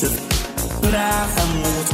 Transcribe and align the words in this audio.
deze 0.00 0.14
vraag 0.80 1.38
aan 1.38 1.56
moet. 1.56 1.90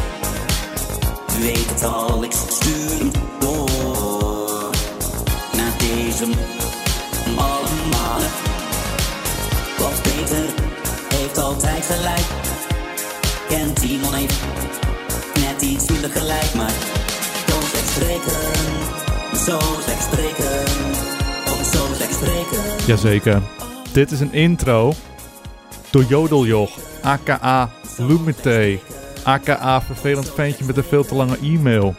Weet 1.39 1.71
het 1.71 1.85
al, 1.85 2.25
ik 2.25 2.33
stuur 2.33 2.99
hem 2.99 3.11
door. 3.39 4.71
Naar 5.57 5.79
deze 5.79 6.25
allemaal. 7.37 8.21
Want 9.79 10.03
Peter 10.03 10.45
heeft 11.15 11.39
altijd 11.39 11.85
gelijk. 11.85 12.27
En 13.51 13.75
Timon 13.75 14.15
heeft 14.15 14.41
net 15.35 15.63
iets 15.63 15.91
minder 15.91 16.11
gelijk, 16.11 16.55
maar 16.55 16.73
zo 17.47 17.61
slecht 17.61 17.89
spreken, 17.89 18.37
zo 19.47 19.59
slecht 19.85 20.03
spreken, 20.03 20.67
zo 21.73 21.87
spreken. 22.11 22.87
Jazeker. 22.87 23.43
Dit 23.93 24.11
is 24.11 24.21
een 24.21 24.33
intro 24.33 24.93
door 25.91 26.05
Jodeljoch, 26.05 26.79
aka 27.03 27.71
Lumete, 27.99 28.79
aka 29.25 29.83
vervelend 29.83 30.31
ventje 30.35 30.65
met 30.65 30.77
een 30.77 30.83
veel 30.85 31.05
te 31.05 31.15
lange 31.15 31.37
e-mail. 31.43 31.95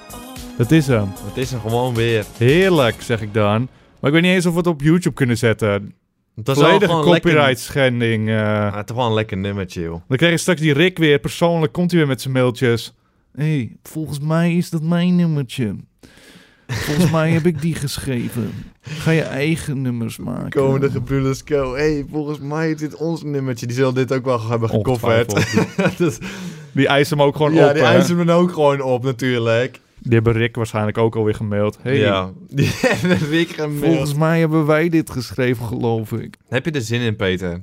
Dat 0.57 0.71
is 0.71 0.87
hem. 0.87 1.07
Het 1.27 1.37
is 1.37 1.51
er 1.51 1.59
gewoon 1.59 1.93
weer. 1.95 2.25
Heerlijk, 2.37 3.01
zeg 3.01 3.21
ik 3.21 3.33
dan. 3.33 3.67
Maar 3.99 4.09
ik 4.09 4.11
weet 4.11 4.21
niet 4.21 4.31
eens 4.31 4.45
of 4.45 4.51
we 4.51 4.57
het 4.57 4.67
op 4.67 4.81
YouTube 4.81 5.15
kunnen 5.15 5.37
zetten. 5.37 5.93
Was 6.35 6.57
wel 6.57 6.65
Volledige 6.65 7.09
lekker- 7.09 7.31
copyright 7.31 7.59
schending. 7.59 8.29
Ah, 8.29 8.75
het 8.75 8.89
is 8.89 8.95
wel 8.95 9.05
een 9.05 9.13
lekker 9.13 9.37
nummertje, 9.37 9.81
joh. 9.81 10.01
Dan 10.07 10.17
krijg 10.17 10.31
je 10.31 10.37
straks 10.39 10.61
die 10.61 10.73
Rick 10.73 10.97
weer. 10.97 11.19
Persoonlijk 11.19 11.73
komt 11.73 11.91
hij 11.91 11.99
weer 11.99 12.09
met 12.09 12.21
zijn 12.21 12.33
mailtjes. 12.33 12.93
Hé, 13.35 13.43
hey, 13.43 13.71
volgens 13.83 14.19
mij 14.19 14.55
is 14.55 14.69
dat 14.69 14.81
mijn 14.81 15.15
nummertje. 15.15 15.75
Volgens 16.67 17.11
mij 17.11 17.31
heb 17.31 17.45
ik 17.45 17.61
die 17.61 17.75
geschreven. 17.75 18.51
Ga 18.81 19.11
je 19.11 19.21
eigen 19.21 19.81
nummers 19.81 20.17
maken. 20.17 20.49
Komende 20.49 20.89
gebroeders 20.89 21.43
Co. 21.43 21.73
hey, 21.73 22.05
volgens 22.11 22.39
mij 22.39 22.71
is 22.71 22.77
dit 22.77 22.95
ons 22.95 23.23
nummertje. 23.23 23.65
Die 23.65 23.75
zullen 23.75 23.93
dit 23.93 24.13
ook 24.13 24.25
wel 24.25 24.49
hebben 24.49 24.69
gekofferd. 24.69 25.33
Dus, 25.97 26.17
Die 26.75 26.87
eisen 26.87 27.17
hem 27.17 27.27
ook 27.27 27.35
gewoon 27.35 27.53
ja, 27.53 27.67
op. 27.67 27.73
die 27.73 27.83
hè? 27.83 27.89
eisen 27.89 28.25
me 28.25 28.31
ook 28.31 28.51
gewoon 28.51 28.81
op, 28.81 29.03
natuurlijk. 29.03 29.79
Die 29.99 30.13
hebben 30.13 30.33
Rick 30.33 30.55
waarschijnlijk 30.55 30.97
ook 30.97 31.15
alweer 31.15 31.35
gemaild. 31.35 31.77
Hey, 31.81 31.97
Ja, 31.97 32.31
die 32.49 32.69
hebben 32.81 33.17
Rick 33.17 33.49
gemaild. 33.49 33.85
volgens 33.85 34.13
mij 34.13 34.39
hebben 34.39 34.65
wij 34.65 34.89
dit 34.89 35.09
geschreven, 35.09 35.65
geloof 35.65 36.11
ik. 36.11 36.37
Heb 36.47 36.65
je 36.65 36.71
er 36.71 36.81
zin 36.81 37.01
in, 37.01 37.15
Peter? 37.15 37.61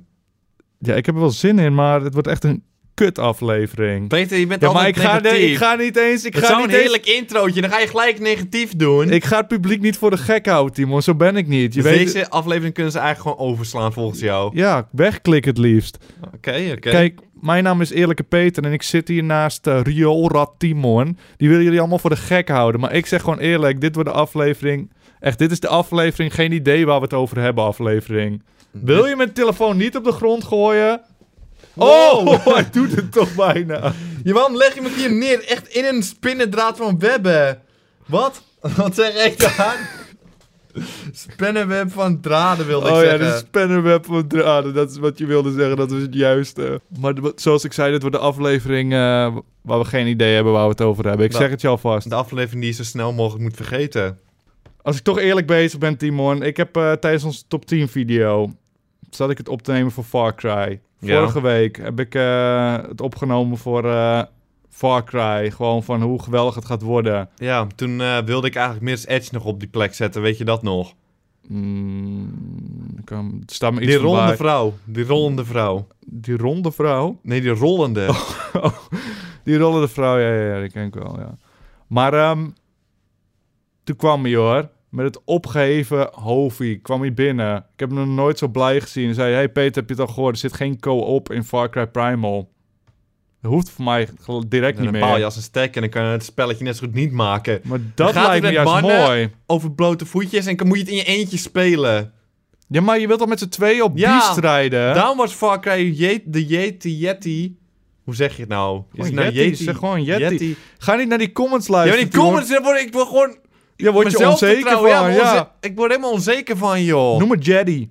Ja, 0.79 0.95
ik 0.95 1.07
heb 1.07 1.15
er 1.15 1.21
wel 1.21 1.31
zin 1.31 1.59
in, 1.59 1.75
maar 1.75 2.01
het 2.03 2.13
wordt 2.13 2.29
echt 2.29 2.45
een 2.45 2.63
kut 2.95 3.19
aflevering. 3.19 4.09
Peter, 4.09 4.39
je 4.39 4.47
bent 4.47 4.61
Ja, 4.63 4.73
maar 4.73 4.89
ik 4.89 4.97
ga, 4.97 5.21
nee, 5.21 5.51
ik 5.51 5.57
ga 5.57 5.75
niet 5.75 5.97
eens... 5.97 6.25
Ik 6.25 6.35
Het 6.35 6.45
ga 6.45 6.57
niet 6.59 6.69
eens 6.69 6.77
heerlijk 6.77 7.07
introotje. 7.07 7.61
Dan 7.61 7.71
ga 7.71 7.79
je 7.79 7.87
gelijk 7.87 8.21
negatief 8.21 8.77
doen. 8.77 9.11
Ik 9.11 9.25
ga 9.25 9.37
het 9.37 9.49
publiek 9.49 9.81
niet 9.81 9.97
voor 9.97 10.11
de 10.11 10.17
gek 10.17 10.47
houden, 10.47 10.75
Timon. 10.75 11.03
Zo 11.03 11.15
ben 11.15 11.37
ik 11.37 11.47
niet. 11.47 11.75
Je 11.75 11.83
Dus 11.83 11.91
weet... 11.91 12.13
deze 12.13 12.31
aflevering 12.31 12.75
kunnen 12.75 12.93
ze 12.93 12.99
eigenlijk 12.99 13.37
gewoon 13.37 13.53
overslaan 13.53 13.93
volgens 13.93 14.21
jou. 14.21 14.51
Ja, 14.55 14.89
wegklik 14.93 15.45
het 15.45 15.59
liefst. 15.59 15.99
Oké, 16.35 16.71
oké. 16.77 16.91
Kijk, 16.91 17.21
mijn 17.41 17.65
naam 17.65 17.81
is 17.81 17.91
Eerlijke 17.91 18.23
Peter 18.23 18.65
en 18.65 18.73
ik 18.73 18.83
zit 18.83 19.09
hier 19.09 19.25
naast 19.25 19.67
uh, 19.67 19.81
Rioolrad 19.83 20.55
Timon. 20.59 21.19
Die 21.37 21.49
willen 21.49 21.65
jullie 21.65 21.81
allemaal 21.81 21.99
voor 21.99 22.11
de 22.11 22.17
gek 22.17 22.49
houden. 22.49 22.81
Maar 22.81 22.95
ik 22.95 23.07
zeg 23.07 23.21
gewoon 23.21 23.39
eerlijk, 23.39 23.81
dit 23.81 23.95
wordt 23.95 24.11
de 24.11 24.17
aflevering... 24.17 24.91
Echt, 25.21 25.39
dit 25.39 25.51
is 25.51 25.61
de 25.61 25.69
aflevering, 25.69 26.35
geen 26.35 26.53
idee 26.53 26.87
waar 26.87 26.97
we 26.97 27.05
het 27.05 27.15
over 27.15 27.39
hebben 27.39 27.65
aflevering. 27.65 28.43
Wil 28.71 29.07
je 29.07 29.17
mijn 29.17 29.33
telefoon 29.33 29.77
niet 29.77 29.97
op 29.97 30.05
de 30.05 30.13
grond 30.13 30.45
gooien? 30.45 31.01
Oh, 31.77 32.47
hij 32.55 32.71
doet 32.71 32.95
het 32.97 33.13
toch 33.13 33.35
bijna. 33.35 33.93
Waarom 34.25 34.57
leg 34.57 34.75
je 34.75 34.81
me 34.81 34.89
hier 34.97 35.13
neer? 35.13 35.45
Echt 35.49 35.69
in 35.69 35.85
een 35.85 36.03
spinnendraad 36.03 36.77
van 36.77 36.99
webben. 36.99 37.63
Wat? 38.07 38.43
Wat 38.77 38.95
zeg 38.95 39.25
ik 39.27 39.39
daar? 39.41 40.01
Spinnenweb 41.13 41.93
van 41.93 42.21
draden 42.21 42.67
wilde 42.67 42.87
ik 42.89 42.93
Oh 42.95 43.03
ja, 43.03 43.09
zeggen. 43.09 43.31
de 43.31 43.37
spannenweb 43.37 44.05
van 44.07 44.27
draden. 44.29 44.75
Dat 44.75 44.91
is 44.91 44.97
wat 44.99 45.19
je 45.19 45.27
wilde 45.27 45.53
zeggen, 45.53 45.77
dat 45.77 45.91
was 45.91 46.01
het 46.01 46.15
juiste. 46.15 46.81
Maar 46.99 47.15
de- 47.15 47.33
zoals 47.37 47.65
ik 47.65 47.73
zei, 47.73 47.91
dit 47.93 48.01
wordt 48.01 48.17
de 48.17 48.23
aflevering 48.23 48.93
eh, 48.93 48.99
waar 49.63 49.79
we 49.79 49.85
geen 49.85 50.07
idee 50.07 50.35
hebben 50.35 50.53
waar 50.53 50.65
we 50.65 50.71
het 50.71 50.81
over 50.81 51.05
hebben. 51.07 51.25
Ik 51.25 51.31
Nou. 51.33 51.43
zeg 51.43 51.53
het 51.53 51.61
je 51.61 51.69
alvast. 51.69 52.09
De 52.09 52.15
aflevering 52.15 52.61
die 52.63 52.71
je 52.71 52.77
zo 52.77 52.83
snel 52.83 53.13
mogelijk 53.13 53.43
moet 53.43 53.57
vergeten. 53.57 54.19
Als 54.83 54.97
ik 54.97 55.03
toch 55.03 55.19
eerlijk 55.19 55.47
bezig 55.47 55.79
ben, 55.79 55.97
Timon. 55.97 56.43
Ik 56.43 56.57
heb 56.57 56.77
eh, 56.77 56.93
tijdens 56.93 57.25
onze 57.25 57.43
top 57.49 57.65
10 57.67 57.89
video... 57.89 58.51
zat 59.11 59.31
ik 59.31 59.39
het 59.39 59.49
op 59.49 59.63
te 59.63 59.73
nemen 59.73 59.93
voor 59.93 60.05
Far 60.05 60.35
Cry. 60.35 60.81
Ja. 61.03 61.19
Vorige 61.19 61.41
week 61.41 61.77
heb 61.77 62.01
ik 62.01 62.15
eh, 62.15 62.77
het 62.89 63.01
opgenomen 63.01 63.59
voor 63.59 63.85
eh, 63.85 64.23
Far 64.69 65.05
Cry. 65.05 65.51
Gewoon 65.51 65.83
van 65.83 66.03
hoe 66.03 66.23
geweldig 66.23 66.55
het 66.55 66.65
gaat 66.65 66.83
worden. 66.83 67.29
Ja, 67.37 67.67
toen 67.75 68.01
eh, 68.01 68.19
wilde 68.19 68.47
ik 68.47 68.55
eigenlijk 68.55 68.85
Miss 68.85 69.07
Edge 69.07 69.29
nog 69.33 69.45
op 69.45 69.61
die 69.61 69.69
plek 69.69 69.95
zetten. 69.95 70.23
Weet 70.23 70.39
je 70.39 70.45
dat 70.45 70.63
nog? 70.63 70.93
Mm, 71.49 72.35
kan, 73.05 73.43
staat 73.47 73.73
me 73.73 73.81
iets 73.81 73.91
Die 73.91 73.99
rollende 74.01 74.27
bij. 74.27 74.37
vrouw. 74.37 74.75
Die 74.85 75.05
rollende 75.05 75.45
vrouw. 75.45 75.87
Die 76.07 76.37
ronde 76.37 76.73
vrouw? 76.73 77.19
Nee, 77.23 77.41
die 77.41 77.51
rollende. 77.51 78.07
Die 79.45 79.57
rollende 79.59 79.89
vrouw, 79.89 80.19
ja, 80.19 80.35
ja, 80.35 80.55
ja, 80.55 80.61
die 80.61 80.71
ken 80.71 80.87
ik 80.87 80.95
wel, 80.95 81.19
ja. 81.19 81.37
Maar 81.87 82.15
ehm, 82.15 82.49
toen 83.85 83.97
kwam 83.97 84.23
hij 84.25 84.35
hoor, 84.35 84.69
met 84.93 85.05
het 85.05 85.21
opgeheven 85.25 86.09
hoofdje, 86.13 86.77
kwam 86.79 87.01
hij 87.01 87.15
binnen. 87.15 87.57
Ik 87.57 87.81
heb 87.81 87.89
hem 87.91 87.99
nog 87.99 88.07
nooit 88.17 88.39
zo 88.39 88.49
blij 88.49 88.81
gezien. 88.81 89.05
Hij 89.05 89.15
zei, 89.15 89.35
hey 89.35 89.49
Peter, 89.49 89.75
heb 89.75 89.89
je 89.89 89.95
het 89.95 90.07
al 90.09 90.15
gehoord? 90.15 90.35
Er 90.35 90.41
zit 90.41 90.53
geen 90.53 90.81
co-op 90.81 91.33
in 91.33 91.45
Far 91.45 91.71
Cry 91.71 91.87
Primal. 91.87 92.51
Dat 93.43 93.53
hoeft 93.53 93.71
voor 93.71 93.85
mij 93.85 94.09
direct 94.49 94.75
niet 94.77 94.85
dan 94.85 94.93
meer. 94.93 95.01
paal 95.03 95.19
je 95.19 95.25
als 95.25 95.37
een 95.37 95.43
stek 95.43 95.75
en 95.75 95.81
dan 95.81 95.91
kan 95.91 96.05
je 96.05 96.09
het 96.09 96.25
spelletje 96.25 96.65
net 96.65 96.77
zo 96.77 96.85
goed 96.87 96.95
niet 96.95 97.13
maken. 97.13 97.61
Maar 97.65 97.79
dat 97.95 98.15
lijkt 98.15 98.45
me 98.45 98.53
juist 98.53 98.81
mooi. 98.81 99.31
Over 99.47 99.73
blote 99.73 100.07
voetjes 100.07 100.47
en 100.47 100.57
dan 100.57 100.67
moet 100.67 100.77
je 100.77 100.83
het 100.83 100.93
in 100.93 100.97
je 100.99 101.05
eentje 101.05 101.37
spelen. 101.37 102.13
Ja, 102.69 102.81
maar 102.81 102.99
je 102.99 103.07
wilt 103.07 103.19
toch 103.19 103.29
met 103.29 103.39
z'n 103.39 103.49
tweeën 103.49 103.83
op 103.83 103.97
Ja, 103.97 104.13
die 104.21 104.33
strijden? 104.33 104.95
Daarom 104.95 105.17
was 105.17 105.33
Far 105.33 105.61
Cry 105.61 105.93
Ye- 105.95 106.23
de 106.25 106.47
Yeti 106.47 106.99
Yeti. 106.99 107.57
Hoe 108.05 108.15
zeg 108.15 108.35
je 108.35 108.41
het 108.41 108.51
nou? 108.51 108.77
Is 108.79 108.85
Gewoon 108.91 109.07
het 109.07 109.15
nou 109.15 109.33
Yeti, 109.33 109.65
zeg 109.65 109.77
gewoon 109.77 110.05
Yeti. 110.05 110.57
Ga 110.79 110.95
niet 110.95 111.09
naar 111.09 111.19
die 111.19 111.33
comments 111.33 111.67
Ja, 111.67 111.73
luisteren. 111.73 112.11
die 112.11 112.21
comments, 112.21 112.49
daar 112.51 112.63
word 112.63 112.81
ik 112.81 112.93
word 112.93 113.07
gewoon... 113.09 113.37
Ja, 113.83 113.93
word 113.93 114.11
je 114.11 114.29
onzeker 114.29 114.71
van, 114.71 114.89
Ja, 114.89 115.09
ja. 115.09 115.53
Ik 115.61 115.77
word 115.77 115.91
helemaal 115.91 116.13
onzeker 116.13 116.57
van, 116.57 116.83
joh. 116.83 117.19
Noem 117.19 117.31
het 117.31 117.45
Jedi. 117.45 117.91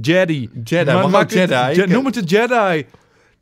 Jedi. 0.00 0.50
Jedi, 0.64 0.92
Maar 0.92 1.20
het-. 1.20 1.76
Je- 1.76 1.86
noem 1.86 2.04
het 2.04 2.14
de 2.14 2.22
Jedi. 2.24 2.86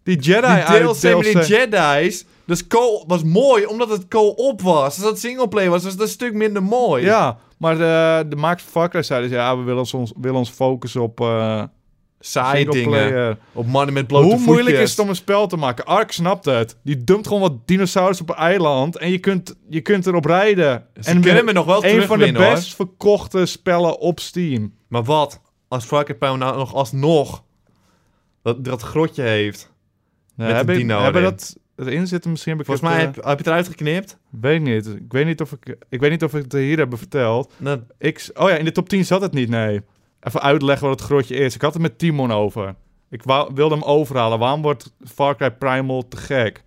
Die 0.03 0.19
Jedi 0.19 0.41
die 0.41 0.49
uit 0.49 1.01
DLC 1.01 1.23
die 1.23 1.39
Jedi's, 1.47 2.25
dus 2.45 2.67
co 2.67 3.05
was 3.07 3.23
mooi 3.23 3.65
omdat 3.67 3.91
het 3.91 4.09
co-op 4.09 4.61
was. 4.63 4.85
Als 4.85 4.99
dat 5.01 5.19
singleplayer 5.19 5.71
was, 5.71 5.83
was 5.83 5.93
het 5.93 6.01
een 6.03 6.09
stuk 6.09 6.33
minder 6.35 6.63
mooi. 6.63 7.05
Ja, 7.05 7.39
maar 7.59 7.77
de, 7.77 8.25
de 8.29 8.37
makers 8.37 8.63
van 8.63 8.73
Far 8.73 8.91
Cry 8.91 9.03
zeiden... 9.03 9.29
ze, 9.29 9.35
Ja, 9.35 9.57
we 9.59 9.63
willen 9.63 9.87
ons, 9.93 10.13
willen 10.21 10.39
ons 10.39 10.51
focussen 10.51 11.03
op 11.03 11.21
eh 11.21 11.63
Saaie 12.27 12.67
dingen. 12.71 13.39
Op 13.53 13.67
mannen 13.67 13.95
met 13.95 14.07
blote 14.07 14.27
Hoe 14.35 14.45
moeilijk 14.45 14.77
is 14.77 14.91
het 14.91 14.99
om 14.99 15.09
een 15.09 15.15
spel 15.17 15.47
te 15.47 15.57
maken? 15.57 15.85
Ark 15.85 16.13
snapt 16.13 16.45
het. 16.45 16.77
Die 16.83 17.05
dumpt 17.05 17.27
gewoon 17.27 17.43
wat 17.43 17.67
dinosaurus 17.67 18.21
op 18.21 18.29
een 18.29 18.35
eiland... 18.35 18.97
en 18.99 19.11
je 19.11 19.19
kunt, 19.19 19.55
je 19.69 19.81
kunt 19.81 20.07
erop 20.07 20.25
rijden. 20.25 20.87
Ze 21.01 21.11
en 21.11 21.21
kunnen 21.21 21.45
me 21.45 21.53
nog 21.53 21.67
wel 21.67 21.85
Een 21.85 22.03
van 22.03 22.19
de 22.19 22.25
hoor. 22.25 22.33
best 22.39 22.75
verkochte 22.75 23.47
spellen 23.47 23.99
op 23.99 24.21
Steam. 24.21 24.75
Maar 24.89 25.05
wat? 25.05 25.41
Als 25.69 25.87
Cry 25.87 26.05
Primal 26.05 26.37
nou 26.37 26.57
nog 26.57 26.75
alsnog 26.75 27.43
dat, 28.43 28.65
dat 28.65 28.83
grotje 28.83 29.23
heeft. 29.23 29.73
Ja, 30.37 30.47
Met 30.47 30.57
heb 30.57 30.71
ik- 30.71 30.77
dino 30.77 31.01
hebben 31.03 31.23
erin. 31.23 31.37
dat 31.37 31.57
erin 31.87 32.07
zitten? 32.07 32.31
Misschien 32.31 32.53
heb 32.53 32.61
ik 32.61 32.67
Volgens 32.67 32.89
het... 32.89 32.97
mij 32.97 33.07
eh, 33.09 33.15
heb, 33.15 33.25
heb 33.25 33.33
je 33.33 33.39
het 33.39 33.47
eruit 33.47 33.69
geknipt. 33.69 34.19
Weet 34.41 34.63
niet. 34.63 34.87
Ik 34.87 35.13
weet 35.13 35.27
niet 35.27 35.41
of 35.41 35.53
ik... 35.53 35.77
Ik 35.89 36.01
weet 36.01 36.11
niet 36.11 36.23
of 36.25 36.35
ik 36.35 36.43
het 36.43 36.53
hier 36.53 36.79
heb 36.79 36.97
verteld. 36.99 37.53
Nou, 37.57 37.81
Ik, 37.99 38.31
oh 38.35 38.49
ja, 38.49 38.55
in 38.57 38.65
de 38.65 38.73
top 38.73 38.89
10 38.89 39.05
zat 39.05 39.21
het 39.21 39.33
niet, 39.33 39.49
nee. 39.49 39.81
Even 40.25 40.43
uitleggen 40.43 40.89
wat 40.89 41.01
het 41.01 41.09
grotje 41.09 41.35
is. 41.35 41.55
Ik 41.55 41.63
had 41.63 41.73
het 41.73 41.83
met 41.83 41.99
Timon 41.99 42.33
over. 42.33 42.75
Ik 43.11 43.23
wilde 43.55 43.75
hem 43.75 43.83
overhalen. 43.83 44.39
Waarom 44.39 44.63
wordt 44.63 44.95
Far 45.05 45.37
Cry 45.37 45.51
Primal 45.51 46.09
te 46.09 46.17
gek? 46.17 46.65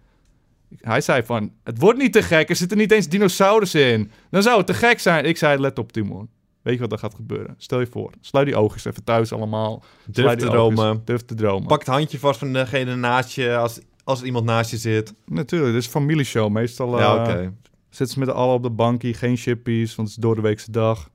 Hij 0.78 1.01
zei 1.01 1.23
van, 1.23 1.51
het 1.63 1.79
wordt 1.79 2.00
niet 2.00 2.13
te 2.13 2.22
gek. 2.22 2.50
Er 2.50 2.56
zitten 2.56 2.78
niet 2.78 2.91
eens 2.91 3.07
dinosaurussen 3.07 3.91
in. 3.91 4.12
Dan 4.29 4.41
zou 4.41 4.57
het 4.57 4.68
te 4.68 4.73
gek 4.73 5.00
zijn. 5.00 5.25
Ik 5.25 5.38
zei, 5.38 5.59
let 5.59 5.79
op 5.79 5.91
Timon. 5.91 6.29
Weet 6.62 6.75
je 6.75 6.81
wat 6.81 6.91
er 6.91 6.97
gaat 6.97 7.16
gebeuren? 7.16 7.56
Stel 7.57 7.79
je 7.79 7.88
voor. 7.91 8.12
Sluit 8.22 8.45
die 8.45 8.56
ogen 8.56 8.73
eens 8.73 8.85
even 8.85 9.04
thuis 9.04 9.33
allemaal. 9.33 9.83
durf 10.06 10.36
te 10.36 10.45
dromen. 10.45 11.01
Durf 11.06 11.21
te 11.21 11.36
dromen. 11.36 11.68
Pak 11.68 11.80
het 11.80 11.88
handje 11.88 12.19
vast 12.19 12.39
van 12.39 12.53
degene 12.53 12.95
naast 12.95 13.31
je 13.31 13.56
als, 13.56 13.80
als 14.03 14.19
er 14.19 14.25
iemand 14.25 14.45
naast 14.45 14.71
je 14.71 14.77
zit. 14.77 15.13
Natuurlijk, 15.25 15.71
dit 15.71 15.80
is 15.80 15.86
een 15.86 15.92
familieshow. 15.92 16.50
Meestal 16.50 17.00
ja, 17.00 17.15
eh, 17.15 17.21
oké. 17.21 17.53
zitten 17.89 18.07
ze 18.15 18.19
met 18.19 18.30
allen 18.30 18.53
op 18.53 18.63
de 18.63 18.69
bankie. 18.69 19.13
Geen 19.13 19.38
chippies, 19.38 19.95
want 19.95 20.07
het 20.07 20.18
is 20.18 20.24
door 20.24 20.36
de 20.36 20.42
weekse 20.42 20.71
dag. 20.71 21.10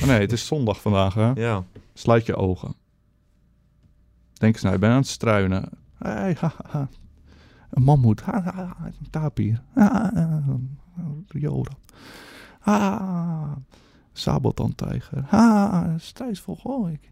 Oh 0.00 0.06
nee, 0.06 0.20
het 0.20 0.32
is 0.32 0.46
zondag 0.46 0.80
vandaag, 0.80 1.14
hè? 1.14 1.30
Ja. 1.34 1.64
Sluit 1.94 2.26
je 2.26 2.36
ogen. 2.36 2.74
Denk 4.32 4.52
eens 4.54 4.62
nou, 4.62 4.74
je 4.74 4.80
bent 4.80 4.92
aan 4.92 4.98
het 4.98 5.08
struinen. 5.08 5.68
Hey, 5.98 6.36
ha, 6.40 6.52
ha, 6.56 6.64
ha. 6.70 6.88
Een 7.70 7.82
mammoet. 7.82 8.20
Ha, 8.20 8.42
ha, 8.42 8.52
ha, 8.52 8.76
Een 8.86 9.10
tapir. 9.10 9.62
Ha, 9.74 10.10
ha, 12.60 13.58
sabeltandtijger. 14.12 15.24
Ha, 15.26 15.84
een 15.86 16.00
struisvogel. 16.00 16.70
Oh, 16.70 16.90
ik. 16.90 17.10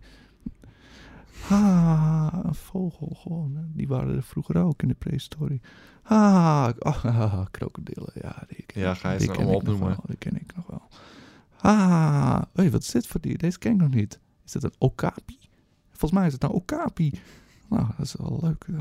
Ha, 1.49 2.41
een 2.45 2.55
vogel. 2.55 3.17
Gewoon, 3.21 3.71
die 3.75 3.89
waren 3.89 4.17
er 4.17 4.23
vroeger 4.23 4.57
ook 4.57 4.83
in 4.83 4.89
de 4.89 4.95
prehistorie. 4.95 5.61
Ha, 6.03 6.73
oh, 6.79 7.45
krokodillen. 7.51 8.13
Ja, 8.15 8.43
die, 8.49 8.63
ken- 8.67 8.83
Ja, 8.83 8.95
ga 8.95 9.13
je 9.13 9.19
ze 9.21 9.33
allemaal 9.33 9.55
opnoemen. 9.55 9.97
Die 10.07 10.17
ken 10.17 10.41
ik 10.41 10.57
nog 10.57 10.67
wel. 10.67 10.83
Ah, 11.63 12.43
hey, 12.55 12.71
wat 12.71 12.83
is 12.83 12.91
dit 12.91 13.07
voor 13.07 13.21
dier? 13.21 13.39
Deze 13.39 13.59
ken 13.59 13.73
ik 13.73 13.81
nog 13.81 13.91
niet. 13.95 14.19
Is 14.45 14.53
dit 14.53 14.63
een 14.65 14.73
okapi? 14.79 15.39
Volgens 15.91 16.13
mij 16.13 16.27
is 16.27 16.33
het 16.33 16.43
een 16.43 16.51
okapi. 16.51 17.13
Nou, 17.69 17.87
dat 17.97 18.07
is 18.07 18.15
wel 18.19 18.39
leuk. 18.43 18.67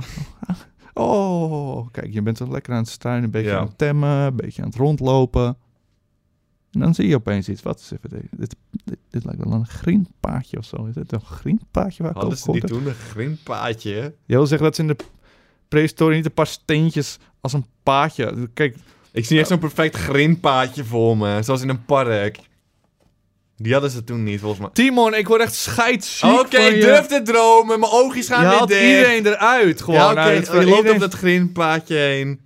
Oh, 0.94 1.88
kijk, 1.92 2.14
je 2.14 2.22
bent 2.22 2.38
zo 2.38 2.48
lekker 2.52 2.74
aan 2.74 2.80
het 2.80 2.90
struinen, 2.90 3.24
een 3.24 3.32
beetje 3.32 3.50
Ja. 3.50 3.58
aan 3.60 3.66
het 3.68 3.78
temmen, 3.78 4.10
een 4.10 4.36
beetje 4.36 4.62
aan 4.62 4.68
het 4.68 4.78
rondlopen. 4.78 5.58
En 6.72 6.80
dan 6.80 6.94
zie 6.96 7.08
je 7.08 7.16
opeens 7.16 7.50
iets. 7.50 7.62
Wat 7.62 7.80
is 7.80 7.92
even 7.92 8.10
dit? 8.10 8.24
Dit, 8.32 8.56
dit, 8.84 8.98
dit 9.10 9.26
lijkt 9.26 9.44
wel 9.44 9.54
een 9.54 9.66
grindpaadje 9.68 10.58
of 10.58 10.66
zo. 10.66 10.86
Is 10.86 10.94
dit 10.94 11.12
een 11.12 11.22
grindpaadje 11.22 12.04
waar 12.04 12.12
ik 12.12 12.18
Hadden 12.18 12.34
over 12.40 12.46
ze 12.46 12.52
niet 12.52 12.62
gehoord 12.66 12.84
heb? 12.86 12.94
toen 12.94 13.04
een 13.04 13.10
grindpaadje? 13.12 13.92
Je 14.26 14.36
wil 14.36 14.48
zeggen 14.48 14.66
dat 14.68 14.76
ze 14.76 14.82
in 14.82 14.88
de 14.88 14.96
prehistorie 15.68 16.16
niet 16.16 16.26
een 16.26 16.34
paar 16.34 16.48
steentjes 16.48 17.18
als 17.42 17.54
een 17.54 17.66
paadje... 17.84 18.50
Kijk, 18.54 18.76
Ik 19.12 19.26
zie 19.26 19.40
echt 19.40 19.48
zo'n 19.48 19.60
perfect 19.60 19.96
grindpaadje 19.96 20.84
voor 20.84 21.18
me. 21.18 21.42
Zoals 21.44 21.62
in 21.62 21.70
een 21.70 21.86
park. 21.86 22.40
Die 23.62 23.72
hadden 23.74 23.92
ze 23.92 24.04
toen 24.04 24.24
niet, 24.24 24.40
volgens 24.40 24.62
mij. 24.62 24.70
Timon, 24.74 25.14
ik 25.14 25.28
word 25.28 25.42
echt 25.42 25.56
scheidsziek 25.56 26.40
Oké, 26.40 26.58
ik 26.58 26.76
je. 26.76 26.82
durf 26.82 27.06
te 27.06 27.22
dromen. 27.22 27.80
Mijn 27.80 27.92
oogjes 27.92 28.28
gaan 28.28 28.42
Je 28.42 28.48
weer 28.48 28.58
haalt 28.58 28.70
dicht. 28.70 28.82
iedereen 28.84 29.26
eruit 29.26 29.82
gewoon. 29.82 30.00
ja, 30.00 30.12
oké. 30.12 30.20
uit 30.20 30.48
het- 30.48 30.62
je 30.64 30.70
loopt 30.70 30.90
op 30.90 31.00
dat 31.00 31.14
grindpaadje 31.14 31.96
heen. 31.96 32.40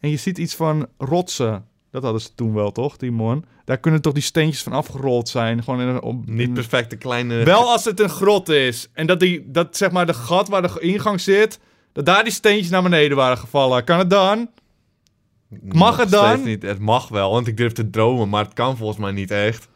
En 0.00 0.10
je 0.10 0.16
ziet 0.16 0.38
iets 0.38 0.54
van 0.54 0.86
rotsen. 0.98 1.64
Dat 1.90 2.02
hadden 2.02 2.20
ze 2.20 2.34
toen 2.34 2.54
wel, 2.54 2.72
toch, 2.72 2.96
Timon? 2.96 3.44
Daar 3.64 3.78
kunnen 3.78 4.00
toch 4.02 4.12
die 4.12 4.22
steentjes 4.22 4.62
van 4.62 4.72
afgerold 4.72 5.28
zijn. 5.28 5.62
Gewoon 5.62 5.80
in 5.80 5.86
een, 5.86 6.02
op, 6.02 6.26
Niet 6.28 6.54
perfecte 6.54 6.96
kleine... 6.96 7.44
Wel 7.44 7.70
als 7.70 7.84
het 7.84 8.00
een 8.00 8.08
grot 8.08 8.48
is. 8.48 8.88
En 8.92 9.06
dat, 9.06 9.20
die, 9.20 9.44
dat 9.50 9.76
zeg 9.76 9.90
maar 9.90 10.06
de 10.06 10.14
gat 10.14 10.48
waar 10.48 10.62
de 10.62 10.80
ingang 10.80 11.20
zit... 11.20 11.58
Dat 11.92 12.06
daar 12.06 12.24
die 12.24 12.32
steentjes 12.32 12.68
naar 12.70 12.82
beneden 12.82 13.16
waren 13.16 13.38
gevallen. 13.38 13.84
Kan 13.84 13.98
het 13.98 14.10
dan? 14.10 14.48
mag 15.62 15.96
het 15.96 16.10
dan? 16.10 16.42
Niet. 16.42 16.62
Het 16.62 16.78
mag 16.78 17.08
wel, 17.08 17.30
want 17.30 17.46
ik 17.46 17.56
durf 17.56 17.72
te 17.72 17.90
dromen. 17.90 18.28
Maar 18.28 18.44
het 18.44 18.52
kan 18.54 18.76
volgens 18.76 18.98
mij 18.98 19.12
niet 19.12 19.30
echt. 19.30 19.68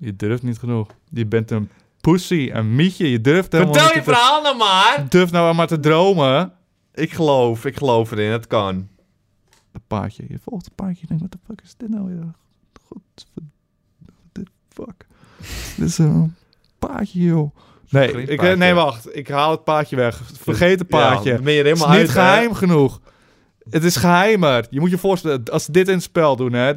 Je 0.00 0.16
durft 0.16 0.42
niet 0.42 0.58
genoeg. 0.58 0.88
Je 1.10 1.26
bent 1.26 1.50
een 1.50 1.70
pussy, 2.00 2.50
een 2.52 2.74
mietje. 2.74 3.10
Je 3.10 3.20
durft 3.20 3.52
helemaal 3.52 3.74
Vertel 3.74 3.90
je 3.90 3.96
niet 3.96 4.04
verhaal 4.04 4.42
nou 4.42 4.56
maar. 4.56 4.94
Je 5.02 5.08
durft 5.08 5.32
nou 5.32 5.54
maar 5.54 5.66
te 5.66 5.80
dromen. 5.80 6.52
Ik 6.94 7.12
geloof, 7.12 7.64
ik 7.64 7.76
geloof 7.76 8.10
erin. 8.10 8.30
Het 8.30 8.46
kan. 8.46 8.88
Een 9.72 9.82
paardje. 9.86 10.24
Je 10.28 10.38
volgt 10.42 10.66
een 10.66 10.74
paardje. 10.74 10.98
Je 11.00 11.06
denkt, 11.06 11.22
wat 11.22 11.32
de 11.32 11.38
fuck 11.46 11.60
is 11.60 11.74
dit 11.76 11.88
nou 11.88 12.04
weer? 12.04 12.32
God, 12.86 13.26
dit 14.32 14.48
fuck. 14.68 15.06
dit 15.76 15.88
is 15.88 15.98
een 15.98 16.34
paardje, 16.78 17.20
joh. 17.20 17.56
Nee, 17.88 18.26
ik, 18.26 18.56
nee, 18.56 18.74
wacht. 18.74 19.16
Ik 19.16 19.28
haal 19.28 19.50
het 19.50 19.64
paardje 19.64 19.96
weg. 19.96 20.22
Vergeet 20.32 20.78
het 20.78 20.88
paardje. 20.88 21.28
Ja, 21.28 21.34
dan 21.34 21.44
ben 21.44 21.52
je 21.52 21.62
er 21.62 21.66
het 21.66 21.76
is 21.76 21.82
helemaal 21.82 22.00
niet 22.00 22.16
uit, 22.16 22.26
hè? 22.26 22.32
geheim 22.32 22.54
genoeg. 22.54 23.00
Het 23.70 23.84
is 23.84 23.96
geheimer. 23.96 24.66
Je 24.70 24.80
moet 24.80 24.90
je 24.90 24.98
voorstellen, 24.98 25.44
als 25.44 25.64
ze 25.64 25.72
dit 25.72 25.88
in 25.88 25.94
het 25.94 26.02
spel 26.02 26.36
doen, 26.36 26.52
hè. 26.52 26.72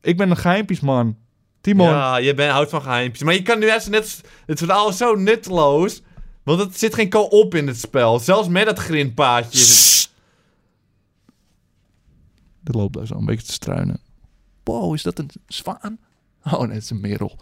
Ik 0.00 0.16
ben 0.16 0.30
een 0.30 0.36
geheimpiesman. 0.36 1.16
Timon. 1.64 1.88
Ja, 1.88 2.16
je 2.16 2.34
bent, 2.34 2.52
houdt 2.52 2.70
van 2.70 2.82
geheimpjes. 2.82 3.22
Maar 3.22 3.34
je 3.34 3.42
kan 3.42 3.58
nu 3.58 3.68
echt 3.68 3.90
net... 3.90 4.20
Het 4.46 4.58
verhaal 4.58 4.88
is 4.88 4.96
zo 4.96 5.14
nutteloos. 5.14 6.02
Want 6.42 6.60
er 6.60 6.68
zit 6.72 6.94
geen 6.94 7.10
co-op 7.10 7.54
in 7.54 7.66
het 7.66 7.78
spel. 7.80 8.18
Zelfs 8.18 8.48
met 8.48 8.64
dat 8.66 8.78
grindpaadje. 8.78 9.58
Sst. 9.58 10.14
Er 12.64 12.76
loopt 12.76 12.94
daar 12.94 13.06
zo 13.06 13.14
een 13.14 13.24
beetje 13.24 13.46
te 13.46 13.52
struinen. 13.52 14.00
Wow, 14.64 14.94
is 14.94 15.02
dat 15.02 15.18
een 15.18 15.30
zwaan? 15.46 15.98
Oh 16.44 16.60
nee, 16.60 16.68
het 16.68 16.82
is 16.82 16.90
een 16.90 17.00
merel. 17.00 17.38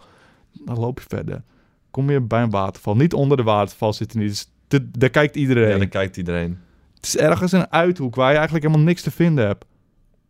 Dan 0.51 0.79
loop 0.79 0.99
je 0.99 1.05
verder. 1.07 1.43
Kom 1.91 2.09
je 2.11 2.21
bij 2.21 2.41
een 2.41 2.49
waterval. 2.49 2.95
Niet 2.95 3.13
onder 3.13 3.37
de 3.37 3.43
waterval 3.43 3.93
zitten 3.93 4.19
niet. 4.19 4.29
Dus 4.29 4.47
de- 4.67 4.89
daar 4.91 5.09
kijkt 5.09 5.35
iedereen. 5.35 5.69
Ja, 5.69 5.77
dan 5.77 5.89
kijkt 5.89 6.17
iedereen. 6.17 6.59
Het 6.95 7.05
is 7.05 7.17
ergens 7.17 7.51
een 7.51 7.71
uithoek 7.71 8.15
waar 8.15 8.29
je 8.31 8.35
eigenlijk 8.37 8.65
helemaal 8.65 8.85
niks 8.87 9.01
te 9.01 9.11
vinden 9.11 9.45
hebt. 9.45 9.65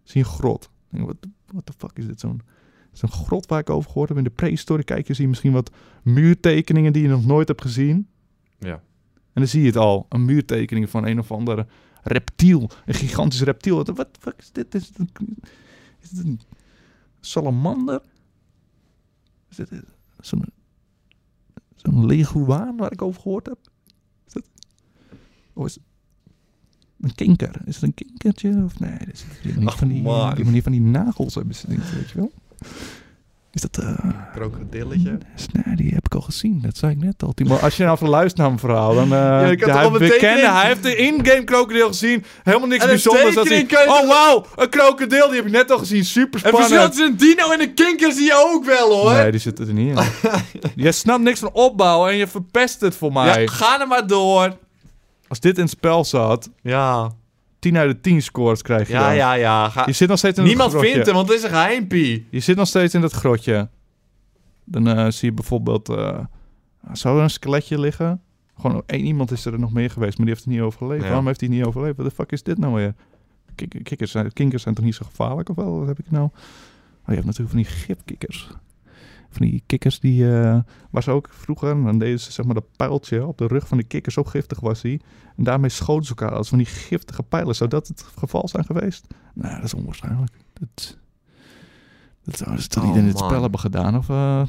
Zie 0.04 0.22
een 0.22 0.28
grot. 0.28 0.70
Wat 0.90 1.16
what 1.52 1.66
the 1.66 1.74
fuck 1.78 1.98
is 1.98 2.06
dit? 2.08 2.20
Zo'n 2.20 2.42
zo'n 2.94 3.12
grot 3.12 3.46
waar 3.46 3.60
ik 3.60 3.70
over 3.70 3.90
gehoord 3.90 4.10
heb. 4.10 4.18
In 4.18 4.24
de 4.24 4.30
prehistorie 4.30 4.86
kijk 4.86 5.08
je 5.08 5.14
zie 5.14 5.24
je 5.24 5.30
misschien 5.30 5.52
wat 5.52 5.72
muurtekeningen 6.04 6.94
die 6.94 7.02
je 7.02 7.08
nog 7.08 7.26
nooit 7.26 7.48
hebt 7.48 7.62
gezien. 7.62 8.08
Ja. 8.60 8.74
En 9.34 9.42
dan 9.42 9.48
zie 9.48 9.62
je 9.62 9.68
het 9.68 9.78
al. 9.78 10.06
Een 10.10 10.26
muurtekening 10.26 10.90
van 10.90 11.06
een 11.06 11.20
of 11.20 11.32
andere 11.32 11.68
reptiel. 12.04 12.70
Een 12.86 12.94
gigantisch 12.94 13.42
reptiel. 13.42 13.76
Wat 13.76 13.88
wat 13.88 14.10
fuck 14.20 14.36
is 14.38 14.52
dit? 14.52 14.76
Is 14.76 14.88
het 14.88 15.00
een, 15.00 15.38
is 16.00 16.10
het 16.10 16.26
een 16.26 16.40
salamander? 17.20 18.02
Is 19.50 19.56
dit 19.56 19.70
zo'n 20.20 20.46
zo'n 21.76 22.06
leguaan 22.06 22.78
waar 22.78 22.92
ik 22.92 23.02
over 23.02 23.22
gehoord 23.22 23.46
heb? 23.46 23.58
Is 24.28 24.34
dat, 24.34 24.44
of 25.54 25.66
is 25.66 25.74
het 25.74 25.84
een 27.02 27.16
kinker? 27.16 27.62
Is 27.66 27.76
het 27.76 27.84
een 27.84 27.94
kinkertje? 27.94 28.64
Of 28.64 28.80
nee, 28.80 28.98
dat 28.98 29.14
is 29.14 29.26
die 29.42 29.54
niet 29.54 29.68
Ach, 29.68 29.78
van 29.78 29.88
die, 29.88 30.62
van 30.64 30.92
nagels 30.92 31.36
hebben 31.36 31.56
ze 31.56 31.70
niet, 31.70 31.92
weet 31.92 32.10
je 32.10 32.18
wel? 32.18 32.32
Is 33.52 33.62
dat... 33.62 33.78
eh 33.78 33.94
Krokodilletje. 34.34 35.18
Nee, 35.52 35.76
die 35.76 35.94
heb 35.94 36.06
ik 36.06 36.16
al 36.16 36.22
gezien. 36.22 36.62
Dat 36.62 36.78
zei 36.78 36.92
ik 36.92 36.98
net 36.98 37.24
al. 37.24 37.34
Als 37.62 37.78
je 37.78 37.84
nou 37.84 37.96
even 37.96 38.10
luistert 38.10 38.38
naar 38.38 38.48
mijn 38.48 38.60
verhaal, 38.60 38.96
dan... 38.96 39.14
eh 39.14 39.52
ik 39.52 39.64
had 39.64 40.00
hij, 40.00 40.10
tekening? 40.10 40.48
hij 40.48 40.68
heeft 40.68 40.84
de 40.84 40.96
in-game 40.96 41.44
krokodil 41.44 41.88
gezien. 41.88 42.26
Helemaal 42.44 42.68
niks 42.68 42.86
bijzonders. 42.86 43.36
Dat 43.36 43.48
hij, 43.48 43.68
oh, 43.88 44.08
wauw, 44.08 44.46
een 44.56 44.70
krokodil. 44.70 45.28
Die 45.28 45.36
heb 45.36 45.46
je 45.46 45.52
net 45.52 45.72
al 45.72 45.78
gezien. 45.78 46.06
Super 46.06 46.46
En 46.46 46.50
verschil 46.50 46.66
spannend. 46.66 46.92
tussen 46.92 47.12
een 47.12 47.18
dino 47.18 47.52
en 47.52 47.62
een 47.62 47.74
kinker 47.74 48.12
zie 48.12 48.26
je 48.26 48.52
ook 48.54 48.66
wel, 48.66 48.94
hoor. 48.94 49.14
Nee, 49.14 49.32
die 49.32 49.40
zit 49.40 49.60
er 49.60 49.74
niet 49.74 49.98
in. 49.98 50.04
je 50.86 50.92
snapt 50.92 51.24
niks 51.24 51.40
van 51.40 51.52
opbouw 51.54 52.08
en 52.08 52.16
je 52.16 52.28
verpest 52.28 52.82
het 52.82 52.96
voor 52.96 53.14
mij. 53.14 53.42
ja, 53.42 53.48
ga 53.48 53.82
er 53.82 53.88
maar 53.88 54.08
door. 54.08 54.58
Als 55.28 55.40
dit 55.40 55.56
in 55.58 55.64
het 55.64 55.72
spel 55.72 56.06
zat, 56.06 56.50
Ja, 56.62 57.12
10 57.64 57.78
uit 57.78 57.90
de 57.92 58.00
10 58.02 58.22
scores 58.22 58.62
krijg 58.62 58.88
je 58.88 58.94
ja, 58.94 59.08
dan. 59.08 59.16
ja, 59.16 59.34
ja. 59.34 59.70
Ga... 59.70 59.84
Je 59.86 59.92
zit 59.92 60.08
nog 60.10 60.18
steeds 60.18 60.38
in 60.38 60.44
Niemand 60.44 60.72
dat 60.72 60.82
vindt 60.82 61.06
hem, 61.06 61.16
want 61.16 61.28
het 61.28 61.38
is 61.38 61.44
een 61.44 61.50
geheimpie. 61.50 62.28
Je 62.32 62.40
zit 62.40 62.56
nog 62.56 62.68
steeds 62.68 62.94
in 62.94 63.02
dat 63.02 63.12
grotje. 63.12 63.70
Dan 64.64 64.88
eh, 64.88 65.10
zie 65.10 65.30
je 65.30 65.34
bijvoorbeeld... 65.36 65.90
eh, 65.90 66.20
zou 66.92 67.18
er 67.18 67.24
een 67.24 67.30
skeletje 67.30 67.80
liggen? 67.80 68.22
Gewoon 68.60 68.84
één 68.86 69.06
iemand 69.06 69.32
is 69.32 69.46
er 69.46 69.60
nog 69.60 69.74
meer 69.74 69.90
geweest, 69.90 70.18
maar 70.18 70.26
die 70.26 70.36
heeft 70.36 70.46
het 70.46 70.54
niet 70.54 70.64
overleefd. 70.64 71.02
Ja. 71.02 71.08
Waarom 71.08 71.28
heeft 71.28 71.40
hij 71.40 71.50
niet 71.50 71.64
overleefd? 71.66 71.98
Wat 71.98 72.06
de 72.06 72.12
fuck 72.12 72.32
is 72.32 72.44
dit 72.44 72.58
nou 72.58 72.74
weer? 72.74 72.94
Kik- 73.56 73.80
Kikkers 73.84 74.12
zijn, 74.12 74.34
kinkers 74.34 74.64
zijn 74.64 74.76
toch 74.76 74.86
niet 74.86 74.96
zo 74.96 75.06
gevaarlijk 75.06 75.50
of 75.50 75.56
wel? 75.56 75.80
Wat 75.80 75.88
heb 75.88 76.00
ik 76.00 76.12
nou? 76.12 76.24
Oh, 76.26 76.32
je 77.06 77.14
hebt 77.14 77.26
natuurlijk 77.26 77.50
van 77.56 77.62
die 77.64 77.72
gifkikkers. 77.72 78.50
Van 79.34 79.46
die 79.46 79.64
kikkers 79.66 80.00
die... 80.00 80.32
eh 80.32 80.60
ze 81.02 81.12
ook 81.12 81.30
vroeger... 81.32 81.84
Dan 81.84 81.98
deden 82.00 82.20
ze 82.20 82.32
zeg 82.32 82.46
maar 82.46 82.54
dat 82.56 82.76
pijltje 82.76 83.26
op 83.26 83.38
de 83.38 83.48
rug 83.48 83.68
van 83.68 83.78
die 83.78 83.88
kikker. 83.88 84.12
Zo 84.12 84.24
giftig 84.24 84.60
was 84.60 84.82
hij. 84.82 85.00
En 85.38 85.44
daarmee 85.44 85.70
schoten 85.70 86.04
ze 86.06 86.10
elkaar 86.16 86.38
als 86.38 86.50
van 86.50 86.58
die 86.58 86.68
giftige 86.68 87.24
pijlen. 87.24 87.56
Zou 87.56 87.70
dat 87.70 87.88
het 87.88 88.02
geval 88.18 88.48
zijn 88.48 88.66
geweest? 88.66 89.08
Nou, 89.34 89.56
dat 89.56 89.64
is 89.64 89.74
onwaarschijnlijk. 89.74 90.34
Dat, 90.54 90.98
dat 92.24 92.38
zouden 92.38 92.62
ze 92.62 92.68
toch 92.68 92.84
Oh, 92.84 92.90
niet 92.90 92.98
in 92.98 93.08
het 93.08 93.18
spel 93.18 93.42
hebben 93.42 93.60
gedaan? 93.60 93.98
Of... 93.98 94.10
eh, 94.10 94.44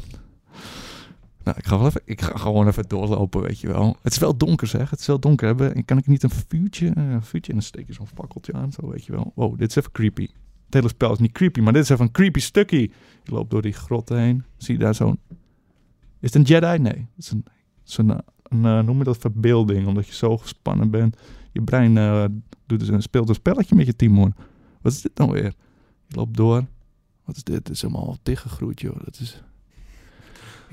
Nou, 1.45 1.57
ik 1.59 1.67
ga, 1.67 1.79
wel 1.79 1.87
even, 1.87 2.01
ik 2.05 2.21
ga 2.21 2.37
gewoon 2.37 2.67
even 2.69 2.89
doorlopen, 2.89 3.41
weet 3.43 3.61
je 3.61 3.67
wel. 3.69 3.97
Het 4.03 4.13
is 4.13 4.19
wel 4.19 4.37
donker, 4.37 4.67
zeg. 4.67 4.91
Het 4.91 5.01
is 5.01 5.07
wel 5.07 5.19
donker. 5.19 5.47
Hebben. 5.47 5.85
Kan 5.85 5.99
ik 5.99 6.07
niet 6.07 6.23
een 6.23 6.31
vuurtje, 6.31 6.93
een 6.97 7.23
vuurtje 7.23 7.53
en 7.53 7.59
dan 7.59 7.67
steek 7.67 7.87
je 7.87 7.93
zo'n 7.93 8.07
fakkeltje 8.15 8.53
aan, 8.53 8.73
zo 8.73 8.89
weet 8.89 9.05
je 9.05 9.13
wel. 9.13 9.33
Wow, 9.35 9.59
dit 9.59 9.69
is 9.69 9.77
even 9.77 9.93
creepy. 9.93 10.29
Het 10.75 10.83
hele 10.83 10.95
spel 10.95 11.13
is 11.13 11.19
niet 11.19 11.33
creepy, 11.33 11.61
maar 11.61 11.73
dit 11.73 11.83
is 11.83 11.89
even 11.89 12.05
een 12.05 12.11
creepy 12.11 12.41
stukje. 12.41 12.81
Je 12.81 12.91
loopt 13.25 13.51
door 13.51 13.63
die 13.63 13.73
grot 13.73 14.09
heen. 14.09 14.45
Zie 14.57 14.75
je 14.75 14.81
daar 14.81 14.95
zo'n... 14.95 15.19
Is 16.21 16.33
het 16.33 16.35
een 16.35 16.43
Jedi? 16.43 16.79
Nee. 16.79 17.07
Het 17.15 17.25
is 17.25 17.31
een, 17.31 17.45
zo'n, 17.83 18.11
eh, 18.11 18.81
noem 18.81 18.99
je 18.99 19.05
dat, 19.05 19.19
verbeelding, 19.19 19.87
omdat 19.87 20.07
je 20.07 20.15
zo 20.15 20.37
gespannen 20.37 20.91
bent. 20.91 21.17
Je 21.53 21.63
brein 21.63 21.99
eh, 21.99 22.25
doet 22.67 22.79
dus 22.79 22.89
een, 22.89 23.03
speelt 23.03 23.29
een 23.29 23.35
spelletje 23.35 23.75
met 23.75 23.87
je 23.87 23.97
Timon. 23.97 24.35
Wat 24.81 24.93
is 24.93 25.01
dit 25.01 25.19
nou 25.19 25.31
weer? 25.31 25.55
Je 26.07 26.17
loopt 26.17 26.37
door. 26.37 26.65
Wat 27.25 27.37
is 27.37 27.45
dit? 27.45 27.55
Het 27.55 27.71
is 27.71 27.83
helemaal 27.83 28.17
dichtgegroeid, 28.23 28.81
joh. 28.81 28.97
Dat 29.05 29.19
is... 29.21 29.43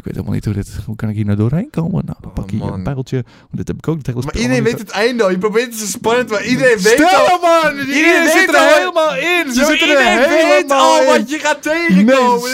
Ik 0.02 0.08
weet 0.08 0.16
helemaal 0.16 0.36
niet 0.36 0.46
hoe 0.46 0.54
dit... 0.54 0.78
Hoe 0.86 0.96
kan 0.96 1.10
ik 1.10 1.16
hier 1.16 1.26
nou 1.26 1.38
doorheen 1.38 1.70
komen? 1.70 2.06
Nou, 2.06 2.18
dan 2.22 2.30
Oh, 2.30 2.34
pak 2.34 2.50
je 2.50 2.58
man. 2.58 2.74
een 2.74 2.84
pijltje. 2.84 3.24
Want 3.40 3.58
dit 3.58 3.68
heb 3.68 3.78
ik 3.78 3.88
ook 3.88 4.24
Maar 4.26 4.36
iedereen 4.38 4.64
weet 4.64 4.80
het 4.80 4.90
einde 4.90 5.24
al. 5.24 5.30
Je 5.30 5.38
probeert 5.38 5.66
het 5.66 5.76
zo 5.76 5.86
spannend, 5.86 6.30
maar 6.30 6.46
iedereen 6.46 6.78
weet 6.78 6.94
Stel 6.94 7.28
al... 7.30 7.40
man! 7.40 7.78
Iedereen, 7.78 8.26
zit 8.26 8.34
weet 8.34 8.50
er 8.50 8.56
al- 8.56 8.74
helemaal 8.78 9.16
in! 9.16 9.54
Ze 9.54 9.66
zitten 9.66 9.74
er 9.74 9.80
iedereen 9.80 10.18
weet 10.30 10.44
helemaal 10.54 11.00
al 11.00 11.06
wat 11.06 11.30
je 11.30 11.40
gaat 11.40 11.62
tegenkomen. 11.62 12.50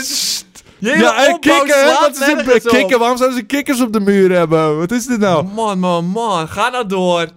Nee. 0.80 0.94
Je 0.94 1.00
Ja, 1.00 1.26
en 1.28 1.34
opbouw 1.34 1.60
kikken, 1.62 1.86
wat 1.86 2.20
is 2.20 2.54
dit? 2.54 2.68
Kikken, 2.68 3.00
waarom 3.00 3.18
zouden 3.18 3.40
ze 3.40 3.46
kikkers 3.46 3.82
op 3.82 3.94
de 3.94 4.00
muur 4.00 4.32
hebben? 4.32 4.78
Wat 4.78 4.92
is 4.92 5.06
dit 5.06 5.20
nou? 5.20 5.46
Man, 5.48 5.80
man, 5.80 6.06
man. 6.06 6.48
Ga 6.48 6.70
nou 6.70 6.88
door. 6.88 7.28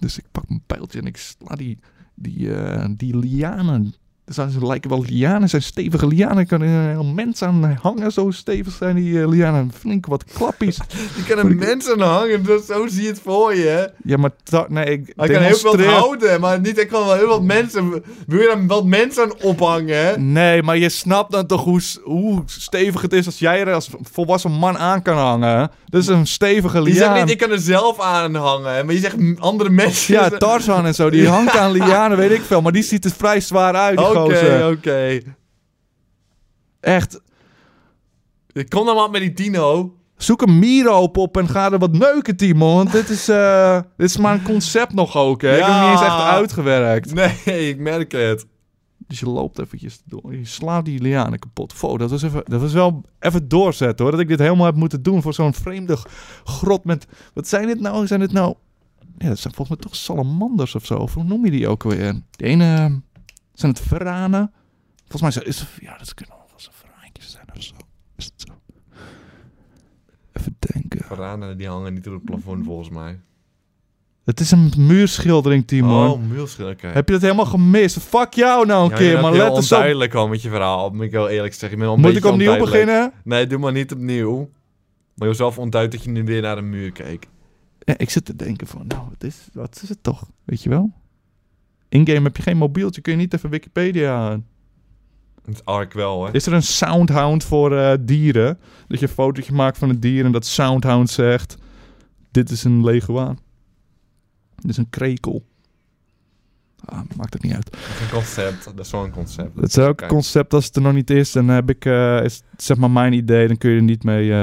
Dus 0.00 0.18
ik 0.18 0.24
pak 0.32 0.48
mijn 0.48 0.62
pijltje 0.66 0.98
en 1.00 1.06
ik 1.06 1.16
sla 1.16 1.56
die, 1.56 1.78
die, 2.14 2.54
eh, 2.54 2.84
die 2.90 3.16
lianen. 3.18 3.94
Dus 4.34 4.52
ze 4.52 4.66
lijken 4.66 4.90
wel 4.90 5.04
lianen, 5.08 5.48
zijn 5.48 5.62
stevige 5.62 6.06
lianen. 6.06 6.46
Kan 6.46 6.62
er 6.62 6.68
een 6.68 6.90
heel 6.90 7.04
mens 7.04 7.42
aan 7.42 7.78
hangen, 7.82 8.12
zo 8.12 8.30
stevig 8.30 8.72
zijn 8.72 8.96
die 8.96 9.20
eh, 9.20 9.28
lianen. 9.28 9.72
Flink 9.78 10.06
wat 10.06 10.24
klappies. 10.24 10.76
Je 11.16 11.24
kan 11.28 11.38
een 11.38 11.56
mens 11.56 11.90
aan 11.90 12.00
hangen, 12.00 12.44
dus 12.44 12.66
zo 12.66 12.86
zie 12.86 13.02
je 13.02 13.08
het 13.08 13.20
voor 13.24 13.54
je. 13.54 13.66
hè. 13.66 14.10
ja, 14.10 14.16
maar 14.16 14.30
nee, 14.68 14.84
ik 14.84 15.12
Hij 15.16 15.28
kan 15.28 15.42
heel 15.42 15.56
veel 15.56 15.80
houden, 15.82 16.40
maar 16.40 16.60
niet, 16.60 16.78
ik 16.78 16.88
kan 16.88 17.06
wel 17.06 17.14
heel 17.14 17.26
wat 17.28 17.42
mensen... 17.42 18.02
Wil 18.26 18.40
je 18.40 18.46
daar 18.46 18.66
wat 18.66 18.84
mensen 18.84 19.22
aan 19.22 19.42
ophangen, 19.42 19.96
hè? 20.06 20.18
Nee, 20.18 20.62
maar 20.62 20.76
je 20.76 20.88
snapt 20.88 21.32
dan 21.32 21.46
toch 21.46 21.64
hoe, 21.64 21.80
hoe 22.02 22.42
stevig 22.46 23.00
het 23.00 23.12
is 23.12 23.26
als 23.26 23.38
jij 23.38 23.60
er 23.60 23.72
als 23.74 23.90
volwassen 24.12 24.50
man 24.52 24.78
aan 24.78 25.02
kan 25.02 25.16
hangen. 25.16 25.70
Dat 25.86 26.02
is 26.02 26.06
een 26.06 26.26
stevige 26.26 26.76
Je 26.76 26.82
liaan. 26.82 26.96
zegt 26.96 27.24
niet, 27.24 27.30
ik 27.30 27.38
kan 27.38 27.50
er 27.50 27.58
zelf 27.58 28.00
aan 28.00 28.34
hangen, 28.34 28.86
maar 28.86 28.94
je 28.94 29.00
zegt 29.00 29.16
andere 29.38 29.70
mensen... 29.70 30.14
Ja, 30.14 30.28
Tarzan 30.28 30.86
en 30.86 30.94
zo, 30.94 31.10
die 31.10 31.28
hangt 31.38 31.56
aan 31.56 31.70
lianen, 31.70 32.16
weet 32.16 32.30
ik 32.30 32.42
veel. 32.42 32.62
Maar 32.62 32.72
die 32.72 32.82
ziet 32.82 33.04
er 33.04 33.10
vrij 33.10 33.40
zwaar 33.40 33.74
uit, 33.74 33.98
gozer. 34.20 34.70
oké. 34.70 35.20
Echt, 36.80 37.20
Kom 38.68 38.86
dan 38.86 38.96
maar 38.96 39.10
met 39.10 39.20
die 39.20 39.32
dino. 39.32 39.92
Zoek 40.16 40.42
een 40.42 40.58
mieroop 40.58 41.16
op 41.16 41.36
en 41.36 41.48
ga 41.48 41.72
er 41.72 41.78
wat 41.78 41.92
neuken, 41.92 42.36
Timon. 42.36 42.76
Want 42.76 42.92
dit 42.92 43.08
is, 43.08 43.28
eh, 43.28 43.80
dit 43.96 44.08
is 44.08 44.16
maar 44.16 44.34
een 44.34 44.42
concept 44.42 44.92
nog 44.94 45.16
ook, 45.16 45.42
hè. 45.42 45.52
Ik 45.56 45.58
heb 45.62 45.68
hem 45.68 45.80
niet 45.80 45.90
eens 45.90 46.00
echt 46.00 46.10
Ja. 46.10 46.30
uitgewerkt. 46.30 47.14
Nee, 47.14 47.68
ik 47.68 47.78
merk 47.78 48.12
het. 48.12 48.46
Dus 49.06 49.20
je 49.20 49.28
loopt 49.28 49.58
eventjes 49.58 50.02
door. 50.04 50.34
Je 50.36 50.44
slaat 50.44 50.84
die 50.84 51.02
lianen 51.02 51.38
kapot. 51.38 51.72
Fo, 51.72 51.98
dat 51.98 52.10
was, 52.10 52.22
even, 52.22 52.42
dat 52.44 52.60
was 52.60 52.72
wel 52.72 53.04
even 53.20 53.48
doorzetten, 53.48 54.02
hoor. 54.04 54.10
Dat 54.12 54.20
ik 54.20 54.28
dit 54.28 54.38
helemaal 54.38 54.66
heb 54.66 54.74
moeten 54.76 55.02
doen 55.02 55.22
voor 55.22 55.34
zo'n 55.34 55.54
vreemde 55.54 55.98
grot 56.44 56.84
met... 56.84 57.06
Wat 57.34 57.48
zijn 57.48 57.66
dit 57.66 57.80
nou? 57.80 58.06
Zijn 58.06 58.20
dit 58.20 58.32
nou... 58.32 58.54
Ja, 59.18 59.28
dat 59.28 59.38
zijn 59.38 59.54
volgens 59.54 59.76
mij 59.78 59.86
toch 59.88 59.96
salamanders 59.96 60.74
of 60.74 60.86
zo. 60.86 60.94
Of 60.94 61.14
hoe 61.14 61.24
noem 61.24 61.44
je 61.44 61.50
die 61.50 61.68
ook 61.68 61.82
weer? 61.82 62.22
De 62.30 62.44
ene... 62.44 63.00
Zijn 63.58 63.72
het 63.72 63.80
veranen? 63.80 64.52
Volgens 65.08 65.34
mij 65.36 65.44
is 65.44 65.60
het... 65.60 65.68
Ja, 65.80 65.98
dat 65.98 66.14
kunnen 66.14 66.34
wel 66.36 66.46
eens 66.54 66.70
veraantjes 66.72 67.30
zijn 67.30 67.44
of 67.56 67.62
zo. 67.62 67.74
Is 68.16 68.24
het 68.24 68.44
zo? 68.46 68.54
Even 70.32 70.56
denken. 70.58 71.04
Varanen 71.04 71.58
die 71.58 71.68
hangen 71.68 71.94
niet 71.94 72.06
op 72.06 72.12
het 72.12 72.24
plafond 72.24 72.64
volgens 72.64 72.88
mij. 72.90 73.20
Het 74.24 74.40
is 74.40 74.50
een 74.50 74.72
muurschildering, 74.76 75.66
Timon. 75.66 76.08
Oh, 76.10 76.20
muurschil, 76.20 76.68
oké. 76.68 76.86
Heb 76.86 77.06
je 77.06 77.12
dat 77.12 77.22
helemaal 77.22 77.46
gemist? 77.46 77.98
Fuck 77.98 78.32
jou 78.32 78.66
nou 78.66 78.84
een 78.84 78.90
Ja, 78.90 78.96
keer, 78.96 79.18
heel 79.18 79.30
Let 79.30 79.40
eens 79.40 79.48
op. 79.48 79.56
onduidelijk 79.78 80.14
al 80.14 80.28
met 80.28 80.42
je 80.42 80.48
verhaal, 80.48 80.90
moet 80.90 81.04
ik 81.04 81.10
heel 81.10 81.28
eerlijk 81.28 81.54
zeggen. 81.54 81.78
Ik 81.78 81.84
ben 81.84 81.88
een 81.92 82.00
Moet 82.00 82.16
ik 82.16 82.24
opnieuw 82.24 82.58
beginnen? 82.58 83.12
Nee, 83.24 83.46
doe 83.46 83.58
maar 83.58 83.72
niet 83.72 83.92
opnieuw. 83.92 84.50
Maar 85.14 85.28
jezelf 85.28 85.58
ontuit 85.58 85.92
dat 85.92 86.04
je 86.04 86.10
nu 86.10 86.24
weer 86.24 86.42
naar 86.42 86.56
de 86.56 86.62
muur 86.62 86.92
keek. 86.92 87.26
Ja, 87.78 87.94
ik 87.98 88.10
zit 88.10 88.24
te 88.24 88.36
denken 88.36 88.66
van, 88.66 88.86
nou, 88.86 89.02
wat 89.08 89.24
is, 89.24 89.48
wat 89.52 89.80
is 89.82 89.88
het 89.88 90.02
toch? 90.02 90.28
Weet 90.44 90.62
je 90.62 90.68
wel? 90.68 90.92
In-game 91.88 92.22
heb 92.22 92.36
je 92.36 92.42
geen 92.42 92.56
mobieltje, 92.56 93.00
kun 93.00 93.12
je 93.12 93.18
niet 93.18 93.34
even 93.34 93.50
Wikipedia 93.50 94.30
aan. 94.30 94.46
Het 95.44 95.64
ark 95.64 95.92
wel, 95.92 96.26
hè. 96.26 96.32
Is 96.32 96.46
er 96.46 96.52
een 96.52 96.62
soundhound 96.62 97.44
voor 97.44 97.76
eh, 97.76 97.92
dieren? 98.00 98.58
Dat 98.88 99.00
je 99.00 99.06
een 99.06 99.12
fotootje 99.12 99.52
maakt 99.52 99.78
van 99.78 99.88
een 99.88 100.00
dier 100.00 100.24
en 100.24 100.32
dat 100.32 100.46
soundhound 100.46 101.10
zegt... 101.10 101.56
Dit 102.30 102.50
is 102.50 102.64
een 102.64 102.84
leguaan. 102.84 103.38
Dit 104.56 104.70
is 104.70 104.76
een 104.76 104.90
krekel. 104.90 105.46
Ah, 106.84 107.00
maakt 107.16 107.32
het 107.32 107.42
niet 107.42 107.52
uit. 107.52 107.70
Dat 107.70 107.80
is 107.80 108.00
een 108.00 108.10
concept. 108.10 108.64
Dat 108.64 108.86
is 108.86 108.90
wel 108.90 109.04
een 109.04 109.10
concept. 109.10 109.60
Het 109.60 109.76
is 109.76 109.78
ook 109.78 110.00
een 110.00 110.08
concept 110.08 110.54
als 110.54 110.64
het 110.64 110.76
er 110.76 110.82
nog 110.82 110.92
niet 110.92 111.10
is. 111.10 111.32
Dan 111.32 111.48
heb 111.48 111.70
ik, 111.70 111.84
eh, 111.84 112.24
is 112.24 112.42
zeg 112.56 112.76
maar 112.76 112.90
mijn 112.90 113.12
idee. 113.12 113.46
Dan 113.46 113.56
kun 113.56 113.70
je 113.70 113.76
er 113.76 113.82
niet 113.82 114.04
mee 114.04 114.30
eh, 114.30 114.36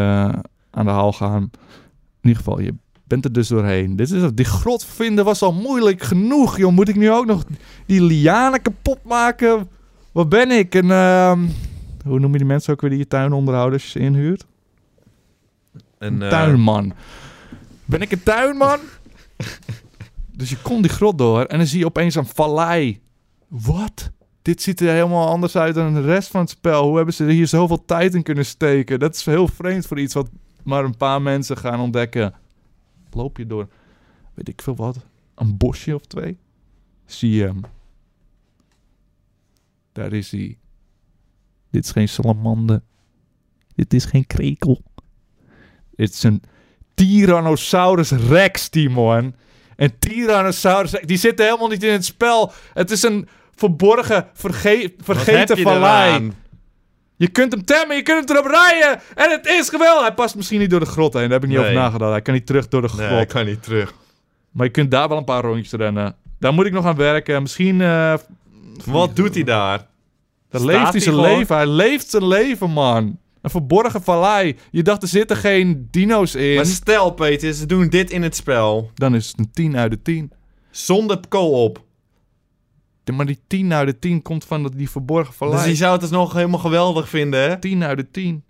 aan 0.69 0.85
de 0.85 0.91
haal 0.91 1.13
gaan. 1.13 1.41
In 2.21 2.29
ieder 2.29 2.37
geval, 2.37 2.59
je 2.59 2.73
bent 3.07 3.25
er 3.25 3.33
dus 3.33 3.47
doorheen. 3.47 3.95
Dit 3.95 4.11
is, 4.11 4.31
die 4.33 4.45
grot 4.45 4.85
vinden 4.85 5.25
was 5.25 5.41
al 5.41 5.53
moeilijk 5.53 6.01
genoeg, 6.01 6.57
joh. 6.57 6.71
Moet 6.71 6.89
ik 6.89 6.95
nu 6.95 7.11
ook 7.11 7.25
nog 7.25 7.43
die 7.85 8.01
lianen 8.01 8.61
kapot 8.61 9.03
maken? 9.03 9.69
Wat 10.11 10.29
ben 10.29 10.51
ik? 10.51 10.73
Een, 10.73 10.91
ehm, 10.91 11.39
hoe 12.05 12.19
noem 12.19 12.31
je 12.31 12.37
die 12.37 12.47
mensen 12.47 12.73
ook 12.73 12.81
weer 12.81 12.89
die 12.89 12.99
je 12.99 13.07
tuin 13.07 13.33
onderhouden 13.33 13.73
als 13.73 13.83
je 13.83 13.99
ze 13.99 14.05
inhuurt? 14.05 14.45
Een, 15.97 16.21
eh, 16.21 16.29
Tuinman. 16.29 16.93
Ben 17.85 18.01
ik 18.01 18.11
een 18.11 18.23
tuinman? 18.23 18.79
dus 20.37 20.49
je 20.49 20.57
komt 20.61 20.83
die 20.83 20.91
grot 20.91 21.17
door 21.17 21.43
en 21.43 21.57
dan 21.57 21.67
zie 21.67 21.79
je 21.79 21.85
opeens 21.85 22.15
een 22.15 22.25
vallei. 22.25 23.01
Wat? 23.47 24.11
Dit 24.41 24.61
ziet 24.61 24.81
er 24.81 24.93
helemaal 24.93 25.27
anders 25.27 25.57
uit 25.57 25.75
dan 25.75 25.93
de 25.93 26.01
rest 26.01 26.27
van 26.27 26.41
het 26.41 26.49
spel. 26.49 26.87
Hoe 26.87 26.95
hebben 26.95 27.13
ze 27.13 27.23
er 27.23 27.29
hier 27.29 27.47
zoveel 27.47 27.85
tijd 27.85 28.13
in 28.13 28.23
kunnen 28.23 28.45
steken? 28.45 28.99
Dat 28.99 29.15
is 29.15 29.25
heel 29.25 29.47
vreemd 29.47 29.85
voor 29.85 29.99
iets 29.99 30.13
wat 30.13 30.29
maar 30.63 30.83
een 30.83 30.97
paar 30.97 31.21
mensen 31.21 31.57
gaan 31.57 31.79
ontdekken. 31.79 32.33
Loop 33.15 33.37
je 33.37 33.47
door, 33.47 33.67
weet 34.33 34.47
ik 34.49 34.61
veel 34.61 34.75
wat, 34.75 35.05
een 35.35 35.57
bosje 35.57 35.95
of 35.95 36.05
twee? 36.05 36.37
Zie 37.05 37.31
je 37.31 37.43
hem. 37.43 37.61
Daar 39.91 40.13
is 40.13 40.31
hij. 40.31 40.57
Dit 41.69 41.85
is 41.85 41.91
geen 41.91 42.09
salamander. 42.09 42.81
Dit 43.75 43.93
is 43.93 44.05
geen 44.05 44.27
krekel. 44.27 44.81
Dit 45.95 46.09
is 46.09 46.23
een 46.23 46.41
Tyrannosaurus 46.93 48.11
Rex, 48.11 48.69
Timon. 48.69 49.35
En 49.75 49.99
Tyrannosaurus 49.99 50.91
Rex, 50.91 51.05
die 51.05 51.17
zitten 51.17 51.45
helemaal 51.45 51.67
niet 51.67 51.83
in 51.83 51.91
het 51.91 52.05
spel. 52.05 52.51
Het 52.73 52.91
is 52.91 53.03
een 53.03 53.27
verborgen, 53.51 54.29
verge 54.33 54.93
vergeten 54.97 55.57
vallei. 55.57 56.31
Je 57.17 57.27
kunt 57.27 57.51
hem 57.51 57.65
temmen, 57.65 57.95
je 57.95 58.01
kunt 58.01 58.29
hem 58.29 58.37
erop 58.37 58.51
rijden. 58.51 59.01
En 59.15 59.31
het 59.31 59.45
is 59.45 59.69
geweldig. 59.69 60.01
Hij 60.01 60.13
past 60.13 60.35
misschien 60.35 60.59
niet 60.59 60.69
door 60.69 60.79
de 60.79 60.85
grot 60.85 61.13
heen. 61.13 61.21
Daar 61.21 61.31
heb 61.31 61.43
ik 61.43 61.49
niet 61.49 61.57
Nee. 61.57 61.67
over 61.67 61.79
nagedacht. 61.81 62.11
Hij 62.11 62.21
kan 62.21 62.33
niet 62.33 62.45
terug 62.45 62.67
door 62.67 62.81
de 62.81 62.87
grot. 62.87 63.09
Nee, 63.09 63.21
ik 63.21 63.27
kan 63.27 63.45
niet 63.45 63.63
terug. 63.63 63.93
Maar 64.51 64.65
je 64.65 64.71
kunt 64.71 64.91
daar 64.91 65.07
wel 65.09 65.17
een 65.17 65.23
paar 65.23 65.43
rondjes 65.43 65.71
rennen. 65.71 66.15
Daar 66.39 66.53
moet 66.53 66.65
ik 66.65 66.71
nog 66.73 66.85
aan 66.85 66.95
werken. 66.95 67.41
Misschien... 67.41 67.81
eh, 67.81 68.13
Wat 68.85 69.15
doet 69.15 69.33
hij 69.35 69.43
daar? 69.43 69.77
Daar 69.77 70.61
Staat 70.61 70.61
leeft 70.61 70.81
hij 70.81 70.91
hij 70.91 70.99
zijn 70.99 71.15
gewoon? 71.15 71.37
leven. 71.37 71.55
Hij 71.55 71.67
leeft 71.67 72.09
zijn 72.09 72.27
leven, 72.27 72.69
man. 72.71 73.17
Een 73.41 73.49
verborgen 73.49 74.03
vallei. 74.03 74.55
Je 74.71 74.83
dacht, 74.83 75.01
er 75.01 75.07
zitten 75.07 75.37
geen 75.37 75.87
dino's 75.91 76.35
in. 76.35 76.55
Maar 76.55 76.65
stel, 76.65 77.11
Peter, 77.11 77.53
ze 77.53 77.65
doen 77.65 77.89
dit 77.89 78.09
in 78.11 78.23
het 78.23 78.35
spel. 78.35 78.91
Dan 78.93 79.15
is 79.15 79.27
het 79.27 79.39
een 79.39 79.51
10 79.53 79.77
uit 79.77 79.91
de 79.91 80.01
10. 80.01 80.31
Zonder 80.71 81.19
co-op. 81.29 81.83
Maar 83.13 83.25
die 83.25 83.39
10 83.47 83.73
uit 83.73 83.87
de 83.87 83.99
10 83.99 84.21
komt 84.21 84.45
van 84.45 84.63
dat- 84.63 84.73
die 84.75 84.89
verborgen 84.89 85.33
vallei. 85.33 85.57
Dus 85.57 85.67
je 85.67 85.75
zou 85.75 85.91
het 85.91 86.01
dus 86.01 86.09
nog 86.09 86.33
helemaal 86.33 86.59
geweldig 86.59 87.09
vinden, 87.09 87.39
hè? 87.41 87.59
10 87.59 87.83
uit 87.83 87.97
de 87.97 88.11
10. 88.11 88.43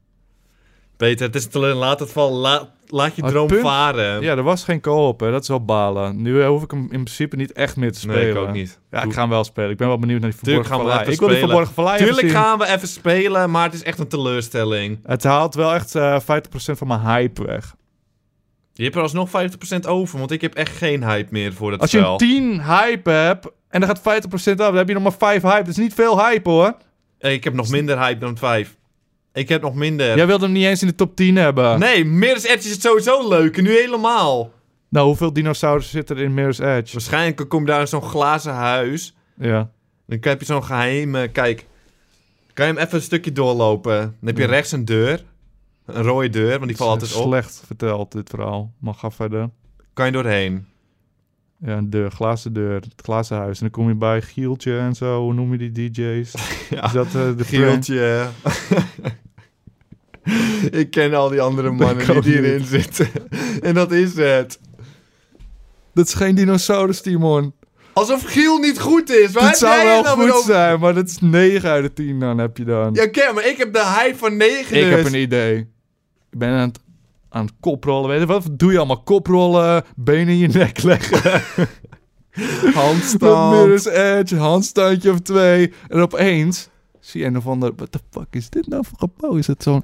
Peter, 0.98 1.26
het 1.26 1.36
is 1.36 1.48
te 1.48 1.60
laat 1.60 2.00
het 2.00 2.12
val. 2.12 2.32
Laat, 2.34 2.70
laat 2.88 3.16
je 3.16 3.22
droom 3.22 3.48
punt- 3.48 3.62
varen. 3.62 4.22
Ja, 4.22 4.36
er 4.36 4.44
was 4.44 4.64
geen 4.64 4.82
co-op, 4.82 5.20
hè. 5.20 5.32
Dat 5.32 5.42
is 5.42 5.48
wel 5.48 5.66
balen. 5.66 6.22
Nu 6.22 6.42
eh, 6.42 6.48
hoef 6.48 6.64
ik 6.64 6.72
hem 6.72 6.82
in 6.82 6.88
principe 6.88 7.36
niet 7.36 7.52
echt 7.52 7.76
meer 7.76 7.92
te 7.92 8.00
spelen. 8.00 8.20
nee, 8.22 8.30
ik 8.32 8.38
ook 8.38 8.52
niet. 8.52 8.80
Ja, 8.92 9.04
ik 9.04 9.14
ga 9.14 9.22
hem 9.22 9.30
wel 9.30 9.44
spelen. 9.44 9.70
Ik 9.70 9.78
ben 9.78 9.88
wel 9.88 10.00
benieuwd 10.00 10.22
naar 10.22 10.30
die 10.30 10.40
verborgen 10.40 10.64
Tuurlijk 10.64 10.84
gaan 10.84 10.92
we 10.94 11.00
vallei. 11.00 11.14
Ik 11.14 11.20
wil 11.20 11.28
die 11.30 11.38
verborgen 11.38 11.74
vallei 11.74 11.98
Tuurlijk 11.98 12.30
gaan 12.30 12.58
we 12.60 12.68
even 12.68 12.88
spelen, 12.88 13.52
maar 13.52 13.64
het 13.64 13.74
is 13.74 13.84
echt 13.84 14.00
een 14.00 14.08
teleurstelling. 14.08 15.00
Het 15.04 15.24
haalt 15.24 15.56
wel 15.56 15.74
echt 15.74 15.96
eh 15.96 16.20
50% 16.20 16.78
van 16.78 16.88
mijn 16.88 17.00
hype 17.00 17.46
weg. 17.46 17.76
Je 18.78 18.84
hebt 18.84 18.96
er 18.96 19.02
alsnog 19.02 19.30
50% 19.30 19.80
over, 19.88 20.18
want 20.20 20.32
ik 20.32 20.42
heb 20.42 20.54
echt 20.56 20.78
geen 20.78 21.04
hype 21.04 21.28
meer 21.32 21.54
voor 21.54 21.72
dat 21.72 21.80
Als 21.80 21.92
je 21.92 21.98
spel. 21.98 22.12
een 22.12 22.18
10 22.18 22.64
hype 22.64 23.10
hebt 23.10 23.48
en 23.70 23.82
er 23.82 23.88
gaat 23.88 24.00
50% 24.00 24.02
af, 24.34 24.56
dan 24.56 24.76
heb 24.76 24.88
je 24.88 24.94
nog 24.94 25.04
maar 25.04 25.14
5 25.18 25.42
hype. 25.42 25.58
Dat 25.64 25.68
is 25.68 25.78
niet 25.78 25.94
veel 25.94 26.26
hype, 26.26 26.50
hoor. 26.50 26.76
Ik 27.20 27.44
heb 27.44 27.54
nog 27.54 27.70
minder 27.70 28.00
hype 28.00 28.20
dan 28.20 28.38
5. 28.38 28.76
Ik 29.34 29.50
heb 29.50 29.62
nog 29.62 29.74
minder. 29.76 30.16
Jij 30.16 30.28
wilde 30.28 30.44
hem 30.46 30.54
niet 30.54 30.64
eens 30.66 30.82
in 30.82 30.88
de 30.88 30.96
top 30.96 31.16
10 31.16 31.36
hebben. 31.36 31.80
Nee, 31.80 32.06
Mirror's 32.06 32.44
Edge 32.46 32.58
is 32.68 32.72
het 32.72 32.82
sowieso 32.82 33.28
leuk. 33.30 33.58
En 33.58 33.64
nu 33.64 33.72
helemaal. 33.72 34.52
Nou, 34.90 35.08
hoeveel 35.08 35.34
dinosaurus 35.34 35.90
zitten 35.90 36.18
er 36.18 36.24
in 36.24 36.34
Mirror's 36.34 36.60
Edge? 36.60 36.94
Waarschijnlijk 36.94 37.50
kom 37.50 37.60
je 37.60 37.66
daar 37.66 37.80
in 37.80 37.88
zo'n 37.88 38.02
glazen 38.02 38.54
huis. 38.54 39.16
Ja. 39.38 39.70
Dan 40.08 40.18
heb 40.22 40.40
je 40.40 40.46
zo'n 40.46 40.64
geheime... 40.64 41.28
Kijk, 41.28 41.66
kan 42.54 42.68
je 42.68 42.74
hem 42.74 42.82
even 42.82 42.96
een 42.98 43.02
stukje 43.04 43.32
doorlopen. 43.32 43.98
Dan 44.00 44.14
heb 44.24 44.38
je 44.38 44.44
Ja. 44.44 44.50
rechts 44.50 44.72
een 44.72 44.86
deur. 44.86 45.24
Een 45.86 46.04
rode 46.04 46.30
deur, 46.30 46.50
want 46.58 46.68
die 46.68 46.76
valt 46.78 46.90
altijd 46.92 47.16
op. 47.16 47.24
Slecht 47.28 47.64
verteld, 47.66 48.12
dit 48.12 48.30
verhaal. 48.30 48.74
Maar 48.80 48.94
ga 48.94 49.12
verder. 49.12 49.50
Kan 49.94 50.06
je 50.06 50.12
doorheen. 50.12 50.66
Ja, 51.60 51.78
een 51.78 51.90
deur, 51.90 52.12
glazen 52.12 52.54
deur, 52.54 52.74
het 52.76 52.94
glazen 53.04 53.38
huis. 53.38 53.58
En 53.62 53.62
dan 53.62 53.70
kom 53.70 53.88
je 53.88 53.96
bij 53.96 54.22
Gieltje 54.22 54.78
en 54.78 54.96
zo. 54.96 55.22
Hoe 55.22 55.34
noem 55.34 55.52
je 55.56 55.72
die 55.72 55.92
DJ's? 55.92 56.34
Ja, 56.70 56.86
Is 56.86 56.92
dat 56.92 57.06
eh, 57.06 57.38
de 57.38 57.44
Gieltje. 57.44 58.28
ik 60.82 60.92
ken 60.92 61.14
al 61.14 61.30
die 61.30 61.42
andere 61.42 61.72
mannen 61.82 62.22
die 62.22 62.32
hierin 62.32 62.58
niet. 62.58 62.68
zitten. 62.68 63.10
en 63.62 63.74
dat 63.74 63.92
is 63.92 64.16
het. 64.16 64.60
Dat 65.94 66.08
is 66.08 66.14
geen 66.14 66.36
dinosaurus, 66.36 67.02
Timon. 67.02 67.54
Alsof 67.94 68.24
Giel 68.24 68.58
niet 68.58 68.80
goed 68.80 69.10
is. 69.10 69.32
Waar 69.32 69.48
Het 69.48 69.58
zou 69.58 69.84
wel 69.84 70.04
goed 70.04 70.32
over? 70.32 70.54
zijn, 70.54 70.80
maar 70.80 70.94
dat 70.94 71.08
is 71.10 71.20
9 71.20 71.70
uit 71.70 71.84
de 71.84 71.94
10 71.94 72.20
dan 72.20 72.38
heb 72.38 72.58
je 72.58 72.64
dan. 72.64 72.94
Ja, 72.94 73.04
oké, 73.04 73.32
maar 73.34 73.46
ik 73.48 73.58
heb 73.58 73.74
de 73.74 73.86
hype 73.86 74.18
van 74.18 74.38
9 74.38 74.76
ik 74.78 74.84
dus. 74.84 74.96
heb 74.96 75.06
een 75.06 75.20
idee. 75.22 75.74
Ik 76.36 76.42
ben 76.42 76.50
aan 76.50 76.68
het, 76.68 76.80
aan 77.30 77.46
het 77.46 77.54
koprollen. 77.60 78.10
Weet 78.10 78.20
je 78.20 78.26
wat 78.26 78.48
doe 78.52 78.72
je 78.72 78.78
allemaal? 78.78 79.04
Koprollen, 79.04 79.84
benen 79.96 80.28
in 80.28 80.38
je 80.38 80.48
nek 80.48 80.82
leggen. 80.84 81.42
handstand. 82.74 83.52
Mirror's 83.52 83.86
Edge, 83.86 84.36
handstandje 84.36 85.12
of 85.12 85.20
twee. 85.20 85.74
En 85.88 86.00
opeens 86.00 86.70
zie 87.00 87.22
je 87.22 87.28
een 87.28 87.38
of 87.38 87.48
ander... 87.48 87.76
What 87.76 87.92
the 87.92 88.00
fuck 88.12 88.28
is 88.30 88.50
dit 88.50 88.68
nou 88.68 88.86
voor 88.86 88.98
gebouw? 88.98 89.36
Is 89.36 89.48
het 89.48 89.64
zo'n... 89.64 89.84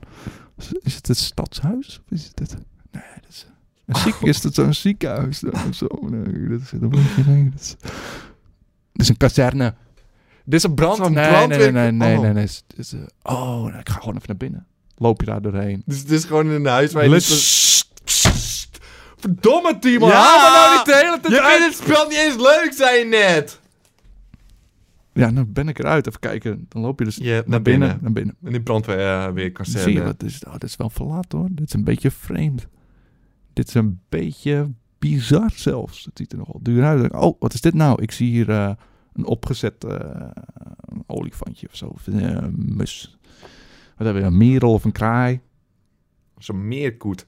Is 0.81 0.95
het 0.95 1.07
het 1.07 1.17
stadshuis? 1.17 2.01
Of 2.05 2.11
is 2.17 2.31
het... 2.35 2.55
Nee, 2.91 3.03
dat 3.21 3.29
is... 3.29 3.47
Een 3.85 3.95
ziek, 3.95 4.15
Is 4.21 4.43
het 4.43 4.53
zo'n 4.53 4.73
ziekenhuis? 4.73 5.39
dan 5.39 5.53
of 5.69 5.75
zo? 5.75 5.87
Nee, 6.01 6.47
dat 6.49 6.61
is... 6.61 6.69
Dat 6.69 6.91
nee, 7.25 7.49
dat 7.49 7.59
is... 7.59 7.75
Dit 8.91 9.01
is 9.01 9.09
een 9.09 9.17
kazerne. 9.17 9.73
Dit 10.45 10.53
is 10.53 10.63
een 10.63 10.73
brand... 10.73 10.99
Nee, 10.99 11.09
nee, 11.09 11.29
brandweer- 11.29 11.71
nee, 11.71 11.91
nee, 11.91 12.07
nee, 12.07 12.17
oh. 12.17 12.21
nee, 12.23 12.33
nee. 12.33 12.47
Eh, 12.77 13.33
oh, 13.33 13.63
nou, 13.63 13.81
gewoon 13.83 14.15
even 14.15 14.27
naar 14.27 14.37
binnen. 14.37 14.65
Loop 15.01 15.19
je 15.19 15.25
daar 15.25 15.41
doorheen. 15.41 15.81
Dus 15.85 15.99
het 15.99 16.11
is 16.11 16.25
gewoon 16.25 16.45
in 16.45 16.51
een 16.51 16.65
huis 16.65 16.93
waar 16.93 17.03
je 17.03 17.09
Let's... 17.09 17.29
niet... 18.03 18.69
Verdomme, 19.15 19.79
Timo. 19.79 20.07
Ja! 20.07 20.13
Haal 20.13 20.49
me 20.49 20.55
nou 20.57 20.77
niet 20.77 20.85
de 20.85 20.95
hele 20.95 21.19
tijd 21.19 21.33
Je 21.33 21.41
uit. 21.41 21.61
vindt 21.61 21.77
het 21.77 21.87
spel 21.87 22.07
niet 22.07 22.17
eens 22.17 22.35
leuk, 22.35 22.73
zei 22.73 22.99
je 22.99 23.05
net. 23.05 23.59
Ja, 25.13 25.31
dan 25.31 25.53
ben 25.53 25.67
ik 25.67 25.79
eruit. 25.79 26.07
Even 26.07 26.19
kijken. 26.19 26.65
Dan 26.69 26.81
loop 26.81 26.99
je 26.99 27.05
dus 27.05 27.15
Je, 27.15 27.43
naar, 27.45 27.61
binnen. 27.61 27.97
Naar 28.01 28.11
binnen. 28.11 28.35
In 28.43 28.51
die 28.51 28.61
brandweer 28.61 28.97
uh, 28.97 29.31
weer 29.31 29.53
Dan 29.53 29.65
zie 29.65 29.93
je, 29.93 30.03
wat 30.03 30.23
is, 30.23 30.43
oh, 30.47 30.55
is 30.57 30.75
wel 30.75 30.89
verlaten 30.89 31.39
hoor. 31.39 31.47
Dit 31.51 31.67
is 31.67 31.73
een 31.73 31.83
beetje 31.83 32.11
vreemd. 32.11 32.67
Dit 33.53 33.67
is 33.67 33.73
een 33.73 33.99
beetje 34.09 34.71
bizar 34.99 35.51
zelfs. 35.55 36.05
Het 36.05 36.17
ziet 36.17 36.31
er 36.31 36.37
nogal 36.37 36.59
duur 36.63 36.83
uit. 36.83 37.11
Oh, 37.11 37.35
wat 37.39 37.53
is 37.53 37.61
dit 37.61 37.73
nou? 37.73 38.01
Ik 38.01 38.11
zie 38.11 38.29
hier 38.29 38.49
eh, 38.49 38.71
een 39.13 39.25
opgezet 39.25 39.83
eh, 39.83 40.29
olifantje 41.05 41.67
of 41.67 41.75
zo. 41.75 41.85
Of 41.85 42.07
mus. 42.51 43.17
Wat 44.01 44.13
hebben 44.13 44.31
we? 44.31 44.35
Een 44.37 44.49
merel 44.51 44.73
of 44.73 44.83
een 44.83 44.91
kraai? 44.91 45.39
Zo'n 46.37 46.67
meerkoet. 46.67 47.25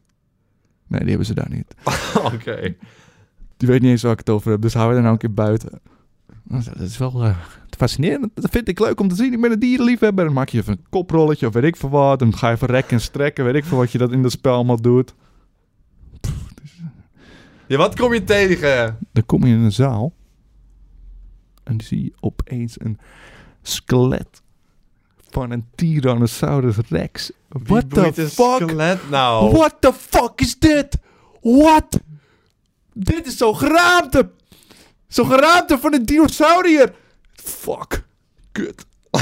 Nee, 0.88 1.00
die 1.00 1.10
hebben 1.10 1.26
ze 1.26 1.34
daar 1.34 1.50
niet. 1.50 1.76
Oké. 2.34 2.76
Die 3.58 3.68
weet 3.68 3.82
niet 3.82 3.92
eens 3.92 4.02
waar 4.02 4.12
ik 4.12 4.18
het 4.18 4.30
over 4.30 4.52
heb, 4.52 4.62
dus 4.62 4.74
houden 4.74 4.92
we 4.94 4.98
er 4.98 5.04
nou 5.10 5.14
een 5.14 5.28
keer 5.28 5.34
buiten. 5.46 5.82
Nou, 6.44 6.64
Dat 6.64 6.80
is 6.80 6.98
wel 6.98 7.24
eh, 7.24 7.38
fascinerend. 7.78 8.32
Dat 8.36 8.50
vind 8.52 8.68
ik 8.68 8.80
leuk 8.80 9.00
om 9.00 9.08
te 9.08 9.16
zien. 9.16 9.34
Ik 9.34 9.42
ben 9.42 9.52
een 9.52 9.60
dierenliefhebber. 9.60 10.26
Dan 10.26 10.34
maak 10.34 10.50
je 10.50 10.58
even 10.58 10.74
een 10.74 10.86
koprolletje 10.90 11.48
of 11.48 11.54
weet 11.54 11.64
ik 11.64 11.76
veel 11.76 11.90
wat. 11.90 12.20
Dan 12.20 12.36
ga 12.36 12.48
je 12.50 12.56
even 12.56 12.68
rekken 12.68 12.92
en 12.98 13.02
strekken. 13.02 13.46
Weet 13.46 13.56
ik 13.56 13.66
veel 13.66 13.78
wat 13.78 13.92
je 13.92 13.98
dat 13.98 14.12
in 14.12 14.22
dat 14.22 14.32
spel 14.32 14.54
allemaal 14.54 14.82
doet. 14.82 15.16
Ja, 17.68 17.78
wat 17.78 17.96
kom 17.96 18.14
je 18.14 18.24
tegen? 18.24 18.98
Dan 19.12 19.26
kom 19.26 19.46
je 19.46 19.54
in 19.54 19.60
een 19.60 19.72
zaal. 19.72 20.14
En 21.64 21.78
dan 21.78 21.88
zie 21.88 22.04
je 22.04 22.14
opeens 22.20 22.82
een 22.82 23.00
skelet 23.62 24.43
van 25.34 25.52
een 25.52 25.66
Tyrannosaurus 25.76 26.76
Rex. 26.90 27.32
What 27.50 27.90
the 27.90 28.30
fuck? 28.30 28.74
nou? 29.10 29.52
What 29.52 29.76
the 29.80 29.94
fuck 30.10 30.42
is 30.42 30.60
dit? 30.60 30.98
What? 31.42 32.00
Dit 32.94 33.28
is 33.28 33.38
zo'n 33.38 33.56
geraamte. 33.56 34.30
Zo'n 35.08 35.28
geraamte 35.28 35.78
van 35.78 35.94
een 35.94 36.06
dinosaurier. 36.06 36.94
Fuck. 37.34 38.04
Kut. 38.52 38.86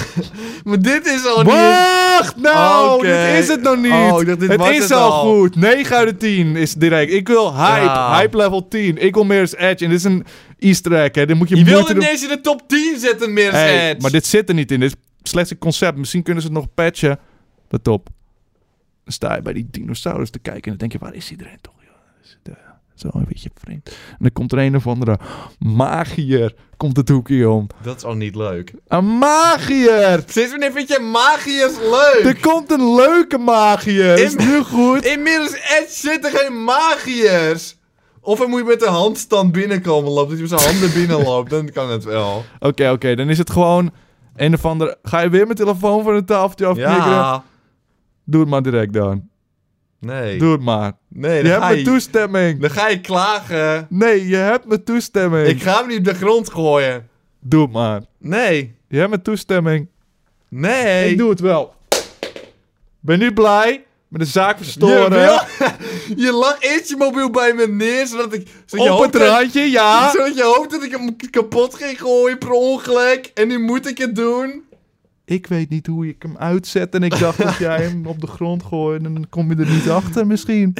Maar 0.63 0.81
dit 0.81 1.05
is 1.05 1.25
al 1.25 1.43
niet... 1.43 1.53
Wacht 1.53 2.35
nou, 2.35 3.01
dit 3.01 3.39
is 3.39 3.47
het 3.47 3.61
nog 3.61 3.77
niet. 3.77 3.91
Oh, 3.91 4.17
dit 4.17 4.41
het 4.41 4.61
is 4.61 4.83
het 4.83 4.91
al 4.91 5.21
goed. 5.21 5.55
9 5.55 5.95
uit 5.95 6.09
de 6.09 6.17
10 6.17 6.55
is 6.55 6.73
direct. 6.73 7.11
Ik 7.11 7.27
wil 7.27 7.55
hype. 7.55 7.85
Ja. 7.85 8.17
Hype 8.17 8.37
level 8.37 8.67
10. 8.67 8.97
Ik 8.97 9.13
wil 9.13 9.23
meer 9.23 9.41
Edge. 9.41 9.83
En 9.83 9.89
dit 9.89 9.91
is 9.91 10.03
een 10.03 10.25
easter 10.59 10.93
egg. 10.93 11.15
Hè. 11.15 11.25
Dit 11.25 11.37
moet 11.37 11.49
je, 11.49 11.55
Je 11.55 11.63
wilde 11.63 11.93
ineens 11.93 12.23
in 12.23 12.29
de 12.29 12.41
top 12.41 12.61
10 12.67 12.99
zetten, 12.99 13.33
meer 13.33 13.51
Hey, 13.51 13.89
Edge. 13.89 14.01
maar 14.01 14.11
dit 14.11 14.25
zit 14.25 14.49
er 14.49 14.55
niet 14.55 14.71
in. 14.71 14.79
Dit 14.79 14.89
is 14.89 14.95
slechts 15.23 15.51
een 15.51 15.57
concept. 15.57 15.97
Misschien 15.97 16.23
kunnen 16.23 16.43
ze 16.43 16.49
het 16.49 16.57
nog 16.57 16.67
patchen. 16.73 17.19
De 17.67 17.81
top. 17.81 18.09
Dan 19.03 19.13
sta 19.13 19.35
je 19.35 19.41
bij 19.41 19.53
die 19.53 19.67
dinosaurus 19.71 20.29
te 20.29 20.39
kijken. 20.39 20.63
En 20.63 20.69
dan 20.69 20.77
denk 20.77 20.91
je, 20.91 20.99
waar 20.99 21.13
is 21.13 21.31
iedereen 21.31 21.57
toch? 21.61 21.73
joh? 21.79 21.93
Dat 22.43 22.55
eh, 22.55 22.61
Zo 22.95 23.09
een 23.13 23.25
beetje 23.27 23.49
vreemd. 23.55 23.87
En 23.87 24.17
dan 24.19 24.31
komt 24.31 24.51
er 24.51 24.57
een 24.57 24.75
of 24.75 24.87
andere 24.87 25.19
magier. 25.59 26.55
Komt 26.77 26.97
het 26.97 27.09
hoekje 27.09 27.49
om. 27.49 27.67
Dat 27.83 27.97
is 27.97 28.03
al 28.03 28.15
niet 28.15 28.35
leuk. 28.35 28.73
Een 28.87 29.17
magier! 29.17 30.23
Sinds 30.27 30.51
wanneer 30.51 30.71
vind 30.71 30.87
je 30.87 30.99
magiërs 31.11 31.77
leuk? 31.77 32.21
Er 32.25 32.39
komt 32.39 32.71
een 32.71 32.95
leuke 32.95 33.37
magier. 33.37 34.17
Is 34.19 34.35
nu 34.35 34.61
goed. 34.63 35.05
Inmiddels 35.05 35.55
zitten 35.87 36.31
geen 36.31 36.63
magiërs. 36.63 37.75
Of 38.21 38.39
hij 38.39 38.47
moet 38.47 38.65
met 38.65 38.79
de 38.79 38.87
handstand 38.87 39.51
binnenkomen 39.51 40.11
lopen. 40.11 40.37
Dat 40.37 40.39
hij 40.39 40.49
met 40.49 40.59
zijn 40.59 40.71
handen 40.71 40.93
binnenloopt. 40.99 41.49
Dan 41.49 41.71
kan 41.71 41.89
het 41.89 42.03
wel. 42.03 42.45
Oké, 42.59 42.89
oké. 42.89 43.15
Dan 43.15 43.29
is 43.29 43.37
het 43.37 43.49
gewoon 43.49 43.91
een 44.35 44.53
of 44.53 44.65
andere... 44.65 44.97
Ga 45.03 45.19
je 45.19 45.29
weer 45.29 45.45
mijn 45.45 45.57
telefoon 45.57 46.03
van 46.03 46.15
een 46.15 46.25
tafeltje 46.25 46.65
afknikkeren? 46.65 47.11
Ja. 47.11 47.43
Doe 48.23 48.41
het 48.41 48.49
maar 48.49 48.61
direct 48.61 48.93
dan. 48.93 49.29
Nee. 49.99 50.37
Doe 50.39 50.51
het 50.51 50.61
maar. 50.61 50.93
Nee, 51.07 51.43
Je 51.43 51.49
hebt 51.49 51.59
mijn 51.59 51.77
je, 51.77 51.83
toestemming. 51.83 52.61
dan 52.61 52.69
ga 52.69 52.87
je 52.87 53.01
klagen. 53.01 53.85
Nee, 53.89 54.27
je 54.27 54.35
hebt 54.35 54.65
mijn 54.65 54.83
toestemming. 54.83 55.47
Ik 55.47 55.61
ga 55.61 55.77
hem 55.77 55.87
niet 55.87 55.97
op 55.97 56.03
de 56.05 56.13
grond 56.13 56.49
gooien. 56.51 57.07
Doe 57.39 57.61
het 57.61 57.71
maar. 57.71 58.01
Nee. 58.17 58.75
Je 58.87 58.97
hebt 58.97 59.09
mijn 59.09 59.21
toestemming. 59.21 59.87
Nee. 60.49 61.11
Ik 61.11 61.17
doe 61.17 61.29
het 61.29 61.39
wel. 61.39 61.73
Ben 62.99 63.19
nu 63.19 63.33
blij 63.33 63.85
met 64.11 64.21
de 64.21 64.27
zaak 64.27 64.57
je, 64.57 64.63
verstoren. 64.63 65.09
wil, 65.09 65.39
je 66.25 66.31
lag 66.31 66.55
eerst 66.59 66.89
je 66.89 66.95
mobiel 66.97 67.29
bij 67.29 67.53
me 67.53 67.67
neer, 67.67 68.07
zodat 68.07 68.33
ik... 68.33 68.47
Zodat 68.65 68.85
je 68.85 68.93
Op 68.93 69.01
het 69.03 69.11
dat- 69.11 69.21
randje, 69.21 69.61
ja. 69.61 70.11
Zodat 70.11 70.35
je 70.35 70.43
hoopt 70.43 70.71
dat 70.71 70.83
ik 70.83 70.91
hem 70.91 71.15
kapot 71.29 71.75
ging 71.75 71.99
gooien 71.99 72.37
per 72.37 72.49
ongeluk. 72.51 73.31
En 73.33 73.47
nu 73.47 73.59
moet 73.59 73.87
ik 73.87 73.97
het 73.97 74.15
doen. 74.15 74.63
Ik 75.25 75.47
weet 75.47 75.69
niet 75.69 75.87
hoe 75.87 76.07
ik 76.07 76.21
hem 76.21 76.37
uitzet 76.37 76.93
en 76.95 77.03
ik 77.03 77.19
dacht 77.19 77.37
dat 77.43 77.57
jij 77.57 77.81
hem 77.81 78.05
op 78.05 78.21
de 78.21 78.27
grond 78.27 78.63
gooit 78.63 79.03
en 79.03 79.13
dan 79.13 79.29
kom 79.29 79.49
je 79.49 79.63
er 79.63 79.69
niet 79.71 79.89
achter 79.89 80.27
misschien. 80.27 80.73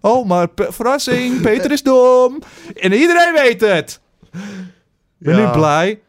Oh, 0.00 0.26
maar 0.26 0.48
pe- 0.48 0.72
verrassing, 0.72 1.40
Peter 1.40 1.70
is 1.72 1.82
dom. 1.82 2.38
En 2.74 2.92
iedereen 2.92 3.32
weet 3.34 3.60
het. 3.60 4.00
Ben 5.18 5.36
Ja. 5.36 5.46
nu 5.46 5.52
blij. 5.58 6.00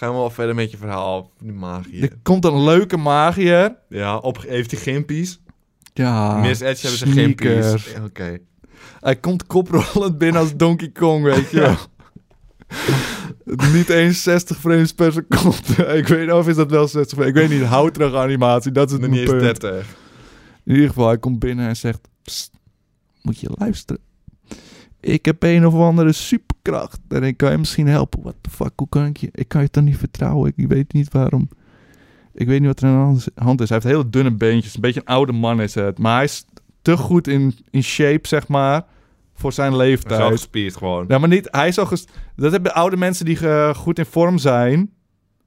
Gaan 0.00 0.12
we 0.12 0.16
wel 0.18 0.30
verder 0.30 0.54
met 0.54 0.70
je 0.70 0.76
verhaal. 0.76 1.30
Die 1.38 1.52
magie. 1.52 2.02
Er 2.02 2.16
komt 2.22 2.44
een 2.44 2.64
leuke 2.64 2.96
magier. 2.96 3.76
Ja, 3.88 4.16
op, 4.16 4.42
heeft 4.46 4.70
hij 4.70 4.80
gimpies? 4.80 5.40
Ja, 5.94 6.36
Miss 6.36 6.60
Edge 6.60 6.80
hebben 6.86 6.98
ze 6.98 7.06
gimpies. 7.06 7.94
Oké. 8.04 8.38
Hij 9.00 9.16
komt 9.16 9.46
koprollend 9.46 10.18
binnen 10.18 10.40
als 10.40 10.56
Donkey 10.56 10.88
Kong, 10.88 11.22
weet 11.22 11.50
je 11.50 11.60
wel. 11.60 11.76
niet 13.72 13.88
eens 13.88 14.22
60 14.22 14.56
frames 14.58 14.92
per 14.92 15.12
seconde. 15.12 15.84
ik 15.98 16.08
weet 16.08 16.20
niet 16.20 16.32
of 16.32 16.48
is 16.48 16.56
dat 16.56 16.70
wel 16.70 16.88
60 16.88 17.18
frames. 17.18 17.28
Ik 17.28 17.48
weet 17.48 17.58
niet, 17.58 17.68
houterige 17.68 18.16
animatie, 18.16 18.72
dat 18.72 18.90
is 18.90 18.98
het 19.00 19.10
niet 19.10 19.24
punt. 19.24 19.40
30. 19.40 19.96
In 20.64 20.72
ieder 20.72 20.88
geval, 20.88 21.06
hij 21.06 21.18
komt 21.18 21.38
binnen 21.38 21.68
en 21.68 21.76
zegt... 21.76 22.08
"Psst, 22.22 22.50
moet 23.22 23.40
je 23.40 23.50
luisteren. 23.58 24.02
Ik 25.00 25.24
heb 25.24 25.42
een 25.42 25.66
of 25.66 25.74
andere 25.74 26.12
superkracht. 26.12 27.00
En 27.08 27.22
ik 27.22 27.36
kan 27.36 27.50
je 27.50 27.58
misschien 27.58 27.86
helpen. 27.88 28.22
What 28.22 28.34
the 28.40 28.50
fuck, 28.50 28.72
hoe 28.76 28.88
kan 28.88 29.06
ik 29.06 29.16
je... 29.16 29.28
Ik 29.32 29.48
kan 29.48 29.62
je 29.62 29.70
toch 29.70 29.84
niet 29.84 29.96
vertrouwen? 29.96 30.52
Ik 30.56 30.66
weet 30.68 30.92
niet 30.92 31.12
waarom... 31.12 31.48
Ik 32.34 32.46
weet 32.46 32.58
niet 32.60 32.68
wat 32.68 32.80
er 32.80 32.88
aan 32.88 33.14
de 33.14 33.30
hand 33.34 33.60
is. 33.60 33.68
Hij 33.68 33.78
heeft 33.82 33.92
hele 33.92 34.10
dunne 34.10 34.30
beentjes. 34.34 34.74
Een 34.74 34.80
beetje 34.80 35.00
een 35.00 35.14
oude 35.14 35.32
man 35.32 35.60
is 35.60 35.74
het. 35.74 35.98
Maar 35.98 36.14
hij 36.14 36.24
is 36.24 36.44
te 36.82 36.96
goed 36.96 37.28
in, 37.28 37.54
in 37.70 37.82
shape, 37.82 38.28
zeg 38.28 38.48
maar... 38.48 38.84
Voor 39.34 39.52
zijn 39.52 39.76
leeftijd. 39.76 40.30
gespierd 40.30 40.76
gewoon. 40.76 41.04
Ja, 41.08 41.18
maar 41.18 41.28
niet... 41.28 41.48
Hij 41.50 41.68
is 41.68 41.78
al 41.78 41.86
ges- 41.86 42.06
Dat 42.36 42.52
hebben 42.52 42.74
oude 42.74 42.96
mensen 42.96 43.24
die 43.24 43.48
eh, 43.48 43.74
goed 43.74 43.98
in 43.98 44.06
vorm 44.06 44.38
zijn... 44.38 44.90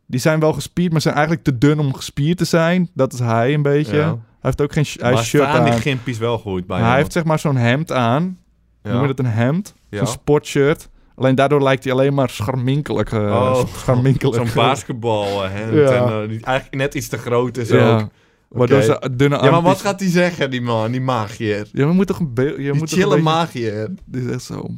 Die 0.06 0.20
zijn 0.20 0.40
wel 0.40 0.54
gespierd, 0.54 0.92
maar 0.92 1.02
zijn 1.02 1.14
eigenlijk 1.14 1.46
te 1.46 1.58
dun 1.58 1.80
om 1.80 1.94
gespierd 1.94 2.38
te 2.38 2.46
zijn. 2.46 2.90
Dat 2.94 3.14
is 3.14 3.20
hij 3.20 3.54
een 3.54 3.62
beetje. 3.62 3.96
Ja. 3.96 4.08
Hij 4.08 4.18
heeft 4.42 4.62
ook 4.62 4.74
geen 4.74 4.86
hij 5.00 5.14
maar 5.14 5.24
shirt 5.24 5.44
staan 5.44 5.60
aan. 5.62 5.70
die 5.72 5.80
gimpies 5.80 6.18
wel 6.18 6.38
goed 6.38 6.68
bij 6.68 6.80
hij 6.82 6.98
heeft 6.98 7.12
zeg 7.12 7.24
maar 7.24 7.40
zo'n 7.40 7.56
hemd 7.56 7.92
aan. 7.92 8.38
Ja. 8.84 8.92
Noem 8.92 9.02
je 9.02 9.08
dat 9.08 9.20
een 9.20 9.26
hemd? 9.32 9.74
Zo'n 9.90 10.08
sportshirt. 10.08 10.90
Alleen 11.16 11.36
daardoor 11.36 11.64
lijkt 11.64 11.84
hij 11.84 11.94
alleen 11.94 12.14
maar 12.14 12.30
scharminkelijk. 12.30 13.12
eh, 13.12 13.20
Oh, 13.20 13.64
scharminkelijk. 13.76 14.36
Zo'n 14.36 14.50
basketbal 14.64 15.44
eh, 15.44 15.52
hemd. 15.52 15.72
En, 15.90 15.96
eh, 15.96 16.28
die 16.28 16.44
eigenlijk 16.46 16.76
net 16.76 16.94
iets 16.94 17.08
te 17.08 17.18
groot 17.18 17.58
is 17.58 17.72
ook. 17.72 18.08
Oké. 18.50 18.82
ze 18.82 19.10
dunne 19.12 19.44
Ja, 19.44 19.52
maar 19.52 19.62
wat 19.62 19.82
gaat 19.82 20.00
hij 20.00 20.10
zeggen, 20.10 20.50
die 20.52 20.62
man, 20.62 20.92
die 20.92 21.02
magier? 21.02 21.68
Ja, 21.72 21.86
maar 21.86 21.94
moet 21.96 22.08
toch 22.08 22.20
een 22.20 22.34
beeld... 22.34 22.58
Je 22.58 22.62
Die 22.64 22.74
moet 22.74 22.90
chille 22.90 23.08
beetje- 23.08 23.24
magier. 23.24 23.90
Dit 24.06 24.24
is 24.24 24.32
echt 24.32 24.44
zo... 24.44 24.70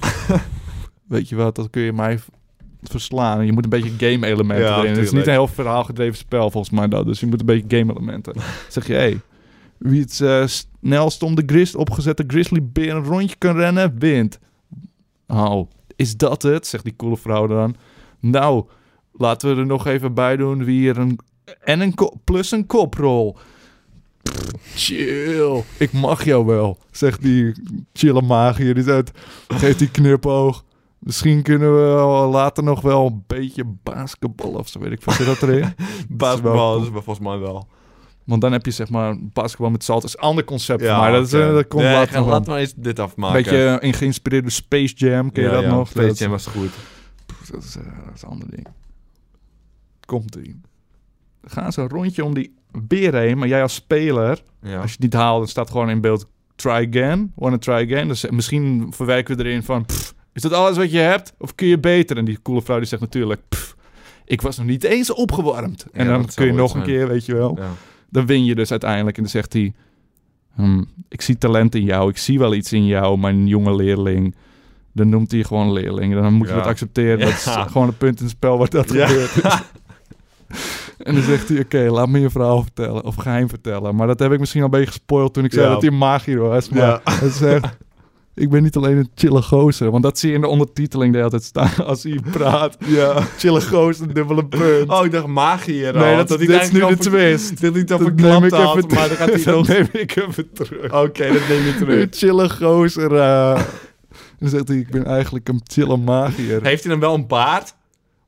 Weet 1.08 1.28
je 1.28 1.36
wat, 1.36 1.54
dat 1.56 1.70
kun 1.70 1.82
je 1.82 1.92
mij 1.92 2.18
verslaan. 2.82 3.46
Je 3.46 3.52
moet 3.52 3.64
een 3.64 3.70
beetje 3.70 3.90
game-elementen 4.08 4.64
Ja, 4.66 4.78
erin. 4.78 4.90
Het 4.90 4.98
is 4.98 5.12
niet 5.12 5.26
een 5.26 5.32
heel 5.32 5.46
verhaalgedreven 5.48 6.16
spel 6.16 6.50
volgens 6.50 6.74
mij 6.74 6.88
dat. 6.88 7.06
Dus 7.06 7.20
je 7.20 7.26
moet 7.26 7.40
een 7.40 7.46
beetje 7.46 7.78
game-elementen. 7.78 8.34
Zeg 8.68 8.86
je, 8.86 8.92
hé, 8.92 8.98
hey, 8.98 9.20
wie 9.78 10.00
het 10.00 10.20
eh, 10.20 10.46
snelst 10.46 11.22
om 11.22 11.34
de 11.34 11.42
gris 11.46 11.74
opgezette 11.74 12.24
grizzly 12.26 12.60
beer 12.62 12.94
een 12.94 13.04
rondje 13.04 13.36
kan 13.38 13.56
rennen, 13.56 13.98
wint. 13.98 14.38
Oh, 15.26 15.70
is 15.96 16.16
dat 16.16 16.42
het? 16.42 16.66
Zegt 16.66 16.84
die 16.84 16.96
coole 16.96 17.16
vrouw 17.16 17.46
dan. 17.46 17.76
Nou, 18.20 18.64
laten 19.12 19.54
we 19.54 19.60
er 19.60 19.66
nog 19.66 19.86
even 19.86 20.14
bij 20.14 20.36
doen 20.36 20.64
wie 20.64 20.88
er 20.88 20.98
een... 20.98 21.18
En 21.60 21.80
een 21.80 21.94
plus 22.24 22.50
een 22.50 22.66
koprol. 22.66 23.36
Pff, 24.22 24.54
Chill. 24.74 25.62
Ik 25.78 25.92
mag 25.92 26.24
jou 26.24 26.46
wel, 26.46 26.78
zegt 26.90 27.22
die 27.22 27.52
chille 27.92 28.22
magier. 28.22 28.74
Die 28.74 28.82
zegt, 28.82 29.10
geeft 29.48 29.78
die 29.78 29.90
knipoog. 29.90 30.64
Misschien 30.98 31.42
kunnen 31.42 31.74
we 31.74 32.02
later 32.26 32.64
nog 32.64 32.80
wel 32.80 33.06
een 33.06 33.24
beetje 33.26 33.64
basketbal 33.82 34.50
of 34.50 34.68
zo, 34.68 34.80
weet 34.80 34.92
ik 34.92 35.02
veel. 35.02 35.12
Zit 35.12 35.26
dat 35.26 35.42
erin? 35.42 35.74
Basketbal, 36.08 36.82
is 36.82 36.88
volgens 36.92 37.18
mij 37.18 37.38
wel. 37.38 37.68
Want 38.24 38.40
dan 38.40 38.52
heb 38.52 38.64
je 38.64 38.70
zeg 38.70 38.88
maar 38.88 39.16
basketbal 39.20 39.70
met 39.70 39.84
zalt. 39.84 40.04
Is 40.04 40.14
een 40.14 40.20
ander 40.20 40.44
concept 40.44 40.82
Ja, 40.82 41.00
mij. 41.00 41.10
Dat, 41.12 41.26
is, 41.26 41.32
eh, 41.32 41.52
dat 41.52 41.68
komt 41.68 41.82
Nee, 41.82 41.92
later. 41.92 42.20
Laten 42.20 42.52
we 42.52 42.58
eens 42.58 42.74
dit 42.76 42.98
afmaken. 42.98 43.42
beetje 43.42 43.64
eh, 43.66 43.88
in 43.88 43.94
geïnspireerde 43.94 44.50
Space 44.50 44.94
Jam, 44.94 45.32
ken 45.32 45.42
je 45.42 45.48
Ja, 45.48 45.54
dat 45.54 45.64
ja, 45.64 45.70
nog? 45.70 45.88
Space 45.88 46.06
Dat- 46.06 46.18
Jam 46.18 46.30
was 46.30 46.46
goed. 46.46 46.70
Pff, 47.26 47.50
Dat 47.50 47.62
is, 47.62 47.76
eh, 47.76 47.82
dat 48.04 48.14
is 48.14 48.22
een 48.22 48.28
ander 48.28 48.50
ding. 48.50 48.66
Komt 50.06 50.34
ie. 50.36 50.60
We 51.40 51.50
gaan 51.50 51.72
zo 51.72 51.80
een 51.82 51.88
rondje 51.88 52.24
om 52.24 52.34
die 52.34 52.54
beer 52.72 53.14
heen, 53.14 53.38
maar 53.38 53.48
jij 53.48 53.62
als 53.62 53.74
speler, 53.74 54.28
als 54.30 54.40
je 54.62 54.78
het 54.78 54.98
niet 55.00 55.12
haalt, 55.12 55.38
dan 55.38 55.48
staat 55.48 55.70
gewoon 55.70 55.90
in 55.90 56.00
beeld 56.00 56.26
try 56.56 56.88
again, 56.90 57.32
wanna 57.34 57.58
try 57.58 57.72
again. 57.74 58.08
Dus 58.08 58.30
misschien 58.30 58.86
verwerken 58.90 59.36
we 59.36 59.44
erin 59.44 59.62
van, 59.62 59.84
pff, 59.86 60.14
is 60.32 60.42
dat 60.42 60.52
alles 60.52 60.76
wat 60.76 60.90
je 60.90 60.98
hebt? 60.98 61.32
Of 61.38 61.54
kun 61.54 61.66
je 61.66 61.78
beter? 61.78 62.16
En 62.16 62.24
die 62.24 62.42
coole 62.42 62.62
vrouw 62.62 62.78
die 62.78 62.86
zegt 62.86 63.02
natuurlijk, 63.02 63.40
pff, 63.48 63.76
ik 64.24 64.42
was 64.42 64.56
nog 64.56 64.66
niet 64.66 64.84
eens 64.84 65.12
opgewarmd. 65.12 65.86
En 65.92 66.06
Ja, 66.06 66.12
dan 66.12 66.26
kun 66.34 66.46
je 66.46 66.52
nog 66.52 66.74
een 66.74 66.82
keer, 66.82 67.08
weet 67.08 67.26
je 67.26 67.34
wel. 67.34 67.56
Ja. 67.58 67.70
Dan 68.14 68.26
win 68.26 68.44
je 68.44 68.54
dus 68.54 68.70
uiteindelijk. 68.70 69.16
En 69.16 69.22
dan 69.22 69.30
zegt 69.32 69.52
hij, 69.52 69.72
hm, 70.54 70.82
ik 71.08 71.20
zie 71.20 71.38
talent 71.38 71.74
in 71.74 71.82
jou, 71.84 72.10
ik 72.10 72.16
zie 72.18 72.38
wel 72.38 72.54
iets 72.54 72.72
in 72.72 72.86
jou, 72.86 73.18
mijn 73.18 73.46
jonge 73.46 73.76
leerling. 73.76 74.34
Dan 74.92 75.08
noemt 75.08 75.30
hij 75.30 75.40
je 75.40 75.46
gewoon 75.46 75.72
leerling. 75.72 76.14
Dan 76.14 76.32
moet 76.32 76.46
je 76.46 76.52
Ja. 76.52 76.58
dat 76.58 76.68
accepteren. 76.68 77.18
Dat 77.18 77.28
is 77.28 77.44
gewoon 77.72 77.88
een 77.88 77.96
punt 77.96 78.18
in 78.18 78.24
het 78.24 78.34
spel 78.34 78.58
waar 78.58 78.68
dat 78.70 78.92
Ja. 78.92 79.06
gebeurt. 79.06 79.32
En 80.98 81.14
dan 81.14 81.22
zegt 81.22 81.48
hij, 81.48 81.60
oké, 81.60 81.78
laat 81.90 82.08
me 82.08 82.20
je 82.20 82.30
verhaal 82.30 82.62
vertellen. 82.62 83.04
Of 83.04 83.14
geheim 83.14 83.48
vertellen. 83.48 83.94
Maar 83.96 84.06
dat 84.06 84.18
heb 84.18 84.32
ik 84.32 84.38
misschien 84.38 84.60
al 84.60 84.66
een 84.66 84.72
beetje 84.72 84.86
gespoild 84.90 85.34
toen 85.34 85.44
ik 85.44 85.52
zei 85.52 85.64
Ja. 85.66 85.72
dat 85.72 85.82
hij 85.82 85.90
een 85.90 85.98
magier 85.98 86.38
was. 86.38 86.68
Maar 86.68 86.80
Ja. 86.82 87.00
het 87.10 87.32
zegt, 87.32 87.76
Ik 88.34 88.50
ben 88.50 88.62
niet 88.62 88.76
alleen 88.76 88.96
een 88.96 89.10
chille 89.14 89.42
gozer. 89.42 89.90
Want 89.90 90.02
dat 90.02 90.18
zie 90.18 90.28
je 90.28 90.34
in 90.34 90.40
de 90.40 90.46
ondertiteling 90.46 91.12
de 91.12 91.18
hele 91.18 91.30
tijd 91.30 91.42
staan 91.42 91.70
als 91.86 92.02
hij 92.02 92.20
praat. 92.30 92.76
Ja. 92.86 93.22
Chille 93.38 93.60
gozer, 93.60 94.14
dubbele 94.14 94.44
punt. 94.46 94.88
Oh, 94.90 95.04
ik 95.04 95.10
dacht 95.12 95.26
magier. 95.26 95.94
nee, 95.94 96.16
dat, 96.16 96.28
dit 96.28 96.48
is 96.48 96.70
nu 96.70 96.86
de 96.86 96.96
twist. 96.96 97.52
Verklapt 97.58 98.16
neem 98.20 98.44
ik 98.44 98.52
had, 98.52 98.76
even 98.76 98.88
maar 98.94 99.08
dan 99.08 99.16
gaat 99.16 99.28
hij 99.28 99.42
dat 99.44 99.54
nog... 99.54 99.68
neem 99.68 99.86
ik 99.92 100.16
even 100.16 100.52
terug. 100.52 100.92
Oké, 100.92 101.26
dat 101.32 101.48
neem 101.48 101.64
je 101.64 101.74
terug. 101.78 102.00
Een 102.02 102.08
chille 102.20 102.48
gozer. 102.50 103.14
eh. 103.16 103.62
dan 104.38 104.48
zegt 104.48 104.68
hij, 104.68 104.76
ik 104.76 104.90
ben 104.90 105.04
eigenlijk 105.06 105.48
een 105.48 105.60
chille 105.64 105.96
magier. 105.96 106.62
Heeft 106.62 106.82
hij 106.82 106.92
dan 106.92 107.00
wel 107.00 107.14
een 107.14 107.26
baard? 107.26 107.74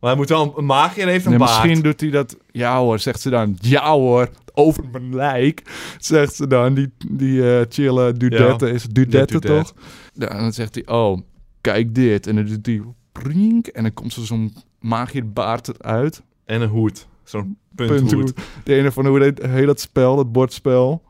Maar 0.07 0.15
hij 0.15 0.25
moet 0.25 0.31
wel 0.37 0.59
een, 0.59 0.67
magier 0.67 1.07
heeft 1.07 1.25
een 1.25 1.31
Nee, 1.31 1.39
baard. 1.39 1.63
misschien 1.63 1.83
doet 1.83 2.01
hij 2.01 2.11
dat... 2.11 2.37
Ja 2.51 2.79
hoor, 2.79 2.99
zegt 2.99 3.21
ze 3.21 3.31
dan. 3.31 3.57
Ja 3.61 3.93
hoor, 3.93 4.31
over 4.53 4.85
mijn 4.93 5.15
lijk. 5.15 5.63
Zegt 5.99 6.35
ze 6.35 6.47
dan. 6.47 6.75
Die, 6.75 6.93
die 7.09 7.59
eh, 7.59 7.67
chille 7.69 8.13
dudette. 8.13 8.71
Is 8.71 8.85
dudette 8.85 9.39
toch? 9.39 9.73
Ja, 10.13 10.29
en 10.29 10.39
dan 10.39 10.53
zegt 10.53 10.75
hij, 10.75 10.87
oh, 10.87 11.21
kijk 11.61 11.95
dit. 11.95 12.27
En 12.27 12.35
dan 12.35 12.45
doet 12.45 12.67
hij... 12.67 12.83
Prink, 13.13 13.67
en 13.67 13.83
dan 13.83 13.95
komt 13.95 14.13
zo 14.13 14.23
zo'n 14.23 14.55
magierbaard 14.81 15.69
eruit. 15.69 16.23
En 16.45 16.61
een 16.61 16.69
hoed. 16.69 17.07
Zo'n 17.25 17.59
punthoed. 17.75 17.99
Punthoed. 17.99 18.33
De 18.65 18.75
ene 18.75 18.93
van 18.93 19.07
hoe 19.07 19.23
heet, 19.23 19.43
heet 19.43 19.67
dat 19.67 19.81
spel, 19.81 20.17
dat 20.17 20.33
bordspel. 20.33 21.03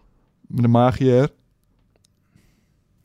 Met 0.46 0.62
de 0.62 0.68
magier. 0.68 1.30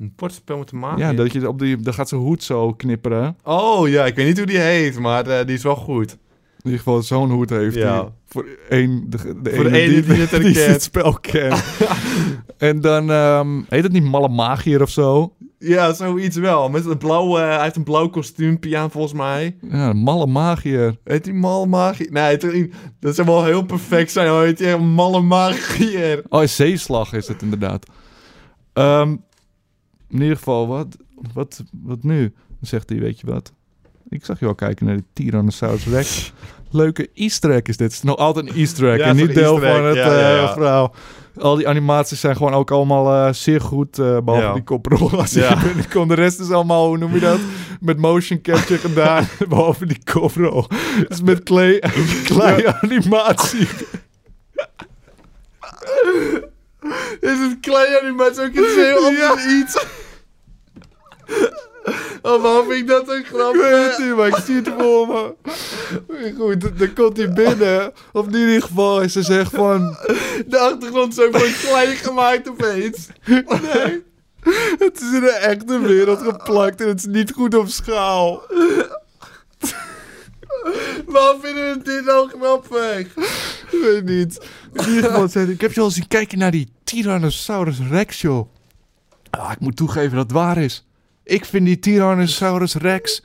Een 0.01 0.13
bordspel 0.15 0.57
met 0.57 0.71
een 0.71 0.79
magier? 0.79 1.05
Ja, 1.05 1.13
dat 1.13 1.33
je 1.33 1.47
op 1.47 1.59
die, 1.59 1.77
dan 1.77 1.93
gaat 1.93 2.09
zijn 2.09 2.21
hoed 2.21 2.43
zo 2.43 2.73
knipperen. 2.73 3.37
Oh 3.43 3.87
ja, 3.89 4.05
ik 4.05 4.15
weet 4.15 4.25
niet 4.27 4.37
hoe 4.37 4.45
die 4.47 4.57
heet, 4.59 4.99
maar 4.99 5.27
eh, 5.27 5.45
die 5.45 5.55
is 5.55 5.63
wel 5.63 5.75
goed. 5.75 6.11
In 6.11 6.17
ieder 6.63 6.77
geval 6.79 7.01
zo'n 7.01 7.29
hoed 7.31 7.49
heeft 7.49 7.75
Ja. 7.75 7.93
hij. 8.01 8.09
Voor 8.27 8.45
één, 8.69 9.05
de, 9.09 9.17
de 9.41 9.53
Voor 9.55 9.63
de 9.63 9.69
ene 9.69 9.93
ene 9.93 10.01
die 10.01 10.13
het 10.21 10.41
die 10.41 10.57
het 10.59 10.83
spel 10.83 11.13
kent. 11.13 11.63
en 12.57 12.81
dan 12.81 13.09
heet 13.11 13.65
heet 13.69 13.83
het 13.83 13.91
niet 13.91 14.03
Malle 14.03 14.29
Magier 14.29 14.81
of 14.81 14.89
zo. 14.89 15.33
Ja, 15.59 15.93
zoiets 15.93 16.37
wel. 16.37 16.69
Met 16.69 16.85
een 16.85 16.97
blauw, 16.97 17.37
eh, 17.37 17.43
hij 17.55 17.63
heeft 17.63 17.75
een 17.75 17.83
blauw 17.83 18.07
kostuumpje 18.09 18.77
aan 18.77 18.91
volgens 18.91 19.13
mij. 19.13 19.55
Ja, 19.71 19.93
Malle 19.93 20.25
Magier. 20.27 20.97
Heet 21.03 21.23
die 21.23 21.33
malle 21.33 21.65
magier? 21.65 22.11
Nee, 22.11 22.23
het 22.23 22.43
is- 22.43 22.67
dat 22.99 23.15
zou 23.15 23.27
wel 23.27 23.45
heel 23.45 23.63
perfect 23.65 24.11
zijn. 24.11 24.29
Hoe 24.29 24.39
heet 24.43 24.57
die 24.57 24.67
echt 24.67 24.79
malle 24.79 25.21
magier? 25.21 26.23
Oh, 26.29 26.45
zeeslag 26.45 27.13
is 27.13 27.27
het 27.27 27.41
inderdaad. 27.41 27.85
Ehm, 28.73 29.15
in 30.11 30.21
ieder 30.21 30.37
geval, 30.37 30.67
wat, 30.67 30.97
wat, 31.33 31.63
wat 31.83 32.03
nu? 32.03 32.19
Dan 32.47 32.57
zegt 32.69 32.89
hij, 32.89 32.99
weet 32.99 33.19
je 33.19 33.27
wat? 33.27 33.51
Ik 34.09 34.25
zag 34.25 34.39
je 34.39 34.45
wel 34.45 34.55
kijken 34.55 34.85
naar 34.85 34.95
die 34.95 35.05
Tyrannosaurus 35.13 35.85
Rex. 35.87 36.33
Leuke 36.73 37.09
easter 37.13 37.51
egg 37.51 37.61
is 37.61 37.77
dit. 37.77 37.79
Het 37.87 37.91
is 37.91 38.01
nog 38.01 38.15
altijd 38.17 38.49
een 38.49 38.55
easter 38.55 38.89
egg. 38.91 38.97
Ja, 38.97 39.05
en 39.05 39.15
is 39.19 39.25
niet 39.25 39.35
deel 39.35 39.59
van 39.59 39.85
het 39.85 39.95
Ja, 39.95 40.05
ja, 40.19 40.29
eh, 40.29 40.35
ja. 40.41 40.53
verhaal. 40.53 40.95
Al 41.37 41.55
die 41.55 41.67
animaties 41.67 42.19
zijn 42.19 42.35
gewoon 42.35 42.53
ook 42.53 42.71
allemaal 42.71 43.27
eh, 43.27 43.33
zeer 43.33 43.61
goed. 43.61 43.99
eh, 43.99 44.17
behalve 44.19 44.53
die 44.53 44.63
koprol. 44.63 45.11
Als 45.19 45.33
Ja. 45.33 45.49
je 45.49 45.65
binnenkomt. 45.65 46.09
De 46.09 46.15
rest 46.15 46.39
is 46.39 46.51
allemaal, 46.51 46.87
hoe 46.87 46.97
noem 46.97 47.13
je 47.13 47.19
dat? 47.19 47.39
Met 47.81 47.97
motion 47.97 48.41
capture 48.41 48.79
gedaan. 48.79 49.27
behalve 49.49 49.85
die 49.85 50.01
koprol. 50.03 50.65
Dus 51.07 51.21
met 51.21 51.43
klei, 51.43 51.79
klei 52.25 52.65
animatie. 52.81 53.67
Is 57.31 57.39
het 57.39 57.57
klein 57.61 57.99
animatie 58.01 58.41
ook 58.41 58.51
iets 58.53 58.75
heel 58.75 59.05
anders 59.05 59.45
iets? 59.45 59.85
Oh, 62.21 62.41
waarom 62.41 62.67
vind 62.67 62.79
ik 62.81 62.87
dat 62.87 63.09
een 63.09 63.23
grap? 63.23 63.53
Ik 63.55 63.61
weet 63.61 63.89
het 63.91 63.97
niet, 64.05 64.15
maar 64.15 64.27
ik 64.27 64.35
zie 64.45 64.55
het 64.55 64.69
voor 64.79 65.07
me. 65.07 65.33
Goed, 66.37 66.79
dan- 66.79 66.93
komt 66.93 67.17
hij 67.17 67.33
binnen. 67.33 67.93
Of 68.11 68.27
in 68.27 68.33
ieder 68.35 68.61
geval 68.61 69.01
is 69.01 69.13
ze 69.13 69.21
zegt 69.21 69.51
van... 69.55 69.97
De 70.45 70.57
achtergrond 70.59 71.17
is 71.17 71.25
ook 71.25 71.35
gewoon 71.35 71.53
klein 71.61 71.95
gemaakt 71.95 72.49
opeens. 72.49 73.07
Nee, 73.25 74.03
het 74.79 75.01
is 75.01 75.13
in 75.13 75.19
de 75.19 75.31
echte 75.41 75.79
wereld 75.79 76.21
geplakt 76.21 76.81
en 76.81 76.87
het 76.87 76.99
is 76.99 77.05
niet 77.05 77.31
goed 77.31 77.55
op 77.55 77.67
schaal. 77.67 78.43
Waarom 81.05 81.41
vinden 81.41 81.77
we 81.77 81.81
dit 81.83 82.05
nou 82.05 82.29
grappig? 82.29 83.07
Weet 83.71 84.05
niet. 84.05 84.49
Hij, 84.73 85.43
ik 85.43 85.61
heb 85.61 85.73
je 85.73 85.81
al 85.81 85.91
zien 85.91 86.07
kijken 86.07 86.37
naar 86.37 86.51
die 86.51 86.71
Tyrannosaurus 86.83 87.79
Rex, 87.79 88.21
joh. 88.21 88.47
Ah, 89.29 89.51
ik 89.51 89.59
moet 89.59 89.75
toegeven 89.75 90.15
dat 90.15 90.23
het 90.23 90.31
waar 90.31 90.57
is. 90.57 90.85
Ik 91.23 91.45
vind 91.45 91.65
die 91.65 91.79
Tyrannosaurus 91.79 92.75
Rex, 92.75 93.23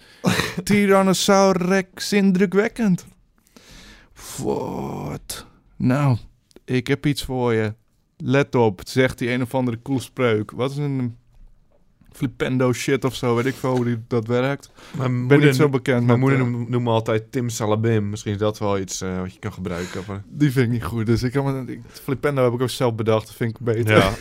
Tyrannosaurus 0.65 1.69
Rex 1.69 2.13
indrukwekkend. 2.13 3.07
Wat? 4.43 5.47
Nou, 5.77 6.17
ik 6.65 6.87
heb 6.87 7.07
iets 7.07 7.25
voor 7.25 7.55
je. 7.55 7.75
Let 8.17 8.55
op, 8.55 8.81
zegt 8.85 9.19
die 9.19 9.31
een 9.31 9.43
of 9.43 9.55
andere 9.55 9.83
cool 9.83 10.01
spreuk. 10.01 10.51
Wat 10.51 10.71
is 10.71 10.77
een 10.77 11.17
flipendo 12.17 12.73
shit 12.73 13.05
of 13.05 13.15
zo, 13.15 13.35
weet 13.35 13.47
ik 13.47 13.55
veel 13.55 13.77
hoe 13.77 13.85
die, 13.85 13.99
dat 14.09 14.27
werkt. 14.27 14.71
Mijn 14.97 15.27
ben 15.27 15.41
niet 15.41 15.57
zo 15.57 15.69
bekend 15.69 16.07
Mijn 16.07 16.07
met, 16.07 16.19
moeder 16.19 16.39
eh, 16.39 16.47
noemt, 16.47 16.69
noemt 16.69 16.85
me 16.85 16.91
altijd 16.91 17.33
Tim 17.33 17.49
Salabim. 17.49 18.11
Misschien 18.11 18.33
is 18.33 18.39
dat 18.39 18.59
wel 18.59 18.79
iets 18.79 19.01
eh, 19.01 19.21
wat 19.21 19.33
je 19.33 19.39
kan 19.39 19.53
gebruiken. 19.53 20.03
Maar... 20.07 20.23
Die 20.29 20.53
vind 20.53 20.67
ik 20.67 20.73
niet 20.73 20.85
goed, 20.85 21.07
dus 21.07 21.23
ik 21.23 21.33
kan 21.33 21.69
ik, 21.69 21.81
flipendo 21.89 22.45
heb 22.45 22.53
ik 22.53 22.61
ook 22.61 22.71
zelf 22.71 22.95
bedacht, 22.95 23.27
dat 23.27 23.37
vind 23.37 23.51
ik 23.51 23.65
beter. 23.65 23.97
Ja. 23.97 24.11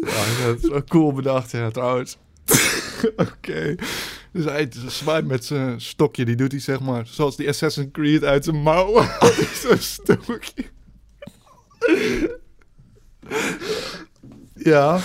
ja, 0.00 0.46
dat 0.46 0.62
is 0.62 0.68
wel 0.68 0.84
cool 0.84 1.12
bedacht, 1.12 1.50
ja, 1.50 1.70
trouwens. 1.70 2.18
Oké. 3.16 3.74
Dus 4.32 4.44
hij 4.44 4.68
zwaait 4.86 5.26
met 5.26 5.44
zijn 5.44 5.80
stokje. 5.80 6.24
Die 6.24 6.36
doet 6.36 6.52
hij 6.52 6.60
zeg 6.60 6.80
maar 6.80 7.06
zoals 7.06 7.36
die 7.36 7.48
Assassin's 7.48 7.88
Creed 7.92 8.24
uit 8.24 8.44
zijn 8.44 8.62
mouw. 8.62 9.02
Zo'n 9.62 9.78
stokje. 9.78 10.64
Ja. 14.70 14.98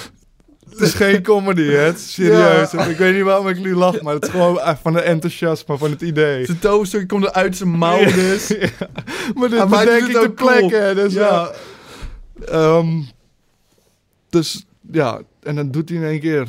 Het 0.70 0.80
is 0.80 0.94
geen 0.94 1.22
comedy, 1.22 1.62
hè? 1.62 1.78
Het 1.78 1.98
is 1.98 2.14
serieus. 2.14 2.74
Ik 2.74 2.98
weet 2.98 3.16
niet 3.16 3.24
waarom 3.24 3.48
ik 3.48 3.60
nu 3.60 3.76
lach, 3.76 4.02
maar 4.02 4.14
het 4.14 4.24
is 4.24 4.30
gewoon 4.30 4.60
echt 4.60 4.80
van 4.82 4.94
de 4.94 5.02
enthousiasme 5.02 5.78
van 5.78 5.92
het 5.92 6.02
idee. 6.02 6.46
Zijn 6.46 6.60
toverstuk 6.60 7.08
komt 7.08 7.24
er 7.24 7.32
uit 7.34 7.58
zijn 7.58 7.70
mouw 7.70 8.04
dus. 8.04 8.48
Ja. 8.58 8.88
Maar 9.36 9.50
dit 9.50 9.70
maakt 9.70 9.86
bedenk 9.86 10.02
het 10.02 10.10
ik 10.10 10.18
ook 10.18 10.36
cool. 10.36 10.68
plekke. 10.68 10.94
Dus 10.96 11.14
Ja. 11.14 11.52
ja. 12.40 12.48
Ehm, 12.48 13.02
dus 14.30 14.66
ja, 14.92 15.22
en 15.44 15.56
dan 15.56 15.72
doet 15.72 15.90
hij 15.90 15.98
in 15.98 16.04
één 16.04 16.20
keer 16.20 16.48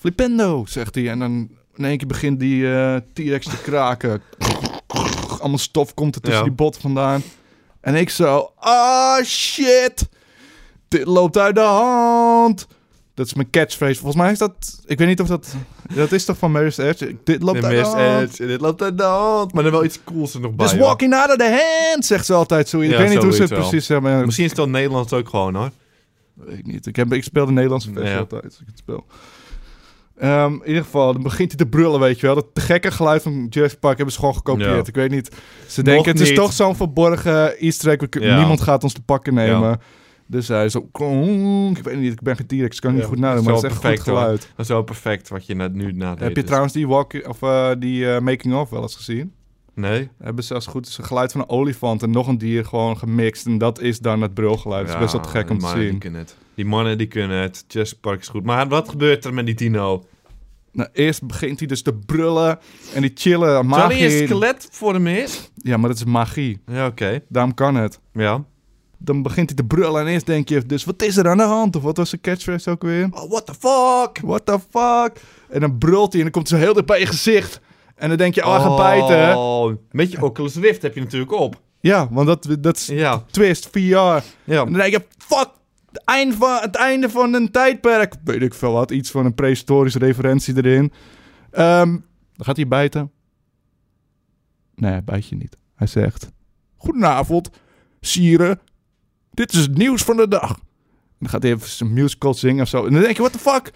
flipendo, 0.00 0.64
zegt 0.66 0.94
hij. 0.94 1.08
En 1.08 1.18
dan 1.18 1.48
in 1.76 1.84
één 1.84 1.98
keer 1.98 2.06
begint 2.06 2.40
die 2.40 2.72
eh, 2.72 2.96
T-Rex 3.12 3.46
te 3.46 3.62
kraken. 3.62 4.22
Allemaal 5.38 5.58
stof 5.58 5.94
komt 5.94 6.14
er 6.14 6.20
tussen 6.20 6.42
die 6.42 6.52
bot 6.52 6.78
vandaan. 6.78 7.22
En 7.80 7.94
ik 7.94 8.10
zo, 8.10 8.52
ah 8.56 9.22
shit, 9.24 10.08
dit 10.98 11.06
loopt 11.06 11.38
uit 11.38 11.54
de 11.54 11.60
hand. 11.60 12.66
Dat 13.14 13.26
is 13.26 13.34
mijn 13.34 13.50
catchphrase. 13.50 13.94
Volgens 14.00 14.22
mij 14.22 14.32
is 14.32 14.38
dat, 14.38 14.80
ik 14.86 14.98
weet 14.98 15.08
niet 15.08 15.20
of 15.20 15.26
dat, 15.28 15.54
dat 15.94 16.12
is 16.12 16.24
toch 16.24 16.36
van 16.38 16.52
Mary's 16.52 16.78
Edge. 16.78 17.16
Dit 17.24 17.42
loopt 17.42 17.60
De 17.60 17.66
uit 17.66 17.76
de 17.76 17.82
hand. 17.90 18.22
Edge, 18.30 18.46
dit 18.46 18.60
loopt 18.60 18.82
uit 18.82 18.98
de 18.98 19.04
hand. 19.04 19.52
Maar 19.52 19.64
er 19.64 19.70
wel 19.70 19.84
iets 19.84 19.98
cools 20.04 20.34
er 20.34 20.40
nog 20.40 20.52
bij. 20.54 20.66
Just 20.66 20.78
hoor. 20.78 20.86
walking 20.88 21.14
out 21.14 21.30
of 21.30 21.36
the 21.36 21.62
hand, 21.90 22.06
zegt 22.06 22.26
ze 22.26 22.32
altijd 22.34 22.68
zo. 22.68 22.80
Ik 22.80 22.90
Ja, 22.90 22.98
weet 22.98 23.08
niet 23.08 23.22
hoe 23.22 23.32
ze 23.32 23.40
het 23.40 23.50
wel. 23.50 23.58
precies 23.68 23.88
hebben. 23.88 24.24
Misschien 24.24 24.44
is 24.44 24.56
het 24.56 24.68
Nederlands 24.68 25.12
ook 25.12 25.28
gewoon 25.28 25.54
hoor. 25.54 25.70
Weet 26.34 26.58
ik 26.58 26.66
niet. 26.66 26.86
Ik, 26.86 26.96
heb, 26.96 27.12
ik 27.12 27.24
speel 27.24 27.46
de 27.46 27.52
Nederlandse 27.52 27.90
versie 27.92 28.10
Ja. 28.12 28.18
altijd 28.18 28.44
als 28.44 28.60
ik 28.60 28.66
het 28.66 28.78
speel. 28.78 29.04
Ehm, 30.18 30.52
in 30.52 30.66
ieder 30.68 30.82
geval, 30.84 31.12
dan 31.12 31.22
begint 31.22 31.48
hij 31.48 31.58
te 31.58 31.66
brullen, 31.66 32.00
weet 32.00 32.20
je 32.20 32.26
wel. 32.26 32.34
Dat 32.34 32.46
gekke 32.54 32.90
geluid 32.90 33.22
van 33.22 33.46
Jurassic 33.50 33.78
Park 33.78 33.96
hebben 33.96 34.14
ze 34.14 34.20
gewoon 34.20 34.34
gekopieerd. 34.34 34.70
Ja. 34.70 34.82
Ik 34.86 34.94
weet 34.94 35.10
niet. 35.10 35.30
Ze 35.68 35.82
denken, 35.82 36.12
het 36.12 36.20
is 36.20 36.34
toch 36.34 36.52
zo'n 36.52 36.76
verborgen 36.76 37.56
easter 37.58 37.90
egg. 37.90 38.20
Ja. 38.22 38.36
Niemand 38.36 38.60
gaat 38.60 38.82
ons 38.82 38.92
te 38.92 39.02
pakken 39.02 39.34
nemen. 39.34 39.68
Ja. 39.68 39.78
Dus 40.26 40.48
hij 40.48 40.68
zo... 40.68 40.78
Ik 41.76 41.84
weet 41.84 41.98
niet, 41.98 42.12
ik 42.12 42.22
ben 42.22 42.36
geen 42.36 42.46
T-Rex. 42.46 42.76
Ik 42.76 42.82
kan 42.82 42.94
niet 42.94 43.04
goed 43.04 43.18
nadenken, 43.18 43.44
maar 43.44 43.54
het 43.54 43.62
is 43.64 43.68
echt 43.70 43.78
goed 43.78 43.82
perfect, 43.88 44.06
hoor. 44.08 44.18
geluid. 44.18 44.40
Dat 44.40 44.64
is 44.64 44.68
wel 44.68 44.82
perfect 44.82 45.28
wat 45.28 45.46
je 45.46 45.54
nu 45.54 45.92
nadeed. 45.92 46.18
Heb 46.20 46.28
je 46.28 46.34
dus. 46.34 46.44
trouwens 46.44 46.72
die, 46.72 46.88
walk 46.88 47.28
of, 47.28 47.42
eh, 47.42 47.70
die 47.78 48.10
eh, 48.14 48.20
making-of 48.20 48.70
wel 48.70 48.82
eens 48.82 48.94
gezien? 48.96 49.32
Nee? 49.74 50.08
Hebben 50.18 50.44
ze 50.44 50.54
als 50.54 50.64
het 50.64 50.72
goed 50.74 50.86
is 50.86 50.98
een 50.98 51.04
geluid 51.04 51.32
van 51.32 51.40
een 51.40 51.48
olifant 51.48 52.02
en 52.02 52.10
nog 52.10 52.26
een 52.26 52.38
dier 52.38 52.64
gewoon 52.64 52.98
gemixt. 52.98 53.46
En 53.46 53.58
dat 53.58 53.80
is 53.80 53.98
dan 53.98 54.20
het 54.20 54.34
brulgeluid. 54.34 54.86
Dat 54.86 54.94
is 54.94 55.00
best 55.00 55.12
wel 55.12 55.22
te 55.22 55.28
gek 55.28 55.50
om 55.50 55.58
te 55.58 55.74
Die 55.74 55.84
zien. 55.86 55.98
kunnen 55.98 56.20
het. 56.20 56.36
Die 56.54 56.64
mannen 56.64 56.98
die 56.98 57.06
kunnen 57.06 57.40
het. 57.40 57.64
Jurassic 57.68 58.00
Park 58.00 58.20
is 58.20 58.28
goed. 58.28 58.44
Maar 58.44 58.68
wat 58.68 58.88
gebeurt 58.88 59.24
er 59.24 59.34
met 59.34 59.46
die 59.46 59.54
dino? 59.54 60.04
Nou, 60.72 60.88
eerst 60.92 61.26
begint 61.26 61.58
hij 61.58 61.68
dus 61.68 61.82
te 61.82 61.92
brullen 61.94 62.58
en 62.94 63.00
die 63.02 63.10
chillen 63.14 63.40
Terwijl 63.40 63.62
magie. 63.64 64.02
hij 64.02 64.20
een 64.20 64.26
skelet 64.26 64.68
voor 64.70 64.92
hem 64.94 65.06
is? 65.06 65.50
Ja, 65.56 65.76
maar 65.76 65.88
dat 65.88 65.98
is 65.98 66.04
magie. 66.04 66.60
Ja, 66.66 66.86
oké. 66.86 67.20
Daarom 67.28 67.54
kan 67.54 67.74
het. 67.74 68.00
Ja. 68.12 68.44
Dan 68.98 69.22
begint 69.22 69.48
hij 69.48 69.56
te 69.58 69.64
brullen 69.64 70.00
en 70.00 70.06
eerst 70.06 70.26
denk 70.26 70.48
je 70.48 70.66
dus, 70.66 70.84
wat 70.84 71.02
is 71.02 71.16
er 71.16 71.28
aan 71.28 71.36
de 71.36 71.42
hand? 71.42 71.76
Of 71.76 71.82
wat 71.82 71.96
was 71.96 72.10
de 72.10 72.20
catchphrase 72.20 72.70
ook 72.70 72.82
weer? 72.82 73.08
Oh, 73.10 73.30
what 73.30 73.46
the 73.46 73.54
fuck? 73.54 74.20
What 74.22 74.46
the 74.46 74.58
fuck? 74.70 75.20
En 75.48 75.60
dan 75.60 75.78
brult 75.78 76.12
hij 76.12 76.22
en 76.22 76.22
dan 76.22 76.30
komt 76.32 76.48
hij 76.50 76.58
zo 76.58 76.64
heel 76.64 76.74
dicht 76.74 76.86
bij 76.86 77.00
je 77.00 77.06
gezicht. 77.06 77.60
En 77.94 78.08
dan 78.08 78.18
denk 78.18 78.34
je, 78.34 78.44
oh, 78.44 78.50
hij 78.54 78.60
gaat 78.60 78.76
bijten. 78.76 79.36
Oh, 79.36 79.72
met 79.90 80.12
je 80.12 80.22
Oculus 80.24 80.54
Rift 80.54 80.82
heb 80.82 80.94
je 80.94 81.00
natuurlijk 81.00 81.32
op. 81.32 81.60
Ja, 81.80 82.08
want 82.10 82.26
dat, 82.26 82.56
dat 82.60 82.76
is 82.76 82.86
Ja. 82.86 83.22
twist, 83.30 83.68
VR. 83.72 83.78
Ja. 83.78 84.22
En 84.44 84.44
dan 84.44 84.72
denk 84.72 84.92
je, 84.92 85.04
fuck, 85.18 85.48
het 85.92 86.02
einde 86.04 86.34
van, 86.36 86.58
het 86.60 86.74
einde 86.76 87.08
van 87.10 87.34
een 87.34 87.50
tijdperk. 87.50 88.14
Weet 88.24 88.42
ik 88.42 88.54
veel 88.54 88.72
wat, 88.72 88.90
iets 88.90 89.10
van 89.10 89.24
een 89.24 89.34
prehistorische 89.34 89.98
referentie 89.98 90.56
erin. 90.56 90.92
Ehm, 91.50 91.90
dan 92.34 92.44
gaat 92.46 92.56
hij 92.56 92.68
bijten. 92.68 93.10
Nee, 94.74 95.02
bijt 95.02 95.28
je 95.28 95.36
niet. 95.36 95.56
Hij 95.74 95.86
zegt, 95.86 96.30
goedenavond, 96.76 97.50
sieren. 98.00 98.60
Dit 99.34 99.52
is 99.52 99.58
het 99.60 99.76
nieuws 99.78 100.02
van 100.02 100.16
de 100.16 100.28
dag. 100.28 100.58
dan 101.20 101.28
gaat 101.28 101.42
hij 101.42 101.52
even 101.52 101.68
zijn 101.68 101.92
musical 101.92 102.34
zingen 102.34 102.62
of 102.62 102.68
zo. 102.68 102.86
En 102.86 102.92
dan 102.92 103.02
denk 103.02 103.16
je, 103.16 103.22
what 103.22 103.32
the 103.32 103.38
fuck? 103.38 103.70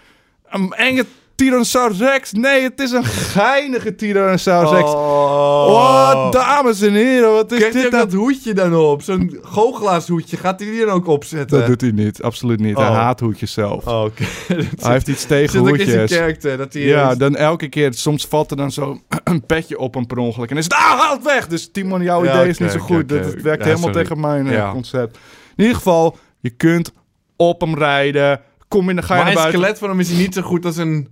Een 0.48 0.72
enge 0.72 1.04
Tyrannosaurus 1.34 1.98
Rex? 1.98 2.32
Nee, 2.32 2.62
het 2.62 2.80
is 2.80 2.90
een 2.90 3.04
geinige 3.04 3.94
Tyrannosaurus 3.94 4.70
Rex. 4.70 4.90
Oh, 4.90 6.30
dames 6.30 6.80
en 6.80 6.92
heren, 6.92 7.32
wat 7.32 7.52
is 7.52 7.58
dit 7.58 7.74
nou? 7.74 7.90
dat 7.90 8.12
hoedje 8.12 8.54
dan 8.54 8.74
op? 8.76 9.02
Zo'n 9.02 9.38
goochelaars-hoedje. 9.42 10.36
Gaat 10.36 10.60
hij 10.60 10.70
die 10.70 10.80
dan 10.84 10.94
ook 10.94 11.06
opzetten? 11.06 11.58
Dat 11.58 11.66
doet 11.66 11.80
hij 11.80 11.90
niet, 11.90 12.22
absoluut 12.22 12.60
niet. 12.60 12.76
Hij 12.76 12.86
Oh. 12.88 12.94
haat 12.94 13.20
hoedjes 13.20 13.52
zelf. 13.52 13.86
Oh, 13.86 14.02
oké. 14.04 14.24
Hij 14.82 14.92
heeft 14.92 15.08
iets 15.08 15.24
tegen 15.24 15.50
Zit 15.50 15.60
ook 15.60 15.76
in 15.76 15.86
zijn 15.86 15.98
hoedjes. 16.00 16.56
Dat 16.56 16.72
hij 16.72 16.82
Ja, 16.82 17.10
is- 17.10 17.16
dan 17.16 17.36
elke 17.36 17.68
keer, 17.68 17.94
soms 17.94 18.26
valt 18.26 18.50
er 18.50 18.56
dan 18.56 18.70
zo 18.72 19.00
een 19.24 19.46
petje 19.46 19.78
op 19.78 19.94
hem 19.94 20.06
per 20.06 20.18
ongeluk. 20.18 20.50
En 20.50 20.56
is 20.56 20.64
het, 20.64 20.72
ah, 20.72 21.00
haal 21.00 21.14
het 21.14 21.24
weg! 21.24 21.46
Dus 21.48 21.70
Timon, 21.72 22.02
jouw 22.02 22.24
Ja, 22.24 22.34
idee 22.34 22.48
is 22.48 22.58
niet 22.58 22.70
zo 22.70 22.78
goed. 22.78 23.08
Dat, 23.08 23.24
het 23.24 23.42
werkt 23.42 23.58
Ja, 23.64 23.68
helemaal 23.68 23.88
sorry. 23.88 24.02
tegen 24.02 24.20
mijn 24.20 24.46
eh, 24.46 24.52
Ja. 24.52 24.70
concept. 24.72 25.18
In 25.58 25.64
ieder 25.64 25.76
geval, 25.76 26.16
je 26.40 26.50
kunt 26.50 26.92
op 27.36 27.60
hem 27.60 27.74
rijden. 27.74 28.40
Kom 28.68 28.88
in 28.88 28.96
de 28.96 29.02
ga 29.02 29.16
je 29.16 29.22
maar 29.22 29.34
naar 29.34 29.44
een 29.44 29.50
buiten. 29.50 29.60
skelet 29.60 29.78
van 29.78 29.88
hem 29.88 30.00
is 30.00 30.08
hij 30.08 30.18
niet 30.18 30.34
zo 30.34 30.42
goed 30.42 30.64
als 30.64 30.76
een 30.76 31.08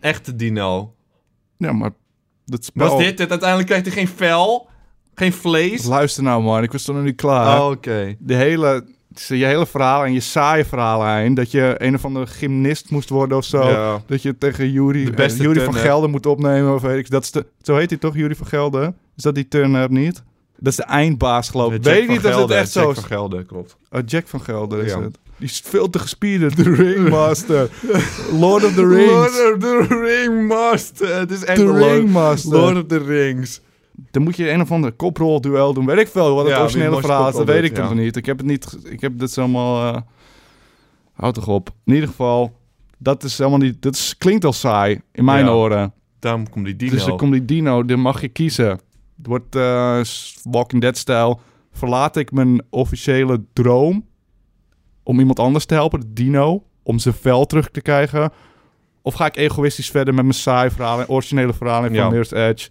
echte 0.00 0.36
dino. 0.36 0.94
Ja, 1.56 1.72
maar 1.72 1.90
dat 2.44 2.64
spel... 2.64 2.88
Was 2.88 2.98
dit 2.98 3.18
het? 3.18 3.30
Uiteindelijk 3.30 3.68
krijgt 3.68 3.86
hij 3.86 3.94
geen 3.94 4.08
vel, 4.08 4.68
geen 5.14 5.32
vlees. 5.32 5.84
Luister 5.84 6.22
nou 6.22 6.42
man, 6.42 6.62
ik 6.62 6.72
was 6.72 6.82
toch 6.82 6.94
nog 6.94 7.04
niet 7.04 7.16
klaar. 7.16 7.60
Oh, 7.60 7.70
oké. 7.70 8.16
De 8.18 8.34
hele, 8.34 8.84
je 9.08 9.44
hele 9.44 9.66
verhaal 9.66 10.04
en 10.04 10.12
je 10.12 10.20
saaie 10.20 10.64
verhaallijn. 10.64 11.34
Dat 11.34 11.50
je 11.50 11.74
een 11.78 11.94
of 11.94 12.04
andere 12.04 12.26
gymnast 12.26 12.90
moest 12.90 13.08
worden 13.08 13.36
of 13.36 13.44
zo. 13.44 13.68
Ja. 13.68 14.02
Dat 14.06 14.22
je 14.22 14.38
tegen 14.38 14.70
Jury, 14.70 15.04
De 15.04 15.10
eh, 15.10 15.16
beste 15.16 15.42
Jury 15.42 15.60
van 15.60 15.72
turner. 15.72 15.90
Gelder 15.90 16.10
moet 16.10 16.26
opnemen. 16.26 16.74
Of 16.74 16.82
weet 16.82 16.98
ik. 16.98 17.10
Dat 17.10 17.22
is 17.22 17.30
de, 17.30 17.46
zo 17.62 17.76
heet 17.76 17.90
hij 17.90 17.98
toch, 17.98 18.14
Jury 18.14 18.34
van 18.34 18.46
Gelder? 18.46 18.94
Is 19.16 19.22
dat 19.22 19.34
die 19.34 19.48
turner 19.48 19.90
niet? 19.90 20.22
Dat 20.58 20.72
is 20.72 20.76
de 20.76 20.82
eindbaas, 20.84 21.50
geloof 21.50 21.72
ik. 21.72 21.84
Jack 21.84 21.94
Weet 21.94 22.08
niet 22.08 22.26
of 22.26 22.34
het 22.40 22.50
echt 22.50 22.70
zo 22.70 22.80
Jack 22.80 22.90
is. 22.90 22.94
van 22.98 23.04
Gelder, 23.04 23.44
klopt. 23.44 23.76
Oh, 23.90 24.00
Jack 24.06 24.28
van 24.28 24.40
Gelder 24.40 24.84
is 24.84 24.92
Ja. 24.92 25.00
het. 25.02 25.18
Die 25.38 25.48
is 25.48 25.62
veel 25.64 25.90
te 25.90 25.98
gespierde. 25.98 26.50
The 26.50 26.70
Ringmaster. 26.70 27.70
Lord 28.40 28.64
of 28.64 28.74
the 28.74 28.86
Rings. 28.88 29.12
Lord 29.38 29.54
of 29.54 29.58
the 29.60 29.98
Ringmaster. 30.00 31.18
Het 31.18 31.30
is 31.30 31.44
echt 31.44 31.58
Lord, 31.62 31.82
Ringmaster. 31.82 32.50
Lord 32.58 32.76
of 32.76 32.84
the 32.86 32.98
Rings. 32.98 33.60
Dan 34.10 34.22
moet 34.22 34.36
je 34.36 34.50
een 34.50 34.60
of 34.60 34.70
andere 34.72 34.92
koprol-duel 34.92 35.72
doen. 35.74 35.86
Weet 35.86 35.98
ik 35.98 36.08
veel 36.08 36.34
wat 36.34 36.44
het 36.44 36.54
Ja, 36.54 36.60
originele 36.60 37.00
verhaal 37.00 37.28
is. 37.28 37.34
Dat 37.34 37.46
weet 37.46 37.64
ik 37.64 37.76
nog 37.76 37.88
ja. 37.88 37.94
niet. 37.94 38.16
Ik 38.16 38.26
heb 38.26 38.38
het 38.38 38.46
niet... 38.46 38.76
Ik 38.84 39.00
heb 39.00 39.18
dit 39.18 39.38
allemaal... 39.38 39.94
eh 39.94 40.00
Houd 41.12 41.34
toch 41.34 41.48
op. 41.48 41.70
In 41.84 41.94
ieder 41.94 42.08
geval... 42.08 42.56
Dat 42.98 43.22
is 43.24 43.38
helemaal 43.38 43.58
niet... 43.58 43.82
Dat 43.82 43.94
is, 43.94 44.14
klinkt 44.18 44.44
al 44.44 44.52
saai. 44.52 45.00
In 45.12 45.24
mijn 45.24 45.44
Ja. 45.44 45.50
oren. 45.52 45.92
Daarom 46.18 46.50
komt 46.50 46.64
die 46.64 46.76
dino. 46.76 46.90
Dus 46.92 47.04
dan 47.04 47.16
komt 47.16 47.32
die 47.32 47.44
dino. 47.44 47.84
Dan 47.84 48.00
mag 48.00 48.20
je 48.20 48.28
kiezen. 48.28 48.80
Het 49.16 49.26
wordt 49.26 49.54
eh, 49.56 50.00
Walking 50.42 50.80
Dead-stijl. 50.82 51.40
Verlaat 51.72 52.16
ik 52.16 52.32
mijn 52.32 52.62
officiële 52.70 53.44
droom... 53.52 54.06
Om 55.02 55.18
iemand 55.18 55.38
anders 55.38 55.64
te 55.64 55.74
helpen. 55.74 56.00
De 56.00 56.12
dino. 56.12 56.62
Om 56.82 56.98
zijn 56.98 57.14
vel 57.14 57.46
terug 57.46 57.70
te 57.70 57.80
krijgen. 57.80 58.32
Of 59.02 59.14
ga 59.14 59.26
ik 59.26 59.36
egoïstisch 59.36 59.90
verder 59.90 60.14
met 60.14 60.22
mijn 60.24 60.36
saai 60.36 60.70
verhalen. 60.70 61.08
Originele 61.08 61.52
verhalen 61.52 61.88
van 61.88 61.98
Ja. 61.98 62.08
Mirror's 62.08 62.30
Edge. 62.30 62.68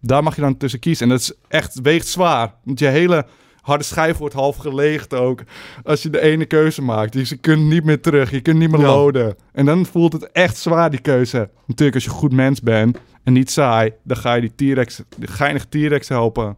Daar 0.00 0.22
mag 0.22 0.34
je 0.34 0.40
dan 0.40 0.56
tussen 0.56 0.80
kiezen. 0.80 1.04
En 1.04 1.10
dat 1.12 1.20
is 1.20 1.32
echt 1.48 1.80
weegt 1.80 2.06
zwaar. 2.06 2.54
Want 2.64 2.78
je 2.78 2.86
hele 2.86 3.26
harde 3.60 3.84
schijf 3.84 4.16
wordt 4.16 4.34
half 4.34 4.56
geleegd 4.56 5.14
ook. 5.14 5.42
Als 5.82 6.02
je 6.02 6.10
de 6.10 6.20
ene 6.20 6.44
keuze 6.46 6.82
maakt. 6.82 7.12
Dus 7.12 7.28
je 7.28 7.36
kunt 7.36 7.62
niet 7.62 7.84
meer 7.84 8.00
terug. 8.00 8.30
Je 8.30 8.40
kunt 8.40 8.58
niet 8.58 8.70
meer 8.70 8.80
Ja. 8.80 8.86
loaden. 8.86 9.36
En 9.52 9.64
dan 9.64 9.86
voelt 9.86 10.12
het 10.12 10.30
echt 10.32 10.56
zwaar, 10.56 10.90
die 10.90 11.00
keuze. 11.00 11.50
Natuurlijk, 11.66 11.94
als 11.94 12.04
je 12.04 12.10
een 12.10 12.16
goed 12.16 12.32
mens 12.32 12.60
bent 12.60 12.98
en 13.24 13.32
niet 13.32 13.50
saai... 13.50 13.92
dan 14.02 14.16
ga 14.16 14.34
je 14.34 14.50
die 14.54 14.72
T-Rex, 14.72 15.02
die 15.18 15.28
geinige 15.28 15.68
T-Rex 15.68 16.08
helpen. 16.08 16.46
En 16.46 16.56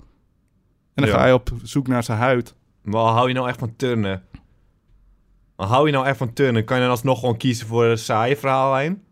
dan 0.94 1.06
Ja. 1.06 1.12
ga 1.14 1.26
je 1.26 1.34
op 1.34 1.50
zoek 1.62 1.88
naar 1.88 2.02
zijn 2.02 2.18
huid. 2.18 2.54
Maar 2.82 3.00
hou 3.02 3.28
je 3.28 3.34
nou 3.34 3.48
echt 3.48 3.58
van 3.58 3.76
turnen? 3.76 4.22
Maar 5.56 5.66
hou 5.66 5.86
je 5.86 5.92
nou 5.92 6.06
echt 6.06 6.16
van 6.16 6.32
turnen? 6.32 6.64
Kan 6.64 6.76
je 6.76 6.82
dan 6.82 6.90
alsnog 6.90 7.20
gewoon 7.20 7.36
kiezen 7.36 7.66
voor 7.66 7.84
een 7.84 7.98
saaie 7.98 8.36
verhaallijn? 8.36 9.02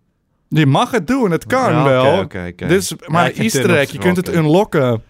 Je 0.48 0.66
mag 0.66 0.90
het 0.90 1.06
doen, 1.06 1.30
het 1.30 1.46
kan 1.46 1.72
Ja, 1.72 1.84
wel. 1.84 2.28
Dit 2.56 2.70
is 2.70 2.88
Ja, 2.88 2.96
maar 3.06 3.24
vind 3.26 3.38
easter 3.38 3.76
egg. 3.78 3.90
Je 3.92 3.98
kunt 3.98 4.16
het 4.16 4.34
unlocken. 4.34 5.02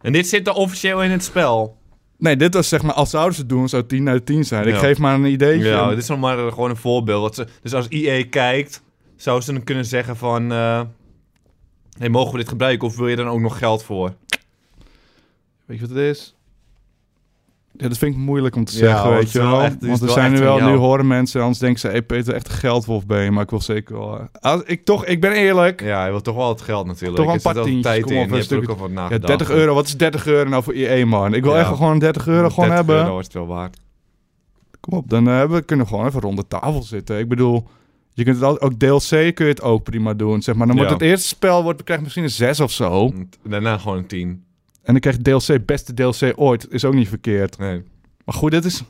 En 0.00 0.12
dit 0.12 0.28
zit 0.28 0.46
er 0.46 0.52
officieel 0.52 1.02
in 1.02 1.10
het 1.10 1.24
spel. 1.24 1.76
Nee, 2.18 2.36
dit 2.36 2.54
was 2.54 2.68
zeg 2.68 2.82
maar, 2.82 2.94
als 2.94 3.10
zouden 3.10 3.34
ze 3.34 3.40
het 3.40 3.48
doen, 3.48 3.68
zou 3.68 3.82
het 3.82 3.90
10 3.90 4.08
uit 4.08 4.26
10 4.26 4.44
zijn. 4.44 4.66
Ik 4.66 4.74
Ja. 4.74 4.78
geef 4.78 4.98
maar 4.98 5.14
een 5.14 5.24
ideetje. 5.24 5.68
Ja, 5.68 5.88
dit 5.88 5.98
is 5.98 6.08
nog 6.08 6.18
maar 6.18 6.38
eh, 6.38 6.52
gewoon 6.52 6.70
een 6.70 6.76
voorbeeld. 6.76 7.44
Dus 7.62 7.74
als 7.74 7.86
EA 7.88 8.24
kijkt, 8.30 8.82
zou 9.16 9.40
ze 9.40 9.52
dan 9.52 9.64
kunnen 9.64 9.84
zeggen 9.84 10.16
van... 10.16 10.52
eh 10.52 10.80
hey, 11.98 12.08
mogen 12.08 12.32
we 12.32 12.38
dit 12.38 12.48
gebruiken 12.48 12.88
of 12.88 12.96
wil 12.96 13.08
je 13.08 13.16
dan 13.16 13.28
ook 13.28 13.40
nog 13.40 13.58
geld 13.58 13.82
voor? 13.82 14.14
Weet 15.64 15.78
je 15.80 15.86
wat 15.86 15.96
het 15.96 16.04
is? 16.16 16.34
Ja, 17.76 17.88
dat 17.88 17.98
vind 17.98 18.14
ik 18.14 18.20
moeilijk 18.20 18.56
om 18.56 18.64
te 18.64 18.72
zeggen, 18.72 19.10
weet 19.10 19.32
je 19.32 19.38
wel 19.38 19.62
echt- 19.62 19.76
Want 19.86 20.00
er 20.00 20.04
wel 20.06 20.14
zijn 20.14 20.32
nu 20.32 20.38
wel, 20.38 20.60
nu 20.60 20.74
horen 20.76 21.06
mensen, 21.06 21.40
anders 21.40 21.58
denken 21.58 21.80
ze, 21.80 21.88
hey 21.88 22.02
Peter, 22.02 22.34
echt 22.34 22.48
een 22.48 22.54
geldwolf 22.54 23.06
ben 23.06 23.22
je. 23.22 23.30
Maar 23.30 23.42
ik 23.42 23.50
wil 23.50 23.60
zeker 23.60 23.98
wel... 23.98 24.18
eh, 24.18 24.24
Als, 24.40 24.62
ik, 24.62 24.84
toch, 24.84 25.06
ik 25.06 25.20
ben 25.20 25.32
eerlijk. 25.32 25.80
Ja, 25.80 26.04
je 26.04 26.10
wilt 26.10 26.24
toch 26.24 26.34
wel 26.36 26.48
het 26.48 26.60
geld 26.60 26.86
natuurlijk. 26.86 27.16
Toch 27.16 27.26
wel 27.26 27.34
een 27.34 27.40
paar 27.42 27.54
tientjes, 27.54 27.82
tijd 27.82 28.02
kom 28.04 28.16
op, 28.16 28.30
een 28.30 28.42
stuk- 28.42 28.66
wat 28.66 28.78
Ja, 28.78 28.86
nagedacht. 28.86 29.26
30 29.26 29.50
euro, 29.50 29.74
wat 29.74 29.86
is 29.86 29.96
30 29.96 30.26
euro 30.26 30.48
nou 30.50 30.62
voor 30.62 30.72
EA, 30.72 31.06
man? 31.06 31.34
Ik 31.34 31.42
wil 31.42 31.52
Ja. 31.54 31.58
echt 31.60 31.68
gewoon 31.68 31.98
30 31.98 32.26
euro 32.26 32.48
gewoon 32.48 32.68
30 32.68 32.86
hebben. 32.86 33.04
euro 33.04 33.18
is 33.18 33.24
het 33.24 33.34
wel 33.34 33.46
waard. 33.46 33.76
Kom 34.80 34.98
op, 34.98 35.08
dan 35.10 35.28
eh, 35.28 35.44
we 35.44 35.62
kunnen 35.62 35.86
we 35.86 35.92
gewoon 35.92 36.06
even 36.08 36.20
rond 36.20 36.36
de 36.36 36.48
tafel 36.48 36.82
zitten. 36.82 37.18
Ik 37.18 37.28
bedoel, 37.28 37.66
je 38.14 38.24
kunt 38.24 38.36
het 38.36 38.44
al- 38.44 38.60
ook 38.60 38.72
DLC 38.72 39.08
kun 39.08 39.32
je 39.46 39.52
het 39.52 39.62
ook 39.62 39.82
prima 39.82 40.14
doen, 40.14 40.42
zeg 40.42 40.54
maar. 40.54 40.66
Dan 40.66 40.76
wordt 40.76 40.90
Ja. 40.90 40.96
het 40.96 41.06
eerste 41.06 41.28
spel, 41.28 41.62
wordt, 41.62 41.82
krijgt 41.82 42.02
misschien 42.02 42.24
een 42.24 42.30
6 42.30 42.60
of 42.60 42.70
zo. 42.72 43.12
Daarna 43.42 43.78
gewoon 43.78 43.98
een 43.98 44.06
10. 44.06 44.28
En 44.82 44.92
dan 44.92 45.00
krijg 45.00 45.16
je 45.16 45.22
DLC, 45.22 45.66
beste 45.66 45.94
DLC 45.94 46.32
ooit. 46.36 46.66
Is 46.70 46.84
ook 46.84 46.94
niet 46.94 47.08
verkeerd. 47.08 47.58
Nee. 47.58 47.82
Maar 48.24 48.34
goed, 48.34 48.50
dit 48.50 48.64
is 48.64 48.82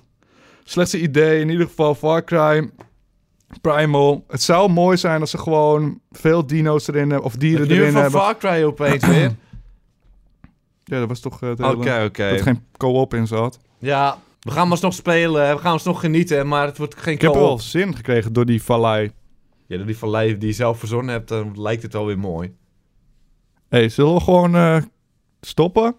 slechtste 0.64 1.00
idee. 1.00 1.40
In 1.40 1.48
ieder 1.48 1.66
geval 1.66 1.94
Far 1.94 2.24
Cry 2.24 2.70
Primal. 3.61 4.24
Het 4.28 4.42
zou 4.42 4.70
mooi 4.70 4.96
zijn 4.96 5.20
als 5.20 5.30
ze 5.30 5.38
gewoon 5.38 6.00
veel 6.11 6.46
dino's 6.46 6.88
erin 6.88 7.00
hebben. 7.11 7.22
Of 7.22 7.37
dieren 7.37 7.61
Heb 7.61 7.68
je 7.68 7.74
nu 7.74 7.80
erin 7.80 7.92
van 7.92 8.02
hebben. 8.02 8.20
Far 8.20 8.37
Cry 8.37 8.62
opeens 8.62 9.06
weer? 9.06 9.30
Ja, 10.85 10.98
dat 10.98 11.08
was 11.08 11.20
toch 11.20 11.42
eh, 11.42 11.50
Oké, 11.50 12.04
oké. 12.04 12.28
Dat 12.28 12.38
er 12.38 12.42
geen 12.42 12.64
co-op 12.76 13.14
in 13.14 13.26
zat. 13.26 13.58
Ja, 13.78 14.18
we 14.42 14.50
gaan 14.50 14.68
maar 14.68 14.78
nog 14.81 14.94
spelen. 14.94 15.55
We 15.55 15.61
gaan 15.61 15.72
ons 15.72 15.85
nog 15.85 16.00
genieten, 16.00 16.48
maar 16.48 16.66
het 16.66 16.78
wordt 16.78 16.96
geen 16.96 17.14
Ik 17.14 17.20
heb 17.20 17.35
wel 17.35 17.59
zin 17.59 17.96
gekregen 17.96 18.33
door 18.33 18.44
die 18.46 18.62
vallei. 18.62 19.11
Ja, 19.66 19.76
door 19.76 19.87
die 19.87 19.98
vallei 19.98 20.38
die 20.38 20.48
je 20.48 20.55
zelf 20.55 20.78
verzonnen 20.78 21.14
hebt, 21.14 21.28
dan 21.28 21.61
lijkt 21.61 21.83
het 21.83 21.94
alweer 21.94 22.18
mooi. 22.18 22.55
hey, 23.68 23.88
zullen 23.88 24.14
we 24.14 24.20
gewoon 24.20 24.55
eh, 24.57 24.76
stoppen? 25.40 25.94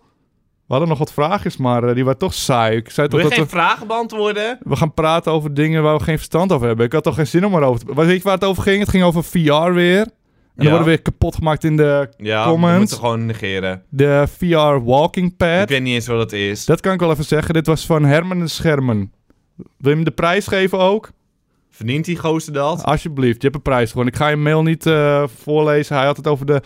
We 0.65 0.79
hadden 0.79 0.89
nog 0.89 0.97
wat 0.97 1.13
vraagjes, 1.13 1.57
maar 1.57 1.83
eh, 1.83 1.95
die 1.95 2.03
waren 2.03 2.19
toch 2.19 2.33
saai. 2.33 2.77
Ik 2.77 2.89
zei 2.89 3.07
toch 3.07 3.19
Wil 3.19 3.29
je 3.29 3.35
dat 3.35 3.47
geen 3.47 3.57
we, 3.57 3.63
vragen 3.63 3.87
beantwoorden? 3.87 4.57
we 4.63 4.75
gaan 4.75 4.93
praten 4.93 5.31
over 5.31 5.53
dingen 5.53 5.83
waar 5.83 5.97
we 5.97 6.03
geen 6.03 6.17
verstand 6.17 6.51
over 6.51 6.67
hebben. 6.67 6.85
Ik 6.85 6.93
had 6.93 7.03
toch 7.03 7.15
geen 7.15 7.27
zin 7.27 7.45
om 7.45 7.55
erover 7.55 7.85
te... 7.85 7.95
Weet 7.95 8.17
je 8.17 8.23
waar 8.23 8.33
het 8.33 8.43
over 8.43 8.63
ging? 8.63 8.79
Het 8.79 8.89
ging 8.89 9.03
over 9.03 9.23
VR 9.23 9.71
weer. 9.71 10.07
En 10.55 10.63
Ja. 10.63 10.69
dan 10.69 10.77
worden 10.77 10.83
we 10.83 10.89
weer 10.95 11.01
kapot 11.13 11.35
gemaakt 11.35 11.63
in 11.63 11.77
de, 11.77 12.09
Ja, 12.17 12.43
Comments. 12.45 12.73
we 12.73 12.79
moeten 12.79 12.97
gewoon 12.97 13.25
negeren. 13.25 13.83
de 13.89 14.25
VR 14.37 14.83
walking 14.83 15.37
pad. 15.37 15.61
Ik 15.61 15.69
weet 15.69 15.81
niet 15.81 15.93
eens 15.93 16.07
wat 16.07 16.19
het 16.19 16.33
is. 16.33 16.65
Dat 16.65 16.81
kan 16.81 16.93
ik 16.93 16.99
wel 16.99 17.11
even 17.11 17.23
zeggen. 17.25 17.53
Dit 17.53 17.67
was 17.67 17.85
van 17.85 18.03
Herman 18.05 18.39
de 18.39 18.47
Schermen. 18.47 19.11
Wil 19.55 19.65
je 19.77 19.89
hem 19.89 20.03
de 20.03 20.11
prijs 20.11 20.47
geven 20.47 20.79
ook? 20.79 21.11
Verdient 21.69 22.05
die 22.05 22.17
gozer 22.17 22.53
dat? 22.53 22.83
Alsjeblieft, 22.83 23.35
je 23.35 23.43
hebt 23.43 23.55
een 23.55 23.61
prijs 23.61 23.91
gewoon. 23.91 24.07
Ik 24.07 24.15
ga 24.15 24.27
je 24.27 24.35
mail 24.35 24.63
niet 24.63 24.85
eh, 24.85 25.23
voorlezen. 25.43 25.95
Hij 25.95 26.05
had 26.05 26.17
het 26.17 26.27
over 26.27 26.45
de 26.45 26.61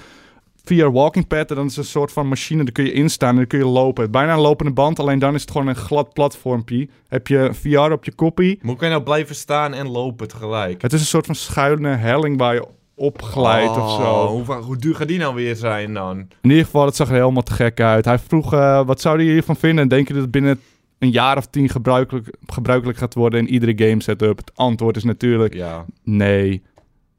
VR 0.64 0.92
walking 0.92 1.28
pad. 1.28 1.50
En 1.50 1.56
dat 1.56 1.66
is 1.66 1.78
een 1.78 1.84
soort 1.84 2.12
van 2.12 2.28
machine. 2.28 2.64
Daar 2.64 2.72
kun 2.72 2.84
je 2.86 2.92
instaan 2.92 3.30
en 3.30 3.36
dan 3.36 3.48
kun 3.48 3.60
je 3.60 3.66
lopen. 3.66 4.12
Bijna 4.12 4.34
een 4.34 4.40
lopende 4.40 4.72
band, 4.74 5.00
alleen 5.00 5.20
dan 5.20 5.34
is 5.36 5.42
het 5.42 5.52
gewoon 5.52 5.68
een 5.68 5.76
glad 5.76 6.14
platformpje. 6.14 6.88
Heb 7.08 7.28
je 7.28 7.50
VR 7.54 7.92
op 7.92 8.06
je 8.06 8.16
koppie. 8.16 8.60
Hoe 8.62 8.76
kan 8.76 8.88
je 8.88 8.94
nou 8.94 9.06
blijven 9.06 9.36
staan 9.36 9.74
en 9.74 9.88
lopen 9.90 10.28
tegelijk? 10.28 10.82
Het 10.82 10.94
is 10.94 11.00
een 11.00 11.06
soort 11.06 11.26
van 11.26 11.36
schuine 11.36 11.90
helling 11.96 12.38
waar 12.38 12.54
je 12.54 12.68
op 13.00 13.22
glijdt 13.22 13.70
of 13.72 13.78
Oh, 13.78 13.96
zo. 13.96 14.28
Hoe, 14.28 14.46
va- 14.46 14.62
hoe 14.62 14.78
duur 14.78 14.96
gaat 14.96 15.08
die 15.08 15.20
nou 15.20 15.36
weer 15.36 15.56
zijn 15.56 15.94
dan? 15.94 16.18
In 16.42 16.50
ieder 16.50 16.66
geval, 16.66 16.86
het 16.86 16.96
zag 16.96 17.10
er 17.10 17.16
helemaal 17.16 17.44
te 17.44 17.54
gek 17.54 17.80
uit. 17.82 18.06
Hij 18.06 18.20
vroeg, 18.20 18.54
eh, 18.54 18.86
wat 18.86 19.02
zou 19.02 19.24
je 19.24 19.32
hiervan 19.32 19.56
vinden? 19.56 19.88
Denk 19.88 20.08
je 20.08 20.14
dat 20.14 20.22
het 20.22 20.32
binnen 20.32 20.60
een 21.00 21.12
jaar 21.12 21.38
of 21.38 21.46
tien 21.48 21.70
gebruikelijk, 21.70 22.28
gebruikelijk 22.46 22.98
gaat 22.98 23.14
worden 23.14 23.40
in 23.40 23.50
iedere 23.54 23.88
game 23.90 24.02
setup? 24.04 24.38
Het 24.38 24.52
antwoord 24.56 24.96
is 24.96 25.04
natuurlijk 25.04 25.54
Ja. 25.54 25.86
nee. 26.04 26.62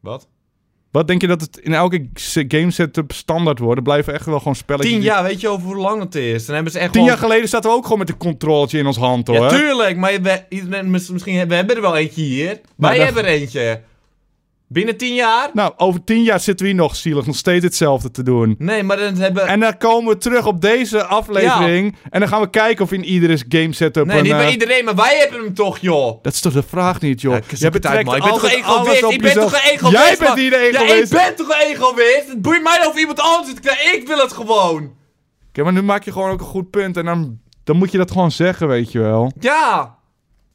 Wat? 0.00 0.28
Wat 0.90 1.06
denk 1.08 1.20
je 1.20 1.26
dat 1.26 1.40
het 1.40 1.58
in 1.58 1.74
elke 1.74 2.08
game 2.48 2.70
setup 2.70 3.12
standaard 3.12 3.58
wordt? 3.58 3.76
Er 3.76 3.82
blijven 3.82 4.14
echt 4.14 4.26
wel 4.26 4.38
gewoon 4.38 4.54
spelletjes... 4.56 4.92
Tien 4.92 5.02
jaar, 5.02 5.22
weet 5.22 5.40
je 5.40 5.48
over 5.48 5.66
hoe 5.66 5.76
lang 5.76 6.00
het 6.02 6.14
is? 6.14 6.46
Dan 6.46 6.54
hebben 6.54 6.72
ze 6.72 6.78
echt 6.78 6.92
Tien 6.92 7.02
gewoon... 7.02 7.16
jaar 7.18 7.26
geleden 7.28 7.48
zaten 7.48 7.70
we 7.70 7.76
ook 7.76 7.82
gewoon 7.82 7.98
met 7.98 8.08
een 8.08 8.16
controletje 8.16 8.78
in 8.78 8.86
ons 8.86 8.96
hand, 8.96 9.26
hoor. 9.26 9.36
Ja, 9.36 9.48
tuurlijk, 9.48 9.96
maar 9.96 10.12
we, 10.22 10.42
misschien 10.86 11.32
hebben 11.34 11.48
we 11.48 11.54
hebben 11.54 11.76
er 11.76 11.82
wel 11.82 11.96
eentje 11.96 12.22
hier. 12.22 12.60
Wij 12.76 12.96
dat- 12.96 13.04
hebben 13.06 13.24
er 13.24 13.30
eentje. 13.30 13.80
Binnen 14.70 14.96
tien 14.96 15.14
jaar? 15.14 15.50
Nou, 15.52 15.72
over 15.76 16.04
tien 16.04 16.22
jaar 16.22 16.40
zitten 16.40 16.66
we 16.66 16.72
hier 16.72 16.80
nog 16.80 16.96
zielig, 16.96 17.26
nog 17.26 17.36
steeds 17.36 17.64
hetzelfde 17.64 18.10
te 18.10 18.22
doen. 18.22 18.54
Nee, 18.58 18.82
maar 18.82 18.96
dan 18.96 19.16
hebben... 19.16 19.46
En 19.46 19.60
dan 19.60 19.76
komen 19.76 20.12
we 20.12 20.18
terug 20.18 20.46
op 20.46 20.60
deze 20.60 21.04
aflevering. 21.04 21.96
En 22.10 22.20
dan 22.20 22.28
gaan 22.28 22.40
we 22.40 22.50
kijken 22.50 22.84
of 22.84 22.92
in 22.92 23.04
iedere 23.04 23.38
game 23.48 23.72
setup... 23.72 24.06
nee, 24.06 24.16
een, 24.16 24.22
niet 24.22 24.32
bij 24.32 24.46
eh, 24.46 24.52
iedereen, 24.52 24.84
maar 24.84 24.94
wij 24.94 25.18
hebben 25.18 25.44
hem 25.44 25.54
toch, 25.54 25.78
joh. 25.78 26.22
Dat 26.22 26.32
is 26.32 26.40
toch 26.40 26.52
de 26.52 26.62
vraag 26.62 27.00
niet, 27.00 27.20
joh. 27.20 27.34
Ja, 27.34 27.40
Jij 27.48 27.70
betrekt 27.70 28.04
man. 28.04 28.16
Ik 28.16 28.22
ben 28.22 28.32
toch 28.32 28.42
een 28.42 28.50
egoïst? 28.50 29.02
Ik 29.02 29.22
ben 29.22 29.32
toch 29.34 29.52
een 29.52 29.70
egoïst? 29.70 29.96
Jij 29.96 30.16
bent 30.18 30.28
man? 30.28 30.38
hier 30.38 30.50
de 30.50 30.56
Ja, 30.56 30.80
ik 30.80 30.90
egoïst. 30.90 31.12
ben 31.12 31.36
toch 31.36 31.48
een 31.48 31.66
egoïst? 31.66 32.28
Het 32.28 32.42
boeit 32.42 32.62
mij 32.62 32.86
of 32.86 32.98
iemand 32.98 33.20
anders 33.20 33.48
het 33.48 33.60
krijgt. 33.60 33.94
Ik 33.94 34.06
wil 34.06 34.18
het 34.18 34.32
gewoon. 34.32 34.92
Oké, 35.48 35.62
maar 35.62 35.72
nu 35.72 35.82
maak 35.82 36.04
je 36.04 36.12
gewoon 36.12 36.30
ook 36.30 36.40
een 36.40 36.46
goed 36.46 36.70
punt. 36.70 36.96
En 36.96 37.04
dan, 37.04 37.38
dan 37.64 37.76
moet 37.76 37.92
je 37.92 37.98
dat 37.98 38.10
gewoon 38.10 38.30
zeggen, 38.30 38.68
weet 38.68 38.92
je 38.92 38.98
wel. 38.98 39.32
Ja. 39.40 39.96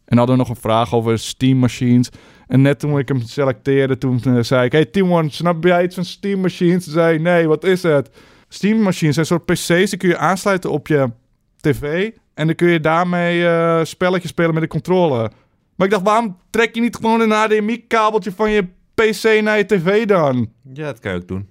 En 0.05 0.17
hadden 0.17 0.35
we 0.35 0.41
nog 0.41 0.49
een 0.49 0.61
vraag 0.61 0.93
over 0.93 1.19
Steam 1.19 1.57
machines. 1.57 2.09
En 2.53 2.61
net 2.61 2.79
toen 2.79 2.99
ik 2.99 3.07
hem 3.07 3.21
selecteerde, 3.21 3.97
toen 3.97 4.21
eh, 4.23 4.37
zei 4.41 4.65
ik... 4.65 4.71
Hey 4.71 4.85
Timon, 4.85 5.31
snap 5.31 5.63
jij 5.63 5.83
iets 5.83 5.95
van 5.95 6.05
Steam 6.05 6.39
machines? 6.39 6.83
Toen 6.83 6.93
zei 6.93 7.19
nee, 7.19 7.47
wat 7.47 7.63
is 7.63 7.83
het? 7.83 8.09
Steam 8.47 8.77
machines 8.77 9.13
zijn 9.13 9.25
soort 9.25 9.45
PC's, 9.45 9.89
die 9.89 9.97
kun 9.97 10.09
je 10.09 10.17
aansluiten 10.17 10.71
op 10.71 10.87
je 10.87 11.09
tv. 11.57 12.11
En 12.33 12.45
dan 12.45 12.55
kun 12.55 12.67
je 12.69 12.79
daarmee 12.79 13.47
eh, 13.47 13.83
spelletjes 13.83 14.31
spelen 14.31 14.53
met 14.53 14.63
de 14.63 14.69
controller. 14.69 15.31
Maar 15.75 15.87
ik 15.87 15.93
dacht, 15.93 16.05
waarom 16.05 16.37
trek 16.49 16.75
je 16.75 16.81
niet 16.81 16.95
gewoon 16.95 17.21
een 17.21 17.31
HDMI-kabeltje 17.31 18.31
van 18.31 18.51
je 18.51 18.63
PC 18.93 19.41
naar 19.41 19.57
je 19.57 19.65
tv 19.65 20.05
dan? 20.05 20.49
Ja, 20.73 20.85
dat 20.85 20.99
kan 20.99 21.11
je 21.11 21.17
ook 21.17 21.27
doen. 21.27 21.47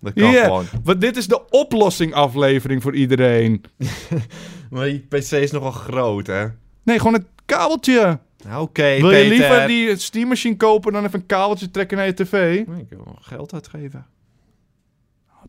Dat 0.00 0.12
kan 0.12 0.30
Ja, 0.30 0.44
gewoon. 0.44 0.64
want 0.84 1.00
dit 1.00 1.16
is 1.16 1.26
de 1.26 1.50
oplossing 1.50 2.12
aflevering 2.12 2.82
voor 2.82 2.94
iedereen. 2.94 3.64
Maar 4.70 4.84
die 4.84 5.06
PC 5.08 5.30
is 5.30 5.50
nogal 5.50 5.70
groot, 5.70 6.26
hè? 6.26 6.46
Nee, 6.82 6.98
gewoon 6.98 7.14
een 7.14 7.26
kabeltje. 7.44 8.18
Nou, 8.44 8.62
Oké, 8.62 8.82
Wil 8.82 8.94
je 8.96 9.28
Peter. 9.28 9.28
liever 9.28 9.66
die 9.66 9.96
Steam 9.96 10.28
machine 10.28 10.56
kopen 10.56 10.92
dan 10.92 11.04
even 11.04 11.20
een 11.20 11.26
kabeltje 11.26 11.70
trekken 11.70 11.96
naar 11.96 12.06
je 12.06 12.14
tv? 12.14 12.32
Nee, 12.66 12.80
Ik 12.80 12.88
wil 12.88 13.04
wel 13.04 13.18
geld 13.20 13.54
uitgeven. 13.54 14.06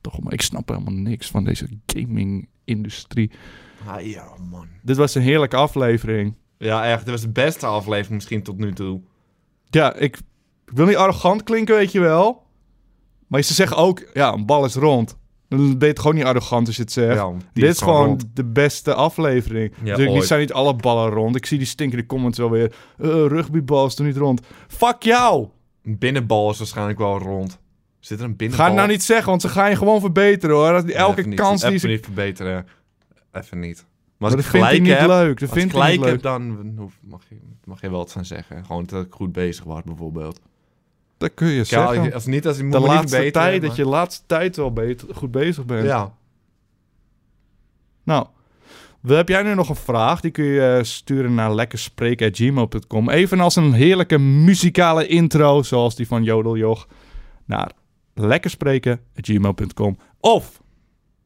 Toch, 0.01 0.19
maar 0.21 0.34
ik 0.34 0.41
snap 0.41 0.69
helemaal 0.69 0.93
niks 0.93 1.29
van 1.29 1.43
deze 1.43 1.67
gaming-industrie. 1.86 3.31
Ah, 3.88 4.01
ja, 4.01 4.27
man. 4.49 4.67
Dit 4.81 4.97
was 4.97 5.15
een 5.15 5.21
heerlijke 5.21 5.55
aflevering. 5.55 6.36
Ja, 6.58 6.86
echt. 6.86 6.99
Dit 7.03 7.10
was 7.10 7.21
de 7.21 7.29
beste 7.29 7.65
aflevering 7.65 8.13
misschien 8.15 8.43
tot 8.43 8.58
nu 8.58 8.73
toe. 8.73 9.01
Ja, 9.69 9.93
ik, 9.95 10.17
ik 10.65 10.71
wil 10.73 10.86
niet 10.86 10.95
arrogant 10.95 11.43
klinken, 11.43 11.75
weet 11.75 11.91
je 11.91 11.99
wel. 11.99 12.43
Maar 13.27 13.41
ze 13.41 13.53
zeggen 13.53 13.77
ook, 13.77 14.10
ja, 14.13 14.34
een 14.34 14.45
bal 14.45 14.65
is 14.65 14.75
rond. 14.75 15.17
Dan 15.57 15.67
ben 15.77 15.77
je 15.79 15.85
het 15.93 15.99
gewoon 15.99 16.15
niet 16.15 16.23
arrogant 16.25 16.67
als 16.67 16.75
je 16.75 16.81
het 16.81 16.91
zegt. 16.91 17.15
Ja, 17.15 17.29
die 17.53 17.63
Dit 17.63 17.73
is 17.73 17.79
gewoon 17.81 18.05
rond. 18.05 18.25
de 18.33 18.43
beste 18.45 18.93
aflevering. 18.93 19.73
Ja, 19.83 19.97
niet 19.97 20.07
ooit. 20.07 20.25
zijn 20.25 20.39
niet 20.39 20.53
alle 20.53 20.75
ballen 20.75 21.09
rond. 21.11 21.35
Ik 21.35 21.45
zie 21.45 21.57
die 21.57 21.67
stinkende 21.67 22.05
comments 22.05 22.37
wel 22.37 22.49
weer. 22.49 22.75
Uh, 22.99 23.07
rugbybal 23.09 23.85
is 23.85 23.95
toch 23.95 24.05
niet 24.05 24.17
rond? 24.17 24.41
Fuck 24.67 25.03
jou! 25.03 25.47
Een 25.83 25.97
binnenbal 25.97 26.51
is 26.51 26.57
waarschijnlijk 26.57 26.97
wel 26.97 27.17
rond. 27.19 27.59
Zit 27.99 28.19
er 28.19 28.25
een 28.25 28.35
binnenbal? 28.35 28.65
Ga 28.65 28.71
het 28.71 28.81
nou 28.81 28.91
niet 28.93 29.03
zeggen, 29.03 29.29
want 29.29 29.41
ze 29.41 29.49
gaan 29.49 29.69
je 29.69 29.75
gewoon 29.75 29.99
verbeteren 29.99 30.55
hoor. 30.55 30.71
Dat- 30.71 30.85
Elke 30.89 31.17
Even 31.17 31.29
niet. 31.29 31.39
kans 31.39 31.59
die 31.61 31.69
Even 31.69 31.79
ze... 31.79 31.87
niet 31.87 32.03
verbeteren. 32.05 32.65
Even 33.31 33.59
niet. 33.59 33.75
Maar 33.77 33.85
Maar 34.17 34.29
dat 34.29 34.39
ik 34.45 34.51
hij 34.51 34.61
gelijk 34.61 34.81
niet 34.81 34.97
heb, 34.97 35.07
leuk. 35.07 35.39
Dat 35.39 35.49
als 35.49 35.57
ik 35.57 35.63
niet 35.63 35.73
gelijk 35.73 35.99
leuk. 35.99 36.09
heb, 36.11 36.21
dan 36.21 36.73
hoef- 36.77 36.99
mag 37.01 37.21
je, 37.29 37.35
mag 37.63 37.81
je 37.81 37.89
wel 37.89 37.97
wat 37.99 38.11
gaan 38.11 38.25
zeggen. 38.25 38.65
Gewoon 38.65 38.85
dat 38.85 39.05
ik 39.05 39.13
goed 39.13 39.31
bezig 39.31 39.63
was, 39.63 39.81
bijvoorbeeld. 39.85 40.39
Dat 41.17 41.32
kun 41.34 41.47
je 41.47 41.56
Ja, 41.56 41.63
zeggen. 41.63 42.13
als 42.13 42.25
niet, 42.25 42.47
als 42.47 42.58
ik 42.58 42.63
moet 42.63 42.71
de 42.71 42.80
laatste 42.80 43.08
verbeteren, 43.08 43.32
tijd, 43.32 43.60
maar- 43.60 43.67
dat 43.69 43.78
je 43.78 43.84
de 43.84 43.89
laatste 43.89 44.23
tijd 44.25 44.56
wel 44.56 44.73
beter, 44.73 45.15
goed 45.15 45.32
bezig 45.32 45.65
bent. 45.65 45.86
Ja. 45.86 46.13
Nou, 48.04 48.25
we- 49.01 49.13
heb 49.15 49.30
jij 49.30 49.43
nu 49.43 49.54
nog 49.56 49.69
een 49.69 49.75
vraag? 49.75 50.21
Die 50.21 50.32
kun 50.32 50.45
je 50.45 50.75
eh, 50.78 50.84
sturen 50.84 51.34
naar 51.34 51.54
lekkerspreken.gmail.com. 51.56 53.10
Evenals 53.10 53.56
een 53.56 53.73
heerlijke 53.73 54.17
muzikale 54.17 55.08
intro, 55.08 55.63
zoals 55.63 55.95
die 55.95 56.08
van 56.08 56.23
Jodeljoch, 56.23 56.88
naar 57.45 57.71
lekkerspreken.gmail.com. 58.13 59.97
Of 60.19 60.62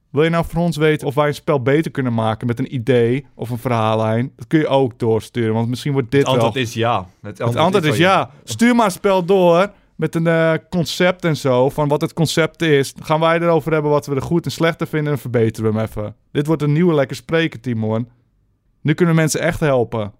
wil 0.09 0.23
je 0.23 0.29
nou 0.29 0.45
van 0.47 0.61
ons 0.61 0.77
weten 0.77 1.07
of 1.07 1.15
wij 1.15 1.27
een 1.27 1.33
spel 1.33 1.61
beter 1.61 1.91
kunnen 1.91 2.13
maken 2.13 2.47
met 2.47 2.59
een 2.59 2.73
idee 2.75 3.25
of 3.35 3.49
een 3.49 3.57
verhaallijn? 3.57 4.31
Dat 4.35 4.47
kun 4.47 4.59
je 4.59 4.67
ook 4.67 4.99
doorsturen, 4.99 5.53
want 5.53 5.69
misschien 5.69 5.93
wordt 5.93 6.11
dit 6.11 6.19
Het 6.19 6.29
antwoord 6.29 6.53
wel... 6.53 6.63
is 6.63 6.73
ja. 6.73 7.07
Het 7.21 7.37
Het 7.37 7.55
antwoord 7.55 7.83
is 7.85 7.97
ja. 7.97 8.31
Stuur 8.43 8.75
maar 8.75 8.85
een 8.85 8.91
spel 8.91 9.25
door 9.25 9.71
met 9.99 10.15
een 10.15 10.27
eh, 10.27 10.53
concept 10.69 11.25
en 11.25 11.37
zo, 11.37 11.69
van 11.69 11.87
wat 11.87 12.01
het 12.01 12.13
concept 12.13 12.61
is. 12.61 12.93
Dan 12.93 13.05
gaan 13.05 13.19
wij 13.19 13.39
erover 13.39 13.71
hebben 13.73 13.91
wat 13.91 14.05
we 14.05 14.15
er 14.15 14.21
goed 14.21 14.45
en 14.45 14.51
slecht 14.51 14.81
aan 14.81 14.87
vinden 14.87 15.13
en 15.13 15.19
verbeteren 15.19 15.71
we 15.73 15.77
hem 15.79 15.87
even. 15.87 16.15
Dit 16.31 16.45
wordt 16.47 16.61
een 16.61 16.73
nieuwe 16.73 16.93
lekker 16.93 17.15
spreken, 17.15 17.61
Timon. 17.61 18.09
Nu 18.81 18.93
kunnen 18.93 19.15
mensen 19.15 19.39
echt 19.39 19.59
helpen. 19.59 20.11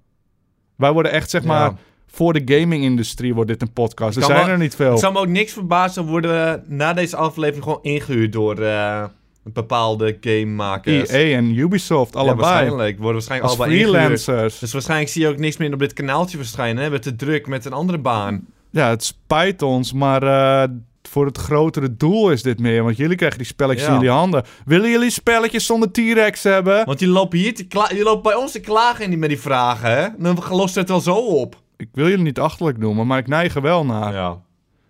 Wij 0.75 0.91
worden 0.91 1.11
echt, 1.11 1.29
zeg 1.29 1.41
Ja. 1.41 1.47
maar, 1.47 1.71
voor 2.07 2.33
de 2.33 2.57
gaming-industrie 2.59 3.33
wordt 3.33 3.49
dit 3.49 3.61
een 3.61 3.73
podcast. 3.73 4.17
Er 4.17 4.23
zijn 4.23 4.49
er 4.49 4.57
niet 4.57 4.75
veel. 4.75 4.91
Het 4.91 4.99
zou 4.99 5.13
me 5.13 5.19
ook 5.19 5.27
niks 5.27 5.53
verbazen 5.53 6.05
worden 6.05 6.63
na 6.67 6.93
deze 6.93 7.15
aflevering 7.15 7.63
gewoon 7.63 7.79
ingehuurd 7.81 8.31
door 8.33 8.57
eh, 8.61 9.03
een 9.43 9.53
bepaalde 9.53 10.17
gamemakers. 10.21 11.09
EA 11.09 11.37
en 11.37 11.57
Ubisoft, 11.57 12.13
Ja, 12.13 12.19
allebei. 12.19 12.41
waarschijnlijk. 12.41 12.95
Worden 12.95 13.13
waarschijnlijk 13.13 13.49
Als 13.49 13.59
allebei 13.59 13.79
ingehuurd. 13.79 14.21
freelancers. 14.21 14.59
Dus 14.59 14.71
waarschijnlijk 14.73 15.09
zie 15.11 15.21
je 15.21 15.27
ook 15.27 15.37
niks 15.37 15.57
meer 15.57 15.73
op 15.73 15.79
dit 15.79 15.93
kanaaltje 15.93 16.37
verschijnen. 16.37 16.75
Hè? 16.75 16.81
Hebben 16.81 16.99
we 17.01 17.09
te 17.09 17.15
druk 17.25 17.47
met 17.47 17.65
een 17.65 17.73
andere 17.73 17.97
baan. 17.97 18.45
Ja, 18.71 18.89
het 18.89 19.03
spijt 19.03 19.61
ons, 19.61 19.93
maar 19.93 20.23
eh, 20.23 20.69
voor 21.09 21.25
het 21.25 21.37
grotere 21.37 21.95
doel 21.97 22.31
is 22.31 22.41
dit 22.43 22.59
meer. 22.59 22.83
Want 22.83 22.97
jullie 22.97 23.15
krijgen 23.15 23.37
die 23.37 23.47
spelletjes 23.47 23.85
Ja. 23.87 23.93
in 23.93 23.99
jullie 23.99 24.15
handen. 24.15 24.43
Willen 24.65 24.89
jullie 24.89 25.09
spelletjes 25.09 25.65
zonder 25.65 25.91
T-Rex 25.91 26.43
hebben? 26.43 26.85
Want 26.85 26.99
die 26.99 27.07
lopen 27.07 27.37
hier 27.39 27.55
te 27.55 27.67
kla- 27.67 27.87
die 27.87 28.03
lopen 28.03 28.21
bij 28.23 28.35
ons 28.35 28.51
te 28.51 28.59
klagen 28.59 29.03
in 29.03 29.09
die, 29.09 29.19
met 29.19 29.29
die 29.29 29.39
vragen, 29.39 29.89
hè? 29.97 30.07
Dan 30.17 30.37
lost 30.49 30.75
het 30.75 30.89
wel 30.89 30.99
zo 30.99 31.15
op. 31.15 31.61
Ik 31.77 31.89
wil 31.93 32.07
jullie 32.07 32.23
niet 32.23 32.39
achterlijk 32.39 32.77
noemen, 32.77 33.07
maar 33.07 33.17
ik 33.17 33.27
neig 33.27 33.55
er 33.55 33.61
wel 33.61 33.85
naar. 33.85 34.13
Ja. 34.13 34.41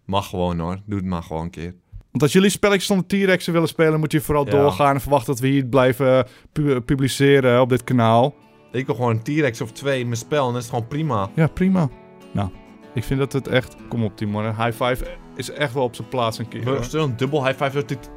Mag 0.06 0.30
gewoon 0.30 0.60
hoor. 0.60 0.78
Doe 0.86 0.98
het 1.00 1.08
maar 1.08 1.24
gewoon 1.24 1.44
een 1.44 1.50
keer. 1.50 1.76
Want 2.12 2.24
als 2.24 2.32
jullie 2.34 2.50
spelletjes 2.50 2.86
zonder 2.86 3.08
T-Rexen 3.08 3.54
willen 3.54 3.68
spelen, 3.68 4.00
moet 4.00 4.12
je 4.12 4.22
vooral 4.22 4.46
Ja. 4.46 4.52
doorgaan 4.52 4.94
en 4.96 5.02
verwachten 5.02 5.32
dat 5.34 5.42
we 5.42 5.48
hier 5.48 5.66
blijven 5.66 6.28
pu- 6.52 6.80
publiceren 6.82 7.62
op 7.62 7.70
dit 7.70 7.84
kanaal. 7.84 8.34
Ik 8.72 8.86
wil 8.86 8.96
gewoon 8.96 9.12
een 9.12 9.24
T-Rex 9.24 9.62
of 9.62 9.72
twee 9.72 10.00
in 10.00 10.06
mijn 10.06 10.18
spel 10.20 10.48
en 10.48 10.54
dat 10.54 10.64
is 10.64 10.70
gewoon 10.70 10.88
prima. 10.88 11.30
Ja, 11.36 11.48
prima. 11.48 11.90
Nou, 12.34 12.50
ik 13.00 13.04
vind 13.06 13.20
dat 13.20 13.34
het 13.34 13.48
echt... 13.48 13.76
Kom 13.90 14.04
op, 14.04 14.18
Timon. 14.18 14.44
Een 14.44 14.56
high 14.56 14.84
five 14.84 15.06
is 15.36 15.52
echt 15.52 15.74
wel 15.74 15.84
op 15.84 15.96
zijn 15.96 16.08
plaats 16.08 16.38
een 16.38 16.48
keer. 16.48 16.64
We 16.66 16.84
zullen 16.84 17.10
een 17.10 17.18
dubbel 17.18 17.46
high 17.46 17.64
five. 17.64 17.86
dit- 17.86 18.10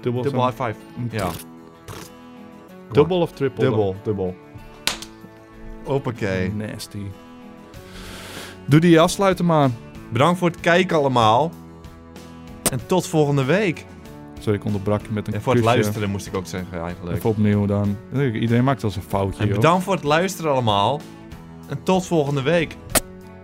Dubbel, 0.00 0.22
Dubbel 0.22 0.46
high 0.46 0.62
five. 0.62 0.74
Ja. 1.10 1.30
dubbel 2.92 3.20
of 3.20 3.32
triple? 3.32 3.64
Dubbel, 3.64 3.96
dubbel. 4.02 4.34
Hoppakee. 5.84 6.52
Nasty. 6.52 7.02
Doe 8.66 8.80
die 8.80 9.00
afsluiten 9.00 9.44
maar. 9.44 9.70
Bedankt 10.12 10.38
voor 10.38 10.48
het 10.50 10.60
kijken 10.60 10.96
allemaal. 10.96 11.50
En 12.72 12.86
tot 12.86 13.06
volgende 13.06 13.44
week. 13.44 13.84
Sorry, 14.38 14.58
ik 14.58 14.64
onderbrak 14.64 15.00
je 15.02 15.08
met 15.12 15.26
een 15.28 15.34
En 15.34 15.42
voor 15.42 15.52
het 15.54 15.62
kusje. 15.62 15.76
luisteren 15.78 16.10
moest 16.10 16.26
ik 16.26 16.36
ook 16.36 16.46
zeggen 16.46 16.80
eigenlijk. 16.82 17.16
Even 17.16 17.30
opnieuw 17.30 17.66
dan. 17.66 17.96
Iedereen 18.12 18.64
maakt 18.64 18.82
wel 18.82 18.90
eens 18.90 19.00
een 19.04 19.08
foutje, 19.10 19.40
En 19.42 19.46
joh. 19.46 19.56
bedankt 19.56 19.84
voor 19.84 19.94
het 19.94 20.04
luisteren 20.04 20.50
allemaal. 20.52 21.00
En 21.68 21.82
tot 21.82 22.06
volgende 22.06 22.42
week. 22.42 22.76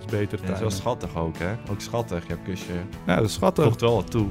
Dat 0.06 0.14
is 0.14 0.20
beter 0.20 0.38
Ja, 0.40 0.46
dat 0.46 0.54
is 0.54 0.60
wel 0.60 0.70
schattig 0.70 1.16
ook, 1.16 1.38
hè? 1.38 1.54
Ook 1.70 1.80
schattig, 1.80 2.28
jouw 2.28 2.36
kusje. 2.44 2.72
Ja, 3.06 3.16
dat 3.16 3.24
is 3.24 3.32
schattig. 3.32 3.64
Voegt 3.64 3.80
wel 3.80 3.94
wat 3.94 4.10
toe. 4.10 4.26